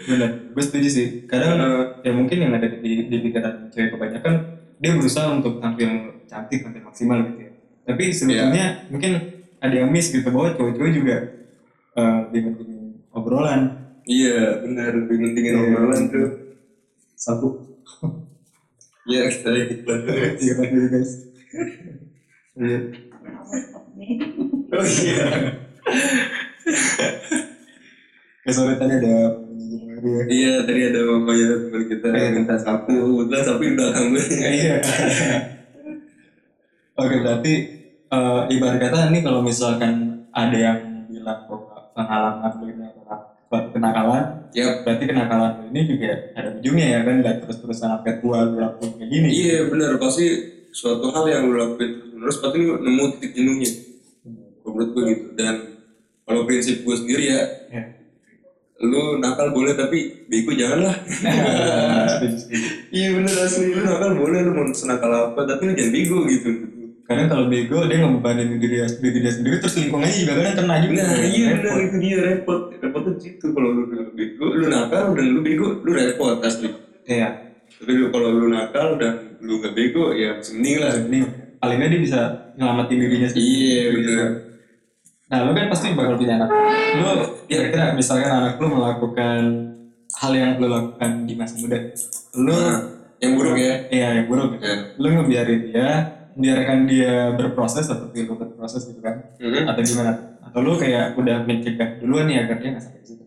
Benar, 0.06 0.54
gue 0.54 0.64
setuju 0.64 0.90
sih. 0.90 1.08
Kadang 1.26 1.60
ya 2.06 2.12
mungkin 2.14 2.38
yang 2.46 2.54
ada 2.54 2.70
di, 2.70 3.10
di 3.10 3.18
pikiran 3.26 3.74
cewek 3.74 3.98
kebanyakan 3.98 4.55
dia 4.80 4.92
berusaha 4.96 5.32
untuk 5.32 5.64
tampil 5.64 6.22
cantik, 6.28 6.64
tampil 6.66 6.84
maksimal 6.84 7.18
gitu 7.32 7.40
ya. 7.48 7.52
Tapi 7.86 8.04
sebetulnya 8.12 8.90
mungkin 8.90 9.12
ada 9.62 9.76
yang 9.76 9.90
miss 9.94 10.12
gitu 10.12 10.26
bahwa 10.30 10.54
cowok-cowok 10.58 10.92
juga 10.92 11.18
eh 11.96 12.20
dipentingin 12.34 13.08
obrolan. 13.16 13.62
iya 14.06 14.62
benar 14.62 14.94
lebih 14.94 15.18
pentingin 15.18 15.56
obrolan 15.58 16.02
tuh 16.12 16.30
Satu. 17.16 17.48
ya 19.12 19.26
kita 19.32 19.50
iklan 19.56 20.00
dulu. 20.04 20.26
Iya 20.44 20.54
guys. 20.92 21.12
Iya. 22.56 22.80
oh 24.76 24.86
iya 24.86 25.28
Ya 28.46 28.52
sore 28.54 28.78
tadi 28.78 28.94
ada 29.02 29.42
penyanyi 29.96 30.04
baru 30.04 30.10
ya. 30.12 30.24
iya 30.30 30.54
tadi 30.62 30.82
ada 30.84 31.00
mamanya 31.04 31.48
teman 31.62 31.84
kita 31.86 32.08
Iya. 32.10 32.28
minta 32.32 32.56
sapu 32.56 32.94
kebetulan 32.94 33.42
sapu 33.42 33.62
di 33.62 33.72
belakang 33.74 34.06
gue 34.10 34.24
Iya. 34.36 34.76
Oke 36.96 37.16
berarti 37.20 37.54
eh, 38.08 38.42
ibarat 38.50 38.80
kata 38.80 39.12
nih 39.12 39.22
kalau 39.22 39.42
misalkan 39.42 39.94
ada 40.32 40.56
yang 40.56 40.78
bilang 41.06 41.44
bahwa 41.46 41.92
pengalaman 41.92 42.52
lu 42.58 42.66
ini 42.70 42.84
adalah 42.86 43.20
suatu 43.46 43.70
kenakalan, 43.72 44.24
Yap. 44.52 44.84
berarti 44.84 45.04
kenakalan 45.06 45.52
ini 45.70 45.80
juga 45.86 46.12
ada 46.34 46.50
ujungnya 46.54 46.88
ya 46.90 47.00
kan, 47.04 47.16
nggak 47.20 47.36
terus-terusan 47.42 47.88
sampai 47.94 48.14
tua 48.20 48.44
lu 48.44 48.60
lakuin 48.60 48.92
kayak 48.96 49.10
gini. 49.10 49.28
Iya 49.32 49.58
benar 49.68 49.96
pasti 49.96 50.26
suatu 50.72 51.08
hal 51.12 51.24
yang 51.28 51.48
lu 51.48 51.56
lakuin 51.56 51.90
terus 51.96 52.12
menerus 52.12 52.38
pasti 52.40 52.58
lu 52.60 52.74
nemu 52.80 53.04
titik 53.16 53.32
jenuhnya. 53.34 53.72
Menurut 54.66 54.90
gue 54.92 55.04
gitu 55.10 55.26
dan 55.36 55.56
kalau 56.24 56.42
prinsip 56.44 56.82
gue 56.82 56.96
sendiri 56.96 57.24
ya, 57.28 57.42
Ya. 57.70 57.84
Lu 58.84 59.24
nakal 59.24 59.56
boleh 59.56 59.72
tapi 59.72 60.28
bego 60.28 60.52
jangan 60.52 60.92
lah. 60.92 60.96
Iya 62.96 63.12
bener 63.12 63.36
asli 63.44 63.76
lu 63.76 63.84
nakal 63.84 64.16
boleh 64.16 64.40
lu 64.44 64.52
mau 64.56 64.68
senakal 64.72 65.12
apa 65.12 65.40
tapi 65.48 65.72
lu 65.72 65.74
jangan 65.76 65.94
bego 65.96 66.18
gitu. 66.28 66.50
Kadang 67.06 67.28
kalau 67.30 67.46
bego 67.48 67.86
dia 67.86 68.02
ngebebanin 68.02 68.58
diri 68.58 68.82
dia, 68.82 68.88
diri 68.90 69.20
dia 69.22 69.30
sendiri 69.30 69.62
terus 69.62 69.78
lingkungannya 69.78 70.16
juga 70.26 70.34
kadang 70.42 70.56
kena 70.58 70.76
juga. 70.82 71.02
Nah 71.06 71.22
iya 71.22 71.46
benar 71.54 71.64
Repot. 71.78 71.86
itu 71.86 71.98
dia 72.02 72.18
repot. 72.18 72.62
Repot 72.82 73.02
tuh 73.06 73.16
situ 73.22 73.46
kalau 73.54 73.70
lu 73.78 73.84
bego, 74.18 74.46
lu 74.58 74.66
nakal 74.68 75.14
dan 75.14 75.26
lu 75.30 75.40
bego, 75.46 75.68
lu 75.86 75.92
repot 75.94 76.42
asli. 76.42 76.74
Iya. 77.06 77.30
Tapi 77.78 77.92
lu 77.94 78.10
kalau 78.10 78.34
lu 78.34 78.50
nakal 78.50 78.98
dan 78.98 79.38
lu 79.38 79.62
gak 79.62 79.78
bego 79.78 80.18
ya 80.18 80.42
mending 80.42 80.78
lah. 80.82 80.94
Ini 80.98 81.20
paling 81.62 81.78
nggak 81.78 81.92
dia 81.94 82.02
bisa 82.02 82.20
nyelamatin 82.58 82.98
dirinya 82.98 83.28
sendiri. 83.30 83.54
Iya 83.54 83.84
bener. 83.94 84.28
Nah, 85.26 85.42
lu 85.42 85.52
kan 85.52 85.66
pasti 85.68 85.92
bakal 85.92 86.16
punya 86.16 86.38
anak. 86.38 86.50
Lu 86.96 87.10
kira-kira 87.46 87.92
misalkan 87.92 88.30
anak 88.30 88.62
lu 88.62 88.70
melakukan 88.70 89.42
hal 90.16 90.32
yang 90.32 90.52
lu 90.56 90.70
lakukan 90.70 91.26
di 91.26 91.34
masa 91.34 91.58
muda. 91.58 91.78
Lu 92.36 92.54
Nah, 92.54 92.78
yang 93.18 93.34
buruk 93.34 93.58
ya. 93.58 93.74
iya 93.90 94.08
yang 94.16 94.28
buruk. 94.28 94.62
Ya. 94.62 94.94
Lu 94.96 95.08
ngebiarin 95.10 95.62
dia, 95.66 95.90
biarkan 96.32 96.80
dia 96.86 97.34
berproses 97.34 97.84
seperti 97.84 98.24
lu 98.24 98.38
berproses 98.38 98.86
gitu 98.86 99.02
kan? 99.02 99.34
Mhm. 99.38 99.66
Atau 99.66 99.82
gimana? 99.82 100.12
Atau 100.46 100.60
lu 100.62 100.78
kayak 100.78 101.16
udah 101.16 101.42
mencegah 101.42 101.98
duluan 101.98 102.30
nih 102.30 102.46
agar 102.46 102.58
dia 102.60 102.70
nggak 102.72 102.84
sampai 102.84 103.02
situ. 103.02 103.24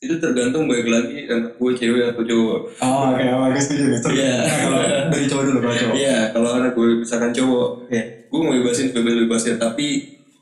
itu 0.00 0.18
tergantung 0.18 0.66
baik 0.66 0.82
lagi 0.84 1.30
anak 1.30 1.54
gue 1.54 1.70
cewek 1.72 2.10
atau 2.10 2.26
cowok 2.26 2.58
Oh, 2.82 3.14
oke, 3.14 3.22
oh, 3.22 3.46
gue 3.48 3.62
setuju 3.62 3.84
nih. 3.86 4.00
Iya. 4.10 4.34
nah, 4.34 4.58
kalau 4.58 4.80
dari 5.08 5.26
cowok 5.26 5.44
dulu, 5.46 5.58
kalau 5.60 5.76
cowok. 5.76 5.94
iya 5.94 6.18
kalau 6.30 6.50
anak 6.52 6.70
gue 6.72 6.86
misalkan 6.98 7.30
cowok 7.30 7.68
Iya. 7.86 8.04
gue 8.26 8.40
mau 8.40 8.50
bebasin 8.52 8.86
bebas 8.90 9.14
bebasnya 9.16 9.54
tapi 9.56 9.86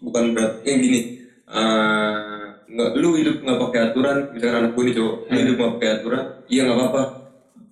bukan 0.01 0.25
berat 0.35 0.65
yang 0.65 0.81
gini. 0.81 1.01
Eh, 1.51 2.41
nggak 2.71 2.91
lu 3.03 3.19
hidup 3.19 3.37
nggak 3.43 3.59
pakai 3.59 3.81
aturan 3.91 4.17
misalkan 4.31 4.59
anak 4.63 4.73
gue 4.79 4.85
nih 4.87 4.95
cowok 4.95 5.15
lu 5.27 5.37
hidup 5.43 5.55
nggak 5.59 5.73
pakai 5.75 5.91
aturan 5.99 6.25
iya 6.47 6.61
nggak 6.67 6.79
apa-apa. 6.79 7.03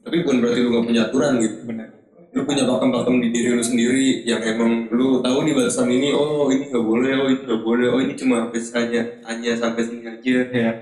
Tapi 0.03 0.17
bukan 0.25 0.37
berarti 0.43 0.59
lu 0.61 0.69
nggak 0.75 0.87
punya 0.87 1.03
aturan 1.07 1.33
gitu. 1.43 1.59
Benar. 1.67 1.88
lu 2.29 2.45
punya 2.45 2.69
pakem-pakem 2.69 3.25
di 3.25 3.29
diri 3.33 3.50
lu 3.57 3.65
sendiri 3.65 4.21
yang 4.29 4.44
emang 4.44 4.85
lu 4.92 5.25
tahu 5.25 5.48
nih 5.48 5.57
batasan 5.57 5.88
ini 5.88 6.13
oh 6.13 6.52
ini 6.52 6.69
nggak 6.69 6.85
boleh 6.85 7.13
oh 7.25 7.29
ini 7.33 7.40
nggak 7.40 7.63
boleh 7.65 7.88
oh 7.88 8.00
ini 8.05 8.13
cuma 8.21 8.46
sampai 8.46 8.61
hanya 8.85 9.02
hanya 9.27 9.52
sampai 9.57 9.83
sini 9.83 10.05
aja. 10.05 10.38
Iya. 10.52 10.73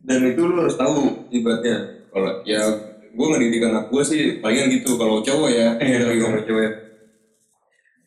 dan 0.00 0.18
itu 0.24 0.40
lu 0.40 0.56
harus 0.56 0.80
tahu 0.80 1.28
ibaratnya. 1.28 2.08
Kalau 2.10 2.32
ya 2.48 2.64
gue 3.10 3.26
ngedidik 3.26 3.68
anak 3.68 3.92
gue 3.92 4.02
sih 4.02 4.20
palingan 4.40 4.72
gitu 4.72 4.96
kalau 4.96 5.20
cowok 5.20 5.50
ya 5.52 5.68
betul. 5.76 6.16
ngomong 6.16 6.44
cowok. 6.48 6.62
ya. 6.64 6.70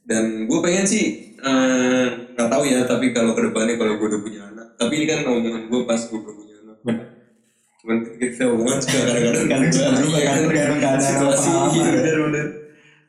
Dan 0.03 0.23
gue 0.49 0.59
pengen 0.59 0.85
sih 0.89 1.32
eh, 1.43 2.05
nggak 2.33 2.49
tahu 2.49 2.63
ya 2.65 2.79
tapi 2.83 3.11
kalau 3.11 3.35
ke 3.35 3.41
depannya 3.43 3.75
kalau 3.75 3.93
gue 3.95 4.07
udah 4.07 4.21
punya 4.21 4.41
anak 4.47 4.67
tapi 4.75 4.93
ini 4.97 5.05
kan 5.05 5.19
omongan 5.23 5.67
gue 5.67 5.81
pas 5.83 5.99
gue 5.99 6.15
udah 6.15 6.33
punya 6.33 6.55
anak. 6.63 6.77
Cuman 7.83 7.97
kita 8.15 8.43
omongan 8.47 8.79
suka 8.79 8.99
kadang-kadang 9.03 9.45
Kadang 9.45 9.71
suka 9.71 9.89
berubah, 9.91 10.19
Iya, 10.19 10.31
kan, 10.31 10.41
keadaan 10.49 10.99
situasi 10.99 11.49
iya 11.51 11.83
bener-bener 11.91 12.47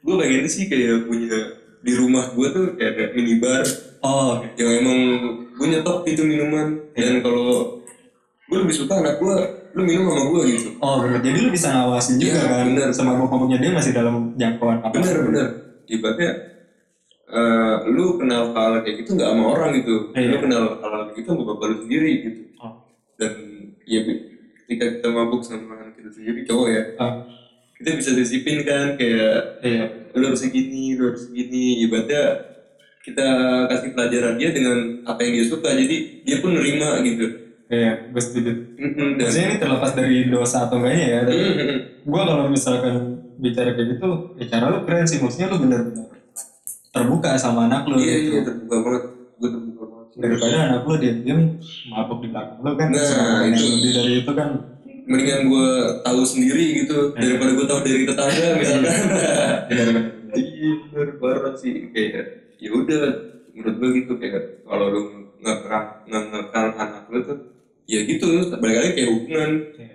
gue 0.05 0.15
pengen 0.21 0.45
sih 0.45 0.65
kayak 0.69 1.09
punya 1.09 1.39
di 1.81 1.93
rumah 1.97 2.29
gue 2.33 2.47
tuh 2.49 2.65
kayak 2.77 2.93
ada 2.93 3.05
minibar. 3.13 3.65
Oh, 4.05 4.37
yang 4.61 4.85
emang 4.85 4.99
gue 5.57 5.67
nyetok 5.69 6.05
gitu 6.05 6.29
minuman. 6.29 6.77
Dan 6.93 7.25
kalau 7.25 7.81
gue 8.45 8.59
lebih 8.61 8.77
suka 8.77 9.01
anak 9.01 9.17
gue 9.17 9.37
lu 9.73 9.83
minum 9.83 10.13
sama 10.13 10.29
gue 10.29 10.43
gitu. 10.53 10.69
Oh, 10.79 11.01
bener. 11.01 11.25
Jadi 11.25 11.39
lu 11.41 11.49
bisa 11.49 11.73
ngawasin 11.73 12.21
juga 12.21 12.37
Iya, 12.37 12.45
kan 12.45 12.65
bener. 12.69 12.89
sama 12.93 13.17
mabuk-mabuknya 13.17 13.59
dia 13.65 13.71
masih 13.73 13.93
dalam 13.97 14.37
jangkauan 14.37 14.85
apa? 14.85 14.93
bener 14.93 15.17
bener. 15.25 15.47
Ibaratnya 15.89 16.31
eh, 17.35 17.75
lu 17.91 18.17
kenal 18.17 18.55
hal 18.55 18.73
kayak 18.81 19.03
gitu 19.03 19.11
nggak 19.15 19.29
sama 19.29 19.45
orang 19.51 19.71
gitu 19.77 19.95
Iya. 20.15 20.31
lu 20.31 20.37
kenal 20.41 20.63
hal 20.79 21.01
kayak 21.05 21.17
gitu 21.19 21.29
sama 21.29 21.43
bapak 21.45 21.67
lu 21.67 21.77
sendiri 21.83 22.11
gitu 22.23 22.41
Oh. 22.57 22.73
dan 23.19 23.33
ya 23.85 24.01
ketika 24.63 24.85
kita 24.95 25.09
mabuk 25.11 25.43
sama 25.43 25.75
anak 25.77 25.95
kita 25.95 26.11
sendiri 26.11 26.41
cowok 26.45 26.69
ya 26.71 26.83
Ah, 26.97 27.13
kita 27.75 27.91
bisa 27.95 28.11
disipin 28.15 28.63
kan 28.63 28.95
kayak 28.95 29.61
iya. 29.61 29.85
lu 30.15 30.31
harus 30.31 30.41
segini, 30.41 30.95
lu 30.95 31.11
harus 31.11 31.27
segini. 31.27 31.83
Ibaratnya 31.83 32.23
kita 33.03 33.27
kasih 33.69 33.93
pelajaran 33.93 34.39
dia 34.39 34.49
dengan 34.49 34.79
apa 35.05 35.21
yang 35.21 35.33
dia 35.37 35.45
suka. 35.45 35.69
Jadi 35.69 36.23
dia 36.23 36.39
pun 36.39 36.55
nerima 36.55 37.03
gitu. 37.03 37.27
Iya, 37.67 38.09
gue 38.09 38.23
setuju. 38.23 38.53
Maksudnya 39.19 39.47
ini 39.51 39.59
terlepas 39.59 39.93
dari 39.93 40.31
dosa 40.31 40.65
atau 40.65 40.79
enggaknya 40.79 41.05
ya. 41.05 41.21
Dan 41.27 41.35
Mm-mm. 41.35 41.79
gue 42.07 42.21
kalau 42.23 42.47
misalkan 42.47 42.95
bicara 43.37 43.75
kayak 43.75 43.99
gitu, 43.99 44.09
ya 44.39 44.45
cara 44.47 44.65
lu 44.71 44.79
keren 44.87 45.05
sih. 45.05 45.19
Maksudnya 45.19 45.51
lu 45.51 45.59
bener-bener 45.61 46.07
terbuka 46.95 47.31
sama 47.35 47.67
anak 47.67 47.83
lu. 47.91 47.99
iya 47.99 48.15
gitu. 48.23 48.31
iya 48.31 48.41
terbuka 48.47 48.77
banget. 48.81 49.05
Gue 49.37 49.49
terbuka 49.51 49.83
banget. 49.91 50.07
Daripada 50.15 50.57
anak 50.71 50.83
lu 50.87 50.95
diam-diam 50.97 51.41
mabuk 51.91 52.19
di 52.23 52.29
belakang 52.31 52.59
lu 52.63 52.71
kan. 52.79 52.89
Nah, 52.95 53.43
itu. 53.51 53.65
lebih 53.67 53.91
dari 53.93 54.13
itu 54.23 54.33
kan. 54.33 54.49
Mendingan 55.05 55.43
gue 55.53 55.69
tahu 56.01 56.21
sendiri 56.25 56.65
gitu 56.81 57.13
daripada 57.13 57.51
gue 57.53 57.67
tahu 57.69 57.81
dari 57.85 58.03
tetangga 58.09 58.47
misalkan. 58.57 59.03
Bener, 59.69 59.89
bener. 59.93 60.05
Iya 60.35 60.73
bener 60.91 61.09
parah 61.23 61.55
sih 61.55 61.93
kayak 61.95 62.57
ya 62.59 62.71
udah 62.75 63.05
menurut 63.55 63.75
gue 63.79 63.91
gitu 64.03 64.13
kayak 64.19 64.67
kalau 64.67 64.91
lu 64.91 65.03
ngekang 65.39 65.87
ngekang 66.11 66.69
anak 66.75 67.07
lu 67.07 67.23
tuh 67.23 67.39
ya 67.87 68.03
gitu 68.03 68.49
balik 68.59 68.83
lagi 68.83 68.93
kayak 68.99 69.11
hubungan 69.15 69.51
Iya. 69.79 69.95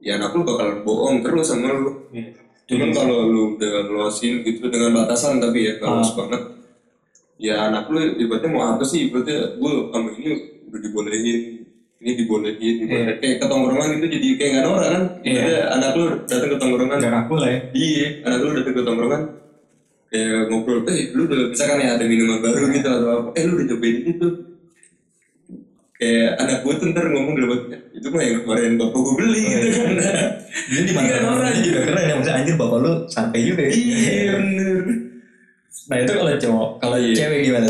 ya 0.00 0.10
anak 0.16 0.32
lu 0.32 0.46
bakalan 0.46 0.80
bohong 0.86 1.20
terus 1.20 1.52
sama 1.52 1.68
lu 1.68 2.08
Iya. 2.14 2.32
Cuman 2.68 2.90
kalau 2.92 3.24
lu 3.24 3.56
udah 3.56 3.88
luasin 3.88 4.44
gitu 4.44 4.68
dengan 4.68 4.92
batasan 4.94 5.40
tapi 5.40 5.64
ya 5.64 5.72
kalau 5.76 5.88
Ah. 5.90 5.98
luas 5.98 6.12
banget. 6.12 6.42
Ya 7.38 7.54
anak 7.64 7.88
lu 7.88 7.98
ibaratnya 8.14 8.50
mau 8.50 8.62
apa 8.68 8.82
sih? 8.82 9.08
Ibaratnya 9.08 9.56
gue 9.56 9.72
sama 9.88 10.08
ini 10.12 10.30
udah 10.68 10.80
dibolehin 10.80 11.38
ini 11.98 12.10
dibolehin 12.14 12.74
ibaratnya 12.84 13.14
kayak 13.16 13.36
ke 13.38 13.46
tongkrongan 13.46 13.88
gitu 13.96 14.06
jadi 14.10 14.26
kayak 14.34 14.50
nggak 14.52 14.64
norak 14.64 14.88
kan? 14.90 15.02
Iya. 15.18 15.32
Ibaratnya 15.32 15.62
anak 15.72 15.90
lu 15.92 16.04
datang 16.22 16.48
ke 16.48 16.56
tongkrongan 16.56 16.98
Gak 16.98 17.12
ngaku 17.14 17.34
lah 17.36 17.48
ya. 17.48 17.60
iya 17.72 18.06
anak 18.22 18.38
lu 18.38 18.48
datang 18.54 18.74
ke 18.74 18.82
tongkrongan 18.82 19.22
kayak 20.08 20.40
ngobrol 20.48 20.78
eh 20.84 21.00
lu 21.12 21.20
udah 21.24 21.40
misalkan 21.48 21.78
ya 21.78 21.90
ada 21.94 22.04
minuman 22.04 22.38
baru 22.38 22.64
gitu 22.70 22.88
atau 22.88 23.08
apa. 23.14 23.28
Eh 23.32 23.42
lu 23.44 23.52
udah 23.56 23.66
cobain 23.70 23.96
ini 23.98 24.12
tuh 24.14 24.32
kayak 25.98 26.30
anak 26.38 26.58
gue 26.60 26.74
tuh 26.74 26.86
ntar 26.88 27.06
ngomong 27.06 27.34
hatinya 27.36 27.78
itu 27.90 28.06
mah 28.06 28.22
yang 28.22 28.38
kemarin 28.40 28.72
bapak 28.74 29.00
gue 29.00 29.14
beli 29.16 29.42
gitu 29.44 29.68
kan 29.74 29.92
Jadi 30.68 30.82
di 30.84 30.92
mana 30.94 31.06
Iya, 31.08 31.18
orang 31.24 31.54
juga 31.58 31.80
keren 31.82 32.00
ya. 32.00 32.14
Maksudnya 32.14 32.36
anjir 32.36 32.54
bapak 32.56 32.78
lu 32.78 32.92
santai 33.06 33.40
juga 33.42 33.62
ya. 33.62 33.70
iya 33.70 34.22
bener 34.32 34.82
Nah 35.88 35.96
itu 35.98 36.12
kalau 36.12 36.32
cowok. 36.36 36.68
Kalau 36.78 36.96
Iya. 36.96 37.14
cewek 37.16 37.40
gimana? 37.44 37.68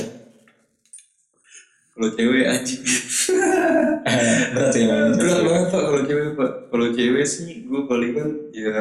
kalau 1.90 2.08
cewek 2.12 2.44
anjing 2.46 2.82
Berat 4.54 4.70
sih 4.70 4.84
berat 4.86 5.18
banget 5.42 5.66
pak 5.66 5.82
kalau 5.82 6.00
cewek 6.00 6.26
pak 6.32 6.50
kalau 6.68 6.86
cewek 6.88 7.24
sih 7.24 7.48
gue 7.60 7.80
palingan 7.84 8.28
ya 8.52 8.76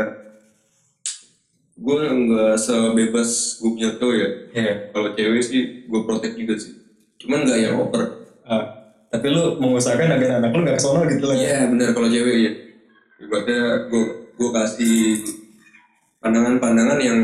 gue 1.73 1.97
nggak 1.97 2.55
sebebas 2.55 3.29
gue 3.57 3.69
punya 3.71 3.89
cowok 3.95 4.13
ya 4.13 4.29
Iya. 4.53 4.73
kalau 4.91 5.09
cewek 5.11 5.41
sih 5.41 5.61
gue 5.83 6.01
protek 6.03 6.33
juga 6.35 6.55
sih 6.57 6.77
cuman 7.17 7.41
nggak 7.41 7.57
yang 7.59 7.75
over 7.79 8.03
Ah, 8.43 8.76
tapi 9.17 9.27
lu 9.27 9.43
mengusahakan 9.57 10.13
agar 10.13 10.29
anak 10.37 10.51
lu 10.53 10.61
gak 10.61 10.77
kesono 10.77 11.01
gitu 11.05 11.25
lah. 11.25 11.35
iya 11.35 11.65
benar 11.65 11.89
kalau 11.91 12.07
cewek 12.07 12.35
ya 12.37 12.51
ibaratnya 13.17 13.59
gue 13.89 14.03
gue 14.37 14.49
kasih 14.53 14.97
pandangan-pandangan 16.19 16.99
yang 17.01 17.19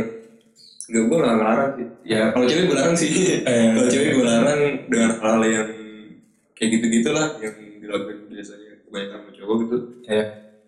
Gak, 0.84 1.00
gue 1.00 1.16
gak 1.16 1.36
ngelarang 1.40 1.72
sih 1.74 1.88
Ya 2.04 2.22
kalau 2.36 2.44
cewek 2.44 2.66
gue 2.68 2.76
larang 2.76 2.92
sih 2.94 3.10
Eh. 3.40 3.72
Kalau 3.72 3.88
cewek 3.88 4.10
gue 4.14 4.26
larang 4.28 4.60
dengan 4.86 5.12
hal 5.16 5.40
yang 5.42 5.70
Kayak 6.54 6.70
gitu-gitu 6.76 7.10
lah 7.10 7.40
Yang 7.40 7.56
dilakukan 7.80 8.18
biasanya 8.28 8.72
kebanyakan 8.84 9.18
sama 9.18 9.30
cowok 9.32 9.56
gitu 9.64 9.76
Iya. 10.06 10.24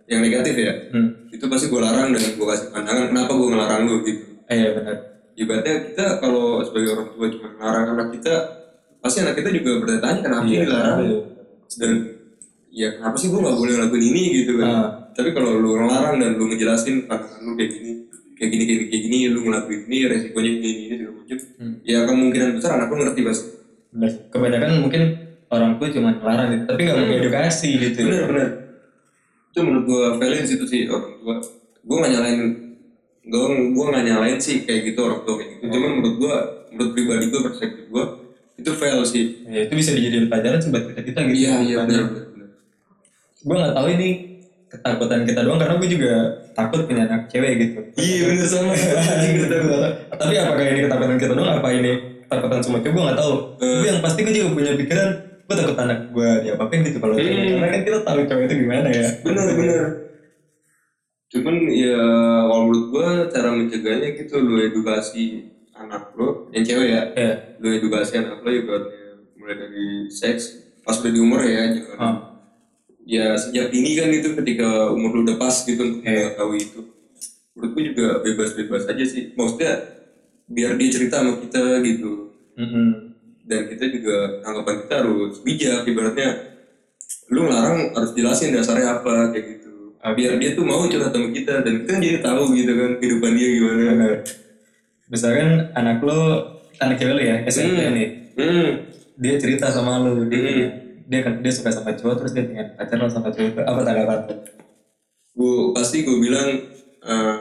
Yang 0.07 0.19
negatif 0.23 0.55
ya 0.55 0.73
Hmm. 0.95 1.09
Itu 1.27 1.45
pasti 1.45 1.67
gue 1.67 1.81
larang 1.83 2.15
dan 2.15 2.23
gue 2.31 2.47
kasih 2.47 2.67
pandangan 2.71 3.05
Kenapa 3.11 3.31
gue 3.35 3.47
ngelarang 3.51 3.81
lu 3.83 3.95
gitu 4.01 4.23
Iya 4.47 4.69
benar. 4.71 4.97
Ibaratnya 5.35 5.73
kita 5.83 6.05
kalau 6.23 6.63
sebagai 6.63 6.89
orang 6.95 7.07
tua 7.11 7.25
cuma 7.27 7.47
ngelarang 7.51 7.85
anak 7.91 8.07
kita 8.15 8.33
Pasti 9.05 9.21
anak 9.21 9.37
kita 9.37 9.53
juga 9.53 9.71
bertanya 9.79 10.19
kenapa 10.19 10.43
Iya, 10.43 10.61
dilarang 10.65 10.97
iya. 10.99 11.17
Dan 11.71 11.91
ya 12.69 12.87
kenapa 12.91 13.15
sih 13.15 13.29
gue 13.29 13.37
gak 13.37 13.53
boleh 13.55 13.73
ngelakuin 13.77 14.05
ini 14.07 14.23
gitu 14.35 14.51
kan 14.57 14.67
Ah. 14.67 14.87
Tapi 15.11 15.29
kalau 15.31 15.55
lu 15.55 15.77
ngelarang 15.77 16.17
dan 16.17 16.35
lu 16.35 16.49
ngejelasin 16.49 17.05
pandangan 17.05 17.39
lu 17.39 17.53
kayak 17.53 17.71
gini 17.71 17.91
kayak 18.35 18.49
gini 18.49 18.63
kayak 18.63 18.75
gini, 18.75 18.89
kayak 18.89 19.03
gini 19.05 19.17
lu 19.29 19.39
ngelakuin 19.43 19.81
ini 19.85 19.97
resikonya 20.05 20.51
gini 20.55 20.71
gini 20.81 20.95
segala 20.97 21.13
macam 21.15 21.37
Hmm. 21.55 21.75
ya 21.81 21.97
kemungkinan 22.03 22.49
besar 22.51 22.71
anak 22.75 22.87
lu 22.89 22.95
ngerti 22.99 23.21
pasti 23.21 23.47
Benar. 23.89 24.11
Kebanyakan 24.27 24.69
mungkin 24.81 25.01
orang 25.47 25.71
tua 25.77 25.87
cuma 25.87 26.09
ngelarang 26.11 26.47
gitu, 26.51 26.63
tapi 26.67 26.81
gak 26.83 26.95
mau 26.99 27.15
edukasi 27.15 27.69
gitu. 27.79 27.99
bener 28.01 28.23
bener 28.27 28.47
itu 29.47 29.59
menurut 29.61 29.85
gua 29.85 30.05
valid 30.19 30.43
situ 30.43 30.65
sih 30.65 30.81
orang 30.85 31.15
tua 31.15 31.35
gua 31.81 31.95
nggak 32.01 32.11
nyalain 32.11 32.39
gua 33.23 33.43
gua 33.71 33.85
nggak 33.87 34.05
nyalain 34.05 34.37
sih 34.37 34.67
kayak 34.67 34.81
gitu 34.85 34.99
orang 34.99 35.23
tua 35.23 35.35
kayak 35.39 35.49
gitu 35.53 35.65
cuman 35.71 35.89
menurut 35.95 36.15
gua 36.19 36.35
menurut 36.69 36.91
pribadi 36.91 37.25
gua 37.29 37.41
perspektif 37.47 37.85
gua 37.87 38.05
itu 38.55 38.71
fail 38.71 38.99
sih 39.01 39.43
Ya, 39.45 39.63
itu 39.63 39.73
bisa 39.73 39.91
dijadiin 39.91 40.25
pelajaran 40.25 40.57
sih 40.57 40.69
buat 40.69 40.83
kita 40.87 41.01
kita 41.03 41.19
gitu. 41.25 41.35
iya 41.37 41.53
iya 41.59 41.75
benar 41.81 42.03
benar 42.05 42.25
benar. 42.27 42.47
Gue 43.41 43.55
nggak 43.55 43.73
tahu 43.73 43.87
ini 43.91 44.09
ketakutan 44.65 45.21
kita 45.23 45.39
doang 45.41 45.55
karena 45.55 45.75
gue 45.75 45.89
juga 45.89 46.13
takut 46.51 46.83
punya 46.83 47.05
anak 47.05 47.27
cewek 47.27 47.51
gitu. 47.57 47.79
iya 47.95 48.21
bener 48.25 48.45
sama 48.45 48.71
gue. 49.45 49.87
Tapi 50.11 50.33
apakah 50.35 50.63
ini 50.65 50.79
ketakutan 50.81 51.15
kita 51.15 51.33
doang? 51.33 51.51
Apa 51.53 51.69
ini 51.69 51.91
ketakutan 52.21 52.59
semua 52.59 52.79
cewek? 52.79 52.91
Gue 52.91 53.03
nggak 53.03 53.17
tahu. 53.17 53.33
Tapi 53.55 53.85
yang 53.85 53.99
pasti 53.99 54.19
gue 54.21 54.33
juga 54.33 54.49
punya 54.51 54.71
pikiran 54.73 55.09
gue 55.45 55.55
takut 55.55 55.77
anak 55.77 56.09
gue 56.09 56.29
diapa-apain 56.41 56.81
gitu 56.81 56.97
kalau 56.97 57.13
cewek. 57.13 57.29
karena 57.53 57.67
kan 57.69 57.81
kita 57.83 57.97
tahu 58.01 58.19
cewek 58.23 58.43
itu 58.45 58.55
gimana 58.65 58.87
ya. 58.89 59.07
bener 59.21 59.45
bener 59.53 59.83
cuman 61.25 61.55
ya 61.67 61.99
kalau 62.41 62.63
menurut 62.63 62.85
gua 62.87 63.07
cara 63.27 63.49
mencegahnya 63.51 64.09
gitu 64.15 64.39
lu 64.39 64.55
edukasi 64.57 65.51
anak 65.75 66.15
lo 66.15 66.47
yang 66.49 66.63
cewek 66.63 66.87
ya 66.87 67.01
Ya. 67.13 67.31
lu 67.59 67.67
edukasi 67.71 68.17
anak 68.17 68.39
lo 68.39 68.49
ibaratnya 68.49 69.03
mulai 69.35 69.55
dari 69.55 69.87
seks 70.07 70.43
pas 70.81 70.95
udah 70.97 71.11
di 71.11 71.19
umur 71.19 71.41
ya 71.43 71.75
jangan 71.75 71.97
Ah. 71.99 72.15
ya 73.05 73.35
sejak 73.35 73.69
dini 73.69 73.93
kan 73.93 74.09
itu 74.09 74.33
ketika 74.33 74.89
umur 74.89 75.11
lu 75.13 75.21
udah 75.23 75.37
pas 75.37 75.53
gitu 75.53 75.77
untuk 75.79 76.01
Iya. 76.01 76.31
mengetahui 76.31 76.59
itu 76.59 76.81
menurut 77.55 77.71
gua 77.71 77.83
juga 77.83 78.07
bebas-bebas 78.21 78.83
aja 78.87 79.05
sih 79.05 79.31
maksudnya 79.33 79.71
biar 80.45 80.75
dia 80.75 80.89
cerita 80.91 81.21
sama 81.21 81.39
kita 81.39 81.79
gitu 81.81 82.11
Mm-mm. 82.55 82.89
dan 83.43 83.61
kita 83.67 83.85
juga 83.89 84.15
anggapan 84.43 84.75
kita 84.85 84.93
harus 85.01 85.39
bijak 85.41 85.83
ibaratnya 85.85 86.29
lu 87.29 87.45
ngelarang 87.45 87.91
harus 87.91 88.11
jelasin 88.13 88.53
dasarnya 88.53 89.01
apa 89.01 89.33
kayak 89.33 89.45
gitu 89.57 89.97
biar 90.05 90.37
dia 90.37 90.53
tuh 90.53 90.61
mau 90.61 90.85
curhat 90.85 91.09
sama 91.09 91.33
kita 91.33 91.65
dan 91.65 91.81
kita 91.81 91.97
jadi 91.97 92.19
tahu 92.21 92.53
gitu 92.53 92.71
kan 92.77 92.91
kehidupan 93.01 93.31
dia 93.33 93.49
gimana. 93.57 93.85
Misalkan 95.05 95.69
anak 95.71 96.01
lo 96.01 96.19
anak 96.77 96.95
cewek 96.97 97.13
lo 97.13 97.21
ya 97.21 97.35
SMP 97.45 97.77
Hmm. 97.77 97.93
nih. 97.93 98.09
Hmm. 98.35 98.69
dia 99.15 99.39
cerita 99.39 99.71
sama 99.71 100.03
lu 100.03 100.27
dia 100.27 100.67
dia 101.07 101.19
kan 101.23 101.39
dia 101.39 101.47
suka 101.47 101.71
sama 101.71 101.95
cowok 101.95 102.19
terus 102.19 102.35
dia 102.35 102.43
pengen 102.43 102.75
pacaran 102.75 103.07
sama 103.07 103.31
cowok 103.31 103.63
apa 103.63 103.79
tanggapan 103.79 104.19
gue 105.31 105.55
pasti 105.71 106.03
gue 106.03 106.17
bilang 106.19 106.49
eh, 106.99 107.35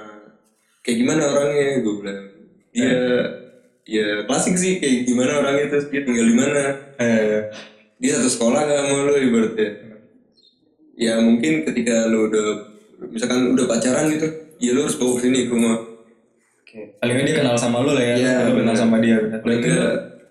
kayak 0.81 0.99
gimana 1.01 1.23
orangnya? 1.27 1.83
Gue 1.83 1.95
bilang 1.99 2.21
dia 2.71 2.95
ya 3.83 4.07
klasik 4.23 4.55
sih 4.55 4.79
kayak 4.79 5.03
gimana 5.03 5.43
orangnya 5.43 5.67
terus 5.67 5.91
dia 5.91 6.07
tinggal 6.07 6.27
di 6.27 6.37
mana? 6.39 6.63
Eh, 6.95 7.51
dia 7.99 8.11
satu 8.15 8.31
sekolah 8.31 8.61
gak 8.65 8.79
sama 8.79 8.97
lo 9.03 9.15
ibaratnya? 9.17 9.69
Ya 10.95 11.19
mungkin 11.19 11.67
ketika 11.67 12.07
lo 12.07 12.31
udah 12.31 12.47
misalkan 13.11 13.51
udah 13.51 13.67
pacaran 13.67 14.15
gitu 14.15 14.31
ya 14.63 14.71
lo 14.75 14.87
harus 14.87 14.95
bawa 14.95 15.19
sini 15.19 15.47
ke 15.47 15.51
rumah. 15.51 15.79
Paling 16.75 17.15
dia 17.23 17.37
kenal 17.37 17.55
sama 17.55 17.79
lu 17.81 17.91
lah 17.91 18.03
ya, 18.03 18.15
Iya, 18.15 18.35
lu 18.45 18.59
kenal 18.59 18.75
sama 18.75 18.97
dia. 18.99 19.17
bener. 19.17 19.39
paling 19.39 19.61
Berarti 19.61 19.69
lu, 19.71 19.87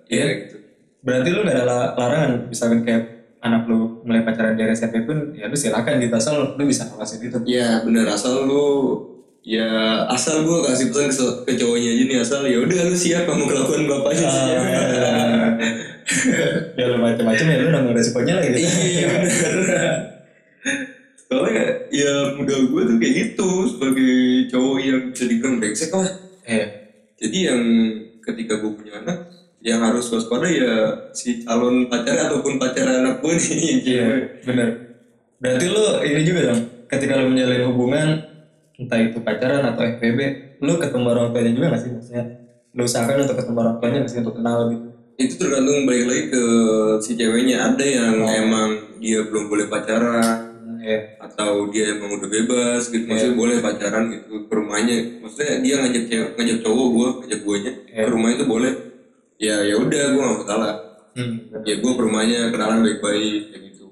ya 0.10 0.26
gitu 0.30 0.56
berarti 1.00 1.30
lu 1.30 1.40
gak 1.42 1.52
ada 1.54 1.64
la- 1.64 1.92
larangan, 1.94 2.32
misalkan 2.48 2.80
kayak 2.82 3.04
anak 3.40 3.64
lu 3.66 4.00
mulai 4.02 4.22
pacaran 4.22 4.54
dari 4.54 4.72
SMP 4.72 5.04
pun, 5.04 5.32
ya 5.32 5.46
lu 5.46 5.56
silakan 5.56 6.00
gitu 6.00 6.14
asal 6.14 6.56
lu 6.56 6.64
bisa 6.64 6.84
ngawasin 6.86 7.20
itu. 7.22 7.38
ya 7.46 7.80
bener 7.82 8.08
asal 8.08 8.44
lu 8.44 8.64
ya 9.42 9.68
asal 10.08 10.40
gue 10.42 10.60
kasih 10.64 10.88
pesan 10.88 11.12
ke, 11.12 11.26
ke 11.44 11.54
cowoknya 11.58 11.90
aja 11.92 12.04
nih 12.06 12.18
asal 12.18 12.40
ya 12.44 12.56
udah 12.58 12.80
lu 12.82 12.96
siap 12.96 13.24
kamu 13.24 13.44
kelakuan 13.44 13.84
bapaknya 13.86 14.24
sih. 14.26 14.44
Ya 16.74 16.86
lu 16.86 16.98
macam-macam 16.98 17.46
ya 17.46 17.58
lu 17.58 17.70
nanggung 17.70 17.96
resikonya 17.96 18.34
lah 18.36 18.44
gitu. 18.44 18.60
iya 18.60 19.08
bener 19.08 19.54
soalnya 21.24 21.64
ya 21.90 22.12
muda 22.36 22.56
gue 22.62 22.82
tuh 22.86 22.96
kayak 22.96 23.14
gitu 23.18 23.48
sebagai 23.66 24.14
cowok 24.48 24.78
yang 24.80 25.00
bisa 25.10 25.24
dibilang 25.26 25.56
brengsek 25.58 25.90
lah 25.90 26.12
Iya. 26.44 26.66
jadi 27.16 27.38
yang 27.50 27.62
ketika 28.20 28.60
gue 28.60 28.72
punya 28.72 29.00
anak 29.00 29.18
yang 29.64 29.80
harus 29.80 30.12
waspada 30.12 30.44
ya 30.46 30.74
si 31.16 31.40
calon 31.40 31.88
pacar 31.88 32.28
ataupun 32.28 32.60
pacar 32.60 32.84
anak 33.00 33.24
gue 33.24 33.32
nih 33.32 33.56
Iya, 33.56 33.80
cewek. 33.80 34.24
bener. 34.44 34.70
Berarti 35.40 35.66
lu 35.68 35.84
ini 36.04 36.22
juga 36.24 36.52
dong, 36.52 36.62
ketika 36.88 37.20
lu 37.20 37.32
menjalin 37.32 37.64
hubungan, 37.68 38.08
entah 38.76 39.00
itu 39.00 39.20
pacaran 39.20 39.64
atau 39.64 39.84
FPB, 39.84 40.20
lu 40.60 40.76
ketemu 40.76 41.08
orang 41.08 41.28
tuanya 41.32 41.52
juga 41.52 41.68
gak 41.76 41.82
sih? 41.84 41.92
Maksudnya, 41.92 42.24
lu 42.72 42.82
usahakan 42.84 43.24
untuk 43.24 43.38
ketemu 43.40 43.58
orang 43.60 43.76
tuanya 43.80 43.98
gak 44.04 44.12
sih 44.12 44.20
untuk 44.20 44.36
kenal 44.36 44.60
gitu? 44.68 44.88
itu 45.14 45.38
tergantung 45.38 45.86
balik 45.86 46.10
lagi 46.10 46.24
ke 46.34 46.44
si 46.98 47.14
ceweknya 47.14 47.70
ada 47.70 47.86
yang 47.86 48.26
emang 48.26 48.98
dia 48.98 49.22
belum 49.22 49.46
boleh 49.46 49.70
pacaran 49.70 50.53
Iya. 50.84 51.00
atau 51.18 51.72
dia 51.72 51.96
emang 51.96 52.12
udah 52.14 52.28
bebas 52.28 52.92
gitu 52.92 53.08
maksudnya 53.08 53.34
boleh 53.34 53.56
pacaran 53.58 54.12
gitu 54.12 54.46
ke 54.46 54.54
rumahnya 54.54 54.98
maksudnya 55.18 55.64
dia 55.64 55.76
ngajak 55.80 56.04
cewek 56.06 56.30
ngajak 56.36 56.58
cowok 56.60 56.88
gue 56.90 57.08
ngajak 57.18 57.40
guanya 57.42 57.72
ke 57.88 58.10
rumah 58.12 58.30
itu 58.30 58.44
boleh 58.44 58.74
ya 59.38 59.56
ya 59.64 59.76
udah 59.76 60.04
gue 60.10 60.24
gak 60.38 60.46
salah 60.46 60.76
Hmm. 61.14 61.46
ya 61.62 61.78
gue 61.78 61.92
ke 61.94 62.02
rumahnya 62.02 62.50
kenalan 62.50 62.82
baik-baik 62.82 63.42
kayak 63.48 63.62
gitu 63.70 63.86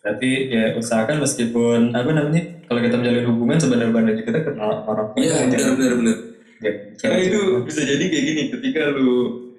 Berarti 0.00 0.30
ya 0.48 0.74
usahakan 0.74 1.20
meskipun 1.20 1.92
apa 1.92 2.10
namanya, 2.10 2.42
kalau 2.64 2.80
kita 2.80 2.96
menjalin 2.96 3.26
hubungan 3.28 3.54
sebenarnya 3.54 3.92
kita 4.18 4.40
kenal 4.42 4.82
orang 4.82 5.12
tua. 5.12 5.20
iya 5.20 5.46
benar 5.46 5.72
benar 5.74 5.94
benar 5.96 6.18
Ya, 6.60 6.72
karena 6.98 7.18
itu 7.22 7.40
bisa 7.64 7.80
jadi 7.80 8.04
kayak 8.04 8.24
gini 8.26 8.42
ketika 8.52 8.92
lu 8.92 9.12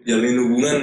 jalin 0.04 0.38
hubungan 0.38 0.78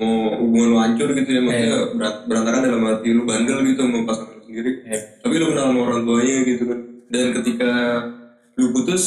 mau 0.00 0.12
hubungan 0.40 0.66
lu 0.66 0.76
hancur 0.78 1.08
gitu 1.12 1.28
ya 1.28 1.40
maksudnya 1.40 1.76
berat- 1.92 2.24
berantakan 2.24 2.60
dalam 2.64 2.82
arti 2.82 3.08
lu 3.12 3.22
bandel 3.22 3.60
gitu 3.62 3.80
sama 3.80 3.98
pasangan 4.02 4.32
lu 4.32 4.42
sendiri. 4.42 4.70
Iya. 4.82 5.00
tapi 5.20 5.34
lu 5.36 5.44
kenal 5.46 5.64
sama 5.68 5.80
orang 5.84 6.00
tuanya 6.02 6.36
gitu 6.42 6.62
kan. 6.64 6.78
Dan 7.06 7.24
ketika 7.36 7.70
lu 8.56 8.66
putus 8.70 9.02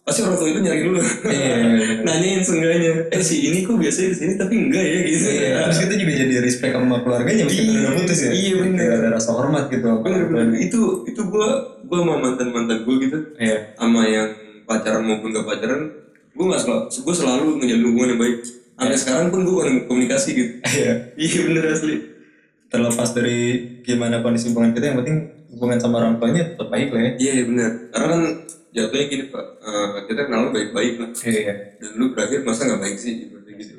pasti 0.00 0.22
orang 0.22 0.36
tua 0.36 0.48
itu 0.48 0.60
nyari 0.62 0.80
lu. 0.86 1.02
Iya, 1.26 1.54
nanyain 2.06 2.40
seenggaknya 2.40 3.10
eh 3.10 3.20
si 3.20 3.36
ini 3.44 3.60
kok 3.60 3.76
biasanya 3.76 4.08
ke 4.08 4.16
sini 4.16 4.32
tapi 4.34 4.54
enggak 4.56 4.80
ya? 4.80 4.98
Gitu. 5.04 5.26
Iya, 5.28 5.50
terus 5.66 5.78
kita 5.82 5.94
juga 5.96 6.12
jadi 6.16 6.34
respect 6.38 6.72
sama 6.72 6.96
keluarganya 7.02 7.42
meskipun 7.44 7.68
Iya, 7.68 7.80
udah 7.82 7.92
putus 7.98 8.18
ya. 8.18 8.30
iya, 8.30 8.52
bener. 8.56 8.78
Kayak 8.78 8.94
ada 8.94 9.08
rasa 9.12 9.30
hormat 9.34 9.64
gitu. 9.68 9.86
bener 10.00 10.22
bener. 10.26 10.46
Itu 10.56 10.80
itu 11.04 11.20
gua 11.26 11.48
gua 11.84 11.98
sama 12.00 12.14
mantan 12.22 12.48
mantan 12.48 12.78
gua 12.86 12.94
gitu. 12.96 13.18
Iya. 13.36 13.58
sama 13.74 14.00
yang 14.06 14.28
pacaran 14.64 15.02
maupun 15.02 15.32
gak 15.32 15.44
pacaran 15.44 15.82
gue 16.30 16.46
nggak 16.46 16.62
selalu 16.62 16.82
gue 16.86 17.14
selalu 17.16 17.46
ngejalin 17.58 17.84
hubungan 17.88 18.08
yang 18.14 18.20
baik 18.20 18.36
sampai 18.78 18.96
sekarang 18.96 19.26
pun 19.28 19.42
gue 19.42 19.58
komunikasi 19.84 20.28
gitu 20.32 20.52
Iya. 20.64 20.92
iya 21.18 21.38
bener 21.44 21.64
asli 21.68 21.96
Terlepas 22.68 23.10
dari 23.10 23.38
gimana 23.80 24.20
kondisi 24.20 24.52
hubungan 24.52 24.76
kita, 24.76 24.92
yang 24.92 25.00
penting 25.00 25.16
hubungan 25.50 25.80
sama 25.80 26.04
orang 26.04 26.20
tuanya 26.20 26.52
tetap 26.52 26.68
baik 26.68 26.92
lah 26.92 27.00
ya. 27.00 27.10
iya 27.16 27.32
iya, 27.40 27.44
bener 27.44 27.70
karena 27.88 28.06
kan 28.06 28.22
jatuhnya 28.68 29.06
gini 29.08 29.24
pak 29.26 29.44
eh, 29.58 29.88
kita 30.04 30.20
kenal 30.28 30.52
baik 30.52 30.70
baik 30.70 30.94
lah 31.00 31.10
Iya. 31.16 31.54
dan 31.80 31.90
lu 31.96 32.12
berakhir 32.12 32.44
masa 32.44 32.68
nggak 32.68 32.80
baik 32.80 32.96
sih 32.96 33.12
gitu 33.24 33.36
gitu 33.48 33.74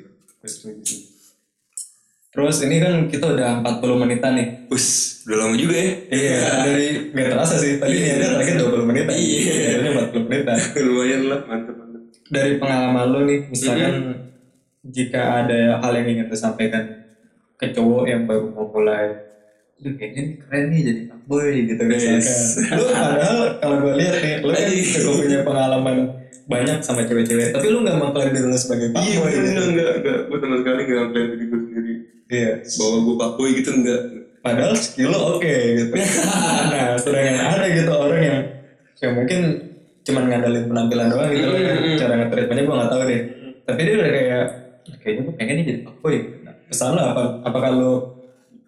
Terus 2.30 2.62
ini 2.62 2.78
kan 2.78 3.10
kita 3.10 3.26
udah 3.34 3.58
40 3.82 4.02
menitan 4.06 4.38
nih. 4.38 4.70
Us, 4.70 5.18
udah 5.26 5.36
lama 5.44 5.54
juga 5.58 5.74
ya 5.74 5.90
Iya, 6.08 6.38
dari 6.62 6.86
nggak 7.10 7.26
terasa 7.26 7.58
sih. 7.58 7.82
Tadi 7.82 7.90
ini 7.90 8.06
ada 8.06 8.38
target 8.38 8.54
20 8.70 8.86
menitan. 8.86 9.14
Iya. 9.18 9.54
Ini 9.82 9.88
40 10.14 10.26
menitan. 10.30 10.56
lumayan 10.86 11.22
lah 11.26 11.40
mantep 11.42 11.74
mantep 11.74 12.02
Dari 12.30 12.52
pengalaman 12.62 13.06
lo 13.10 13.20
nih, 13.26 13.40
misalkan 13.50 13.94
jika 14.82 15.44
ada 15.44 15.78
hal 15.78 15.92
yang 15.94 16.08
ingin 16.08 16.26
disampaikan 16.26 16.84
ke 17.54 17.68
cowok 17.70 18.04
yang 18.04 18.24
baru 18.24 18.48
mau 18.48 18.66
mulai, 18.66 19.12
Aduh 19.76 19.96
kayaknya 19.96 20.20
ini 20.20 20.32
keren 20.38 20.64
nih 20.68 20.80
jadi 20.84 21.00
fuckboy 21.08 21.48
gitu 21.64 21.82
misalkan. 21.82 22.42
Lu 22.76 22.84
padahal 22.86 23.38
kalau 23.56 23.76
gue 23.80 23.94
lihat 23.96 24.16
nih, 24.18 24.34
lu 24.40 24.50
kan 24.50 24.64
juga 24.68 25.10
punya 25.16 25.38
pengalaman 25.40 25.96
banyak 26.44 26.78
sama 26.80 27.00
cewek-cewek, 27.02 27.48
tapi 27.50 27.66
lu 27.66 27.80
nggak 27.80 27.96
mengklaim 27.96 28.28
diri 28.30 28.44
lu 28.44 28.56
sebagai 28.56 28.92
iya 28.92 29.16
fuckboy. 29.16 29.30
bener 29.30 29.40
gitu. 29.40 29.62
enggak 29.70 29.90
enggak 29.96 30.18
gue 30.22 30.38
sama 30.38 30.56
sekali 30.58 30.80
nggak 30.82 30.98
ngapain 30.98 31.26
diri 31.26 31.44
gue 31.44 31.60
sendiri 31.62 31.92
Iya. 32.30 32.52
bahwa 32.62 32.96
gue 33.00 33.16
pakboy 33.16 33.50
gitu 33.54 33.70
enggak 33.74 34.02
Padahal 34.40 34.72
skill 34.72 35.10
lo 35.10 35.36
oke 35.36 35.52
gitu. 35.52 35.92
nah, 36.72 36.96
sedangkan 36.96 37.36
ada 37.36 37.66
gitu 37.68 37.92
orang 37.92 38.20
yang 38.20 38.38
yang 38.96 39.12
mungkin 39.12 39.40
cuman 40.00 40.24
ngandelin 40.26 40.64
penampilan 40.64 41.06
doang 41.08 41.28
gitu 41.28 41.44
loh 41.44 41.56
kan. 41.56 41.76
Cara 41.94 42.14
nge-treatmentnya 42.16 42.64
gue 42.64 42.76
gak 42.76 42.88
tahu 42.88 43.02
deh. 43.04 43.22
Tapi 43.62 43.80
dia 43.84 43.94
udah 43.96 44.10
kayak, 44.10 44.44
kayaknya 44.98 45.22
gue 45.30 45.34
pengen 45.38 45.54
nih 45.60 45.64
jadi 45.68 45.80
fuckboy. 45.86 46.16
Nah, 46.42 46.54
pesan 46.66 46.96
lo 46.96 47.02
apa? 47.02 47.24
Apakah 47.46 47.70
lo 47.76 47.92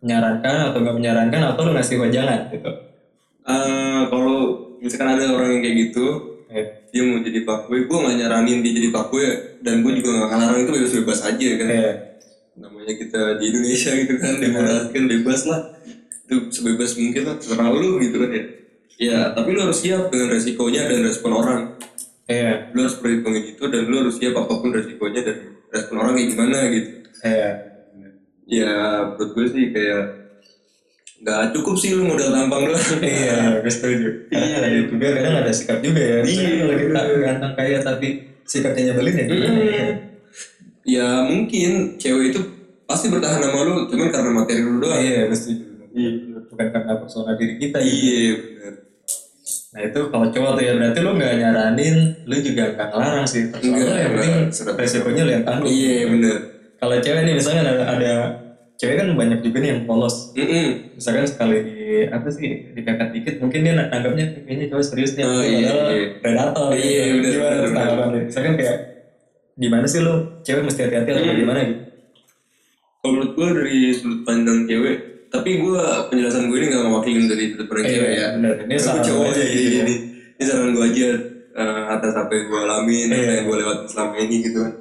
menyarankan 0.03 0.55
atau 0.71 0.79
nggak 0.83 0.97
menyarankan 0.99 1.43
atau 1.55 1.61
lo 1.67 1.71
ngasih 1.75 1.97
wajangan 1.99 2.51
gitu? 2.55 2.71
Eh, 3.43 4.03
kalau 4.07 4.39
misalkan 4.79 5.19
ada 5.19 5.35
orang 5.35 5.59
yang 5.59 5.63
kayak 5.67 5.77
gitu 5.91 6.33
Eh, 6.53 6.67
dia 6.93 7.01
mau 7.01 7.17
jadi 7.25 7.49
pakboy 7.49 7.89
gue 7.89 7.97
nggak 7.97 8.17
nyaranin 8.21 8.61
dia 8.61 8.73
jadi 8.77 8.93
pakboy 8.93 9.25
dan 9.65 9.81
gue 9.81 9.93
juga 9.97 10.21
nggak 10.21 10.29
ngelarang 10.29 10.61
itu 10.61 10.71
bebas 10.77 10.93
bebas 11.01 11.21
aja 11.25 11.49
kan. 11.57 11.67
Eh, 11.73 11.95
namanya 12.61 12.93
kita 12.93 13.21
di 13.41 13.45
Indonesia 13.49 13.91
gitu 13.97 14.15
kan 14.21 14.33
demokrasi 14.37 14.89
kan 14.93 15.05
bebas 15.09 15.41
lah. 15.49 15.61
Itu 16.29 16.53
sebebas 16.53 16.93
mungkin 17.01 17.23
lah 17.25 17.35
terserah 17.41 17.73
lu 17.73 17.97
gitu 18.05 18.17
kan 18.21 18.31
ya. 18.37 18.45
Ya 19.01 19.19
tapi 19.33 19.57
lu 19.57 19.65
harus 19.65 19.81
siap 19.81 20.13
dengan 20.13 20.29
resikonya 20.37 20.93
dan 20.93 21.01
respon 21.01 21.33
orang. 21.33 21.61
Eh, 22.29 22.69
lu 22.77 22.85
harus 22.85 23.01
perhitungin 23.01 23.57
itu 23.57 23.65
dan 23.73 23.89
lu 23.89 23.97
harus 24.05 24.21
siap 24.21 24.37
apa 24.37 24.53
pun 24.53 24.77
resikonya 24.77 25.25
dan 25.25 25.37
respon 25.73 25.97
orang 26.05 26.15
kayak 26.21 26.29
gimana 26.37 26.59
gitu 26.69 26.91
eh. 27.25 27.53
ya 28.47 28.73
menurut 29.17 29.31
gue 29.33 29.47
sih 29.49 29.65
kayak 29.73 30.03
nggak 31.23 31.55
cukup 31.55 31.75
sih 31.79 31.95
lu 31.95 32.05
modal 32.05 32.35
tampang 32.35 32.67
doang 32.67 32.83
Iya, 33.03 33.63
gue 33.63 33.71
setuju. 33.71 34.27
Karena 34.27 34.59
ada 34.59 34.69
juga 34.75 35.07
kadang 35.15 35.35
ada 35.39 35.53
sikap 35.55 35.79
juga 35.79 36.03
ya. 36.03 36.19
Iya, 36.27 36.67
ganteng 37.23 37.55
kaya 37.55 37.79
tapi 37.79 38.09
sikapnya 38.43 38.91
nyebelin 38.91 39.15
ya 39.15 39.25
gimana 39.31 39.61
ya? 39.63 39.89
ya 40.83 41.09
mungkin 41.23 41.95
cewek 41.95 42.35
itu 42.35 42.41
pasti 42.91 43.07
bertahan 43.07 43.39
sama 43.39 43.63
lu 43.63 43.87
cuman 43.87 44.11
karena 44.11 44.31
materi 44.35 44.67
lu 44.67 44.83
doang 44.83 44.99
Iya, 44.99 45.31
gue 45.31 45.39
setuju. 45.39 45.65
Iya, 45.95 46.11
bukan 46.51 46.67
karena 46.75 46.93
persona 46.99 47.39
diri 47.39 47.55
kita. 47.55 47.79
Iya. 47.79 47.95
iya 47.95 48.33
benar 48.43 48.75
Nah 49.73 49.81
itu 49.83 50.01
kalau 50.13 50.27
cowok 50.29 50.51
tuh 50.53 50.63
ya 50.63 50.73
berarti 50.77 50.99
lu 51.01 51.11
nggak 51.17 51.33
nyaranin, 51.41 51.97
lu 52.23 52.37
juga 52.39 52.63
nggak 52.77 52.89
ngelarang 52.93 53.27
sih. 53.27 53.43
Enggak, 53.49 53.97
yang 53.97 54.13
penting. 54.13 54.35
Serah- 54.53 54.77
resikonya 54.77 55.23
lu 55.25 55.31
yang 55.33 55.45
tanggung. 55.45 55.69
iya 55.69 56.05
benar 56.05 56.37
Kalau 56.77 56.95
cewek 56.99 57.23
nih 57.23 57.35
misalnya 57.39 57.63
ada, 57.65 57.75
ada 57.89 58.13
cewek 58.75 58.97
kan 58.99 59.09
banyak 59.15 59.39
juga 59.41 59.57
nih 59.63 59.71
yang 59.73 59.83
polos. 59.87 60.29
Mm-mm. 60.35 60.67
Misalkan 60.93 61.25
sekali 61.25 61.57
di 61.63 61.77
apa 62.05 62.29
sih 62.29 62.47
dikangkat 62.69 63.09
dikit, 63.15 63.35
mungkin 63.39 63.63
dia 63.63 63.73
nanggapnya 63.79 64.25
kayaknya 64.35 64.67
cowok 64.69 64.85
serius 64.85 65.15
nih. 65.15 65.25
Oh, 65.25 65.41
iya, 65.41 65.71
iya. 65.89 66.07
predator. 66.19 66.69
Iya, 66.75 66.83
gitu. 66.83 67.17
bener, 67.17 67.33
Gimana 67.33 67.55
bener, 67.55 67.71
tanggapannya? 67.73 68.21
Misalkan 68.29 68.55
kayak 68.59 68.77
gimana 69.55 69.87
sih 69.87 70.01
lu 70.03 70.15
cewek 70.43 70.63
mesti 70.67 70.81
hati-hati 70.85 71.09
atau 71.15 71.23
Hmm. 71.23 71.39
gimana 71.39 71.61
gitu? 71.65 71.83
Kalau 72.99 73.13
menurut 73.15 73.33
gue 73.35 73.49
dari 73.57 73.79
sudut 73.95 74.21
pandang 74.23 74.63
cewek, 74.63 74.97
tapi 75.33 75.51
gue 75.59 75.81
penjelasan 76.07 76.47
gue 76.47 76.59
ini 76.61 76.67
gak 76.69 76.85
mewakilin 76.85 77.25
dari 77.25 77.45
pandang 77.57 77.83
Iya, 77.83 77.91
cewek 77.91 78.13
ya. 78.13 78.27
bener. 78.37 78.55
Ini 78.61 78.71
Gue 78.71 78.79
saran 78.79 79.03
cowok 79.03 79.25
aja 79.25 79.33
aja 79.33 79.45
gitu 79.49 79.65
ya. 79.73 79.83
ini. 79.83 79.95
Ini 80.37 80.45
saran 80.45 80.71
gue 80.71 80.85
aja 80.85 81.09
eh, 81.53 81.83
atas 81.89 82.13
apa 82.15 82.31
yang 82.31 82.45
gue 82.47 82.61
alamin, 82.61 83.07
apa 83.09 83.17
Iya. 83.19 83.33
yang 83.35 83.45
gue 83.45 83.57
lewatin 83.59 83.87
selama 83.87 84.15
ini 84.19 84.37
gitu 84.41 84.59
kan. 84.61 84.73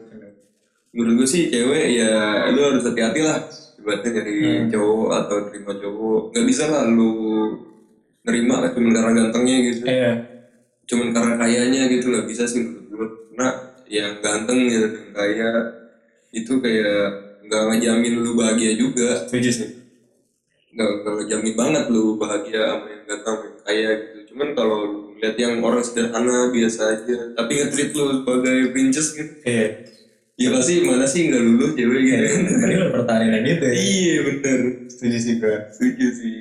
Menurut 0.92 1.14
gue 1.18 1.28
sih 1.30 1.44
cewek 1.48 1.86
ya 1.94 2.12
lu 2.50 2.60
harus 2.62 2.84
hati-hati 2.84 3.22
lah. 3.22 3.40
Ibaratnya 3.76 4.12
dari 4.14 4.36
Hmm. 4.38 4.68
cowok 4.70 5.10
atau 5.18 5.38
terima 5.48 5.74
cowok. 5.74 6.22
Gak 6.32 6.46
bisa 6.46 6.64
lah 6.68 6.84
lu 6.86 7.12
nerima 8.22 8.70
cuma 8.70 8.90
karena 8.92 9.12
gantengnya 9.18 9.58
gitu. 9.66 9.84
Iya. 9.84 10.12
Cuman 10.86 11.08
karena 11.10 11.34
kayanya 11.36 11.82
gitu 11.88 12.12
gak 12.12 12.28
bisa 12.28 12.44
sih 12.44 12.62
menurut 12.62 12.92
gue. 12.92 13.08
Karena 13.32 13.48
yang 13.88 14.12
ganteng 14.20 14.60
ya 14.66 14.78
dan 14.82 14.94
kaya 15.12 15.50
itu 16.32 16.54
kayak 16.58 17.04
nggak 17.42 17.64
ngejamin 17.68 18.14
lu 18.18 18.32
bahagia 18.34 18.72
juga 18.74 19.28
Setuju 19.28 19.50
sih. 19.52 19.68
Nggak 20.72 20.90
nggak 21.04 21.14
ngejamin 21.20 21.54
banget 21.60 21.84
lu 21.92 22.16
bahagia 22.16 22.62
sama 22.64 22.88
yang 22.88 23.04
ganteng 23.04 23.38
yang 23.44 23.56
kaya 23.68 23.90
gitu. 24.00 24.20
Cuman 24.32 24.48
kalau 24.56 24.80
lihat 25.20 25.36
yang 25.38 25.54
orang 25.60 25.84
sederhana 25.84 26.50
biasa 26.50 26.82
aja 26.98 27.18
tapi 27.36 27.52
nge-treat 27.60 27.92
lu 27.92 28.06
sebagai 28.24 28.58
princess 28.72 29.08
gitu. 29.14 29.34
Iya. 29.44 29.68
ya 30.42 30.50
pasti 30.58 30.82
mana 30.82 31.06
sih 31.06 31.30
nggak 31.30 31.44
lulu 31.44 31.66
cewek 31.76 32.02
gitu. 32.08 32.26
Tadi 32.58 32.74
lu 32.80 32.88
pertahanan 32.90 33.42
gitu 33.44 33.64
ya. 33.68 33.76
iya 33.76 34.16
bener. 34.26 34.60
Setuju 34.88 35.18
sih 35.20 35.34
gue. 35.38 35.58
setuju 35.76 36.08
sih. 36.16 36.36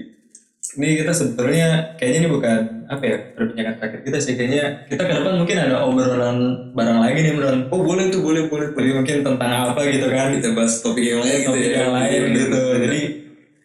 Ini 0.70 1.02
kita 1.02 1.10
sebetulnya 1.10 1.98
kayaknya 1.98 2.18
ini 2.22 2.28
bukan 2.30 2.58
apa 2.86 3.02
ya 3.02 3.18
perbincangan 3.34 3.74
terakhir 3.82 4.00
kita 4.06 4.18
sih. 4.22 4.38
Kayaknya 4.38 4.64
kita 4.86 5.02
ke 5.02 5.12
depan 5.18 5.34
mungkin 5.42 5.56
ada 5.58 5.76
obrolan 5.82 6.38
bareng 6.78 6.98
lagi 7.02 7.18
nih 7.26 7.32
obrolan 7.34 7.60
oh 7.74 7.80
boleh 7.82 8.06
tuh 8.14 8.22
boleh 8.22 8.46
boleh 8.46 8.70
jadi 8.78 8.90
mungkin 8.94 9.16
tentang 9.26 9.50
apa 9.50 9.80
gitu 9.90 10.06
kan. 10.06 10.30
Kita 10.38 10.54
bahas 10.54 10.78
topik 10.78 11.02
yang 11.02 11.20
lain 11.20 11.38
gitu 11.42 11.50
topik 11.50 11.66
ya 11.66 11.74
yang 11.82 11.92
lain 11.92 12.20
Bener, 12.22 12.38
gitu. 12.38 12.62
jadi 12.86 13.00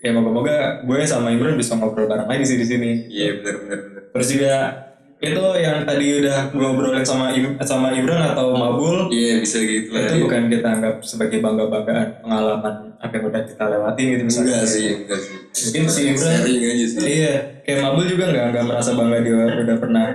ya 0.06 0.14
moga-moga 0.14 0.86
gue 0.86 0.99
sama 1.03 1.34
Imran 1.34 1.58
bisa 1.58 1.74
ngobrol 1.74 2.06
bareng 2.06 2.30
lagi 2.30 2.45
sih 2.45 2.58
di 2.62 2.66
sini. 2.70 2.89
Iya 3.10 3.41
bener 3.41 3.56
bener 3.66 3.80
terus 4.14 4.28
juga 4.30 4.53
itu 5.16 5.43
yang 5.58 5.84
tadi 5.84 6.22
udah 6.22 6.38
gue 6.53 6.68
obrolin 6.68 7.01
sama 7.01 7.32
Im- 7.34 7.58
sama 7.64 7.88
Imran 7.91 8.22
atau 8.32 8.53
Mabul 8.53 9.10
iya 9.10 9.41
bisa 9.41 9.58
gitu 9.60 9.95
lah 9.95 10.06
itu 10.06 10.22
bukan 10.22 10.51
kita 10.51 10.68
anggap 10.70 10.95
sebagai 11.01 11.39
bangga-banggaan 11.41 12.22
pengalaman 12.22 12.74
apa 13.01 13.12
yang 13.16 13.26
udah 13.28 13.41
kita 13.43 13.64
lewati 13.66 14.03
gitu 14.14 14.22
misalnya. 14.24 14.56
Enggak 14.62 14.70
sih 14.70 14.88
enggak 14.93 15.20
sih. 15.20 15.36
Mungkin 15.66 15.84
si 15.89 16.01
Imran 16.14 16.32
sharing 16.36 16.62
aja 16.64 16.86
sih. 16.86 16.99
Iya, 17.01 17.34
kayak 17.66 17.80
Mabul 17.82 18.06
juga 18.08 18.24
nggak 18.30 18.45
nggak 18.53 18.66
merasa 18.70 18.91
bangga 18.93 19.18
dia 19.26 19.36
udah 19.66 19.78
pernah 19.80 20.06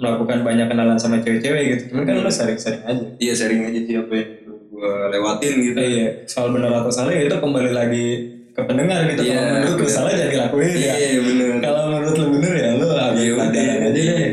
melakukan 0.00 0.38
banyak 0.40 0.66
kenalan 0.68 0.96
sama 0.96 1.16
cewek-cewek 1.20 1.62
gitu. 1.76 1.82
Cuman 1.92 2.02
kan 2.08 2.14
lo 2.24 2.30
sering-sering 2.32 2.82
aja. 2.88 3.04
iya 3.20 3.32
sharing 3.36 3.68
aja 3.68 3.80
sih 3.84 3.94
apa 4.00 4.12
yang 4.16 4.28
gue 4.46 4.56
gue 4.70 4.92
lewatin 5.12 5.54
gitu. 5.60 5.76
Iya 5.76 6.06
soal 6.24 6.48
benar 6.56 6.70
atau 6.80 6.92
salah 6.92 7.12
ya 7.12 7.28
itu 7.28 7.36
kembali 7.36 7.70
lagi 7.72 8.06
ke 8.50 8.60
pendengar 8.66 9.00
gitu 9.10 9.22
Iya, 9.22 9.38
kalau 9.38 9.52
menurut 9.54 9.78
lu 9.78 9.88
salah 9.88 10.12
jangan 10.12 10.30
dilakuin 10.34 10.72
ya. 10.76 10.92
Iya 10.98 11.20
bener 11.22 11.48
kalau 11.62 11.82
menurut 11.90 12.16
lu 12.18 12.26
bener 12.38 12.52
ya 12.54 12.68
lu 12.76 12.86
ambil 12.90 13.20
Iya 13.20 13.32
udah 13.34 13.46
pelajaran 13.50 13.80
aja. 13.80 13.92
Deh 13.94 14.30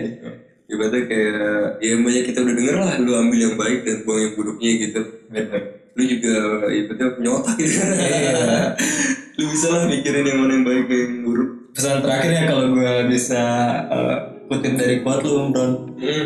Ibaratnya 0.67 1.01
kayak 1.07 1.63
ya 1.79 1.93
banyak 1.95 2.23
kita 2.27 2.39
udah 2.43 2.55
denger 2.59 2.75
lah 2.75 2.93
lu 2.99 3.11
ambil 3.15 3.39
yang 3.39 3.55
baik 3.55 3.79
dan 3.87 3.97
buang 4.03 4.19
yang 4.19 4.33
buruknya 4.35 4.71
gitu. 4.83 5.01
Bener. 5.31 5.61
Lu 5.95 6.03
juga 6.03 6.35
ibaratnya 6.67 7.07
punya 7.15 7.29
otak 7.39 7.55
gitu. 7.55 7.79
Lu 9.39 9.43
bisa 9.53 9.67
lah 9.71 9.83
mikirin 9.87 10.27
yang 10.27 10.37
mana 10.43 10.51
yang 10.59 10.65
baik 10.67 10.83
dan 10.91 10.97
yang 10.97 11.13
buruk. 11.23 11.49
Pesan 11.71 12.01
terakhir 12.03 12.31
ya 12.35 12.43
kalau 12.51 12.65
gue 12.73 12.93
bisa 13.07 13.41
eh, 13.87 14.17
kutip 14.51 14.73
dari 14.75 14.95
quote 15.05 15.23
lu 15.23 15.55
Bron. 15.55 15.71
Hmm. 15.97 16.25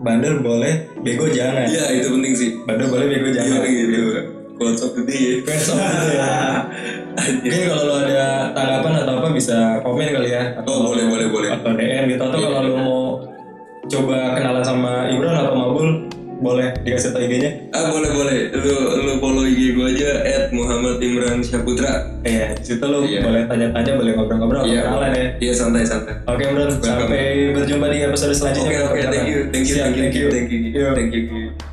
bandel 0.00 0.40
boleh 0.40 0.96
bego 1.04 1.28
jangan. 1.28 1.68
Iya 1.68 2.00
itu 2.00 2.08
penting 2.08 2.32
sih. 2.36 2.50
Bandel 2.64 2.88
boleh 2.88 3.06
bego 3.08 3.28
iya 3.32 3.36
jangan 3.44 3.64
gitu 3.64 4.39
quotes 4.60 4.82
of 4.84 4.92
the 4.92 5.02
day 5.02 5.40
Quotes 5.40 5.72
of 5.72 5.80
the 5.80 5.88
day. 6.04 6.20
Mungkin 7.40 7.62
kalau 7.66 7.84
lo 7.86 7.94
ada 7.98 8.22
tanggapan 8.52 8.92
atau 9.00 9.14
apa 9.18 9.28
bisa 9.32 9.56
komen 9.80 10.06
kali 10.06 10.30
ya 10.30 10.42
atau 10.54 10.68
Oh, 10.70 10.80
boleh, 10.86 11.04
boleh, 11.06 11.26
boleh. 11.28 11.50
atau 11.50 11.72
DM 11.72 12.04
gitu 12.08 12.22
atau 12.22 12.38
kalau 12.38 12.60
lo 12.62 12.76
mau 12.76 13.00
coba 13.82 14.36
kenalan 14.36 14.62
sama 14.62 14.92
Ibran 15.08 15.34
atau 15.34 15.54
Mabul 15.54 15.88
boleh 16.40 16.72
dikasih 16.80 17.12
tau 17.12 17.20
IG-nya 17.20 17.52
ah 17.70 17.92
boleh 17.92 18.10
boleh 18.10 18.38
lu 18.54 18.72
lu 18.98 19.12
follow 19.18 19.44
IG 19.44 19.76
gue 19.76 19.86
aja 19.92 20.10
at 20.22 20.48
Muhammad 20.50 20.96
Imran 20.98 21.44
Syaputra 21.44 22.08
Iya, 22.22 22.56
di 22.56 22.64
situ 22.64 22.80
lo 22.80 23.04
Iya. 23.04 23.20
boleh 23.20 23.44
tanya-tanya, 23.44 23.92
boleh 23.92 24.12
ngobrol-ngobrol, 24.16 24.64
atau 24.64 24.70
iya 24.70 24.80
kenalan 24.86 25.12
ya. 25.12 25.26
iya 25.36 25.52
santai 25.52 25.84
santai 25.84 26.16
Oke, 26.24 26.44
Bro. 26.46 26.64
Sampai 26.74 27.52
berjumpa 27.52 27.86
di 27.88 27.98
episode 28.02 28.32
oke 28.32 28.38
selanjutnya. 28.38 28.80
oke 28.86 29.00
thank 29.02 29.28
you 29.28 29.40
thank 29.52 29.66
you 29.66 29.74
Siap, 29.74 29.92
thank 29.92 30.14
you 30.16 30.26
thank 30.32 30.48
you 30.48 30.60
Yo. 30.70 30.88
thank 30.96 31.12
you 31.12 31.69